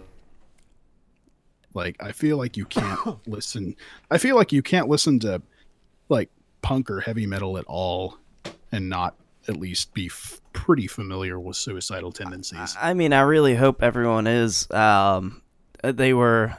[1.74, 3.76] Like, I feel like you can't listen.
[4.12, 5.42] I feel like you can't listen to
[6.10, 6.30] like
[6.62, 8.18] punk or heavy metal at all
[8.74, 9.16] and not
[9.48, 12.76] at least be f- pretty familiar with suicidal tendencies.
[12.82, 14.70] I mean, I really hope everyone is.
[14.72, 15.42] Um,
[15.84, 16.58] uh, they were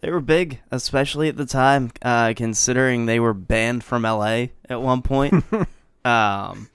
[0.00, 4.80] they were big, especially at the time, uh, considering they were banned from LA at
[4.80, 5.44] one point.
[6.04, 6.68] um,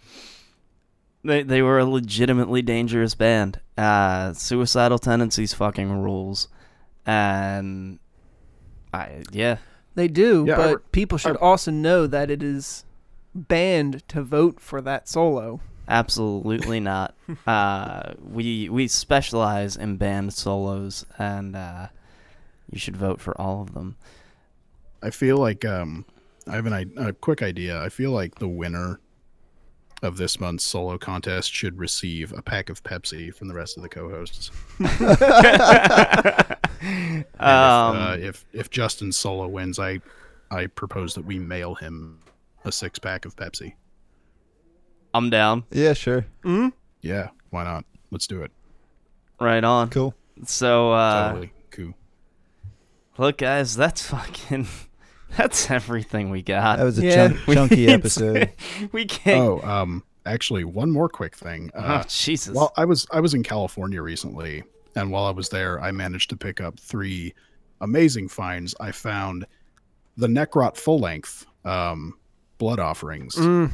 [1.23, 3.61] they they were a legitimately dangerous band.
[3.77, 6.49] Uh, suicidal tendencies fucking rules,
[7.05, 7.99] and
[8.93, 9.57] I yeah.
[9.95, 12.83] They do, Yeah, but re- people should also know that it is
[13.35, 15.59] banned to vote for that solo.
[15.87, 17.13] Absolutely not.
[17.45, 21.87] uh, we we specialize in band solos, and uh,
[22.71, 23.95] you should vote for all of them.
[25.01, 26.05] I feel like um,
[26.47, 27.81] I have an i- a quick idea.
[27.81, 28.99] I feel like the winner
[30.01, 33.83] of this month's solo contest should receive a pack of Pepsi from the rest of
[33.83, 34.51] the co-hosts.
[36.85, 40.01] And if, Um, uh, if if Justin Solo wins, I
[40.51, 42.19] I propose that we mail him
[42.65, 43.73] a six pack of Pepsi.
[45.13, 45.63] I'm down.
[45.71, 46.25] Yeah, sure.
[47.01, 47.85] Yeah, why not?
[48.11, 48.51] Let's do it.
[49.39, 49.89] Right on.
[49.89, 50.13] Cool.
[50.45, 51.93] So, uh, totally cool.
[53.17, 54.67] look, guys, that's fucking.
[55.35, 56.77] That's everything we got.
[56.77, 57.29] That was a Yeah.
[57.29, 58.51] chunk, chunky episode.
[58.91, 59.41] we can't.
[59.41, 61.71] Oh, um, actually, one more quick thing.
[61.73, 62.53] Oh, Uh, Jesus.
[62.55, 64.61] Well, I was I was in California recently,
[64.95, 67.33] and while I was there, I managed to pick up three
[67.81, 68.75] amazing finds.
[68.79, 69.47] I found
[70.17, 72.13] the Necrot full length um,
[72.63, 73.69] blood offerings, Mm.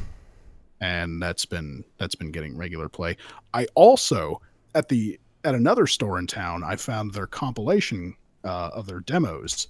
[0.80, 3.16] and that's been that's been getting regular play.
[3.54, 4.40] I also
[4.74, 9.68] at the at another store in town, I found their compilation uh, of their demos,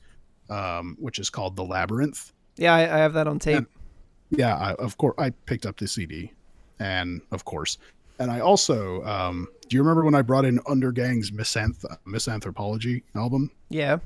[0.48, 2.32] um, which is called the Labyrinth.
[2.56, 3.66] Yeah, I, I have that on tape.
[4.30, 6.32] Yeah, I, of course I picked up the CD,
[6.78, 7.76] and of course,
[8.18, 13.50] and I also um, do you remember when I brought in Undergang's Misanth- Misanthropology album?
[13.68, 13.98] yeah.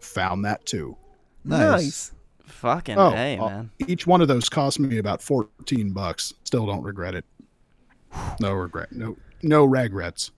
[0.00, 0.96] Found that too.
[1.44, 2.12] Nice.
[2.52, 3.70] Fucking Oh, hey, uh, man.
[3.86, 6.34] Each one of those cost me about fourteen bucks.
[6.44, 7.24] Still don't regret it.
[8.40, 8.92] No regret.
[8.92, 10.30] No no regrets.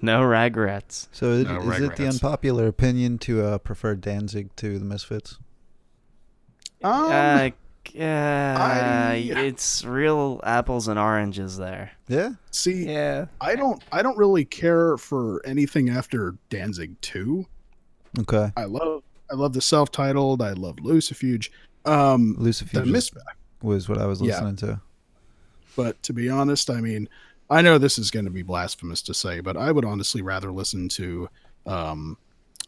[0.00, 1.08] No regrets.
[1.12, 5.38] So is, No is it the unpopular opinion to uh, prefer Danzig to the Misfits?
[6.82, 7.50] Um, Uh,
[7.94, 11.92] Yeah, it's real apples and oranges there.
[12.06, 12.32] Yeah.
[12.50, 13.26] See, Yeah.
[13.40, 17.46] I don't I don't really care for anything after Danzig 2.
[18.20, 18.52] Okay.
[18.56, 21.50] I love I love the self-titled, I love Lucifuge.
[21.84, 23.10] Um Lucifuge Mis-
[23.62, 24.26] was what I was Yeah.
[24.34, 24.80] listening to.
[25.76, 27.08] but to be honest, I mean,
[27.50, 30.50] I know this is going to be blasphemous to say, but I would honestly rather
[30.52, 31.28] listen to
[31.66, 32.16] um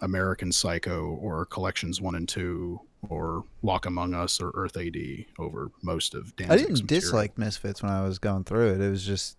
[0.02, 2.80] American Psycho or Collections 1 and 2
[3.10, 4.96] or Walk Among Us or Earth AD
[5.38, 7.00] over most of Danzig's I didn't material.
[7.00, 8.80] dislike Misfits when I was going through it.
[8.80, 9.36] It was just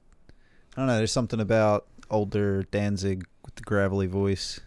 [0.76, 0.98] I don't know.
[0.98, 4.60] There's something about older Danzig with the gravelly voice.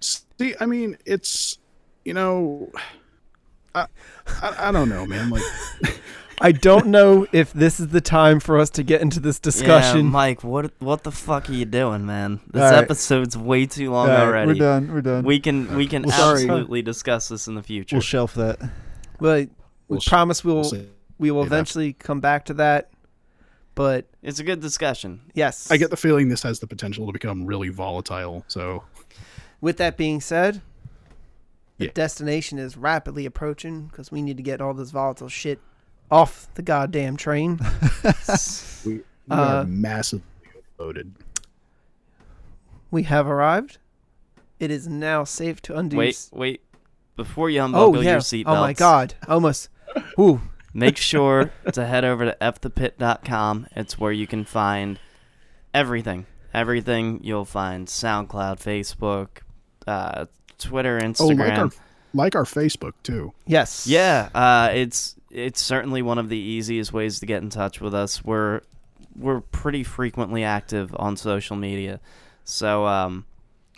[0.00, 1.58] See, I mean, it's
[2.06, 2.70] you know,
[3.74, 3.86] I,
[4.40, 5.30] I, I don't know, man.
[5.30, 5.42] Like,
[6.40, 9.42] I don't know if this is the time for us to get into this Yeah,
[9.42, 10.06] discussion.
[10.06, 12.40] Mike, what what the fuck are you doing, man?
[12.52, 12.82] This All right.
[12.84, 14.46] episode's way too long already.
[14.52, 14.92] We're done.
[14.92, 15.24] We're done.
[15.24, 17.96] We can we can Well, absolutely discuss this in the future.
[17.96, 18.58] we'll shelf that.
[19.18, 19.50] but we
[19.88, 20.86] We'll sh- promise we'll we'll
[21.18, 22.90] we will Yeah, that's- eventually come back to that.
[23.74, 25.20] But it's a good discussion.
[25.34, 28.42] yes, I get the feeling this has the potential to become really volatile.
[28.48, 28.84] So,
[29.60, 30.62] With that being said,
[31.78, 31.90] the Yeah.
[31.94, 35.60] destination is rapidly approaching because we need to get all this volatile shit
[36.10, 37.58] off the goddamn train.
[38.84, 40.24] we, we Uh, are massively
[40.78, 41.14] overloaded.
[42.90, 43.78] we have arrived.
[44.58, 45.96] It is now safe to undo.
[45.98, 46.62] Wait, s- wait.
[47.16, 48.12] Before you oh unbuckle yeah.
[48.12, 49.14] your seatbelts, oh my god.
[49.28, 49.68] Almost.
[50.18, 50.40] Ooh.
[50.74, 53.66] make sure to head over to fthepit.com.
[53.74, 54.98] It's where you can find
[55.72, 56.26] everything.
[56.52, 59.28] Everything you'll find SoundCloud, Facebook,
[59.86, 60.26] uh,
[60.58, 61.38] Twitter, Oh, Instagram.
[61.38, 61.70] like our
[62.14, 63.32] like our Facebook too.
[63.46, 63.86] Yes.
[63.86, 67.94] Yeah, uh, it's it's certainly one of the easiest ways to get in touch with
[67.94, 68.24] us.
[68.24, 68.62] We're
[69.14, 72.00] we're pretty frequently active on social media,
[72.44, 73.24] so um,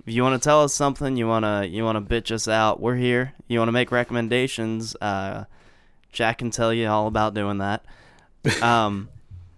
[0.06, 2.96] if you want to tell us something, you wanna you wanna bitch us out, we're
[2.96, 3.34] here.
[3.48, 5.44] You want to make recommendations, uh,
[6.12, 7.84] Jack can tell you all about doing that.
[8.62, 9.09] Um,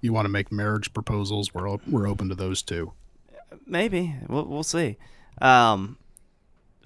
[0.01, 1.53] You want to make marriage proposals?
[1.55, 2.93] We're op- we're open to those too.
[3.67, 4.97] maybe we'll we'll see.
[5.41, 5.97] Um,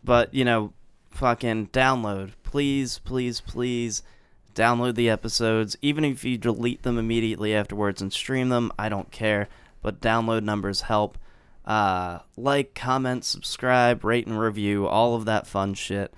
[0.04, 0.72] but you know,
[1.10, 4.02] fucking download, please, please, please
[4.54, 5.76] download the episodes.
[5.82, 9.48] Even if you delete them immediately afterwards and stream them, I don't care.
[9.82, 11.18] But download numbers help.
[11.64, 16.12] Uh, like, comment, subscribe, rate and review, all of that fun shit.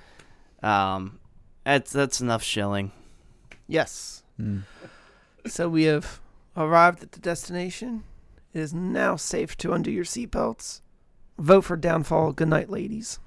[0.63, 1.21] Um,
[1.65, 2.93] that's that's enough shilling.
[3.69, 4.23] Yes.
[4.37, 4.61] Hmm.
[5.47, 6.21] So we have
[6.57, 8.05] arrived at the destination.
[8.53, 10.81] It is now safe to undo your seatbelts.
[11.39, 12.33] Vote for downfall.
[12.33, 13.19] Good night, ladies.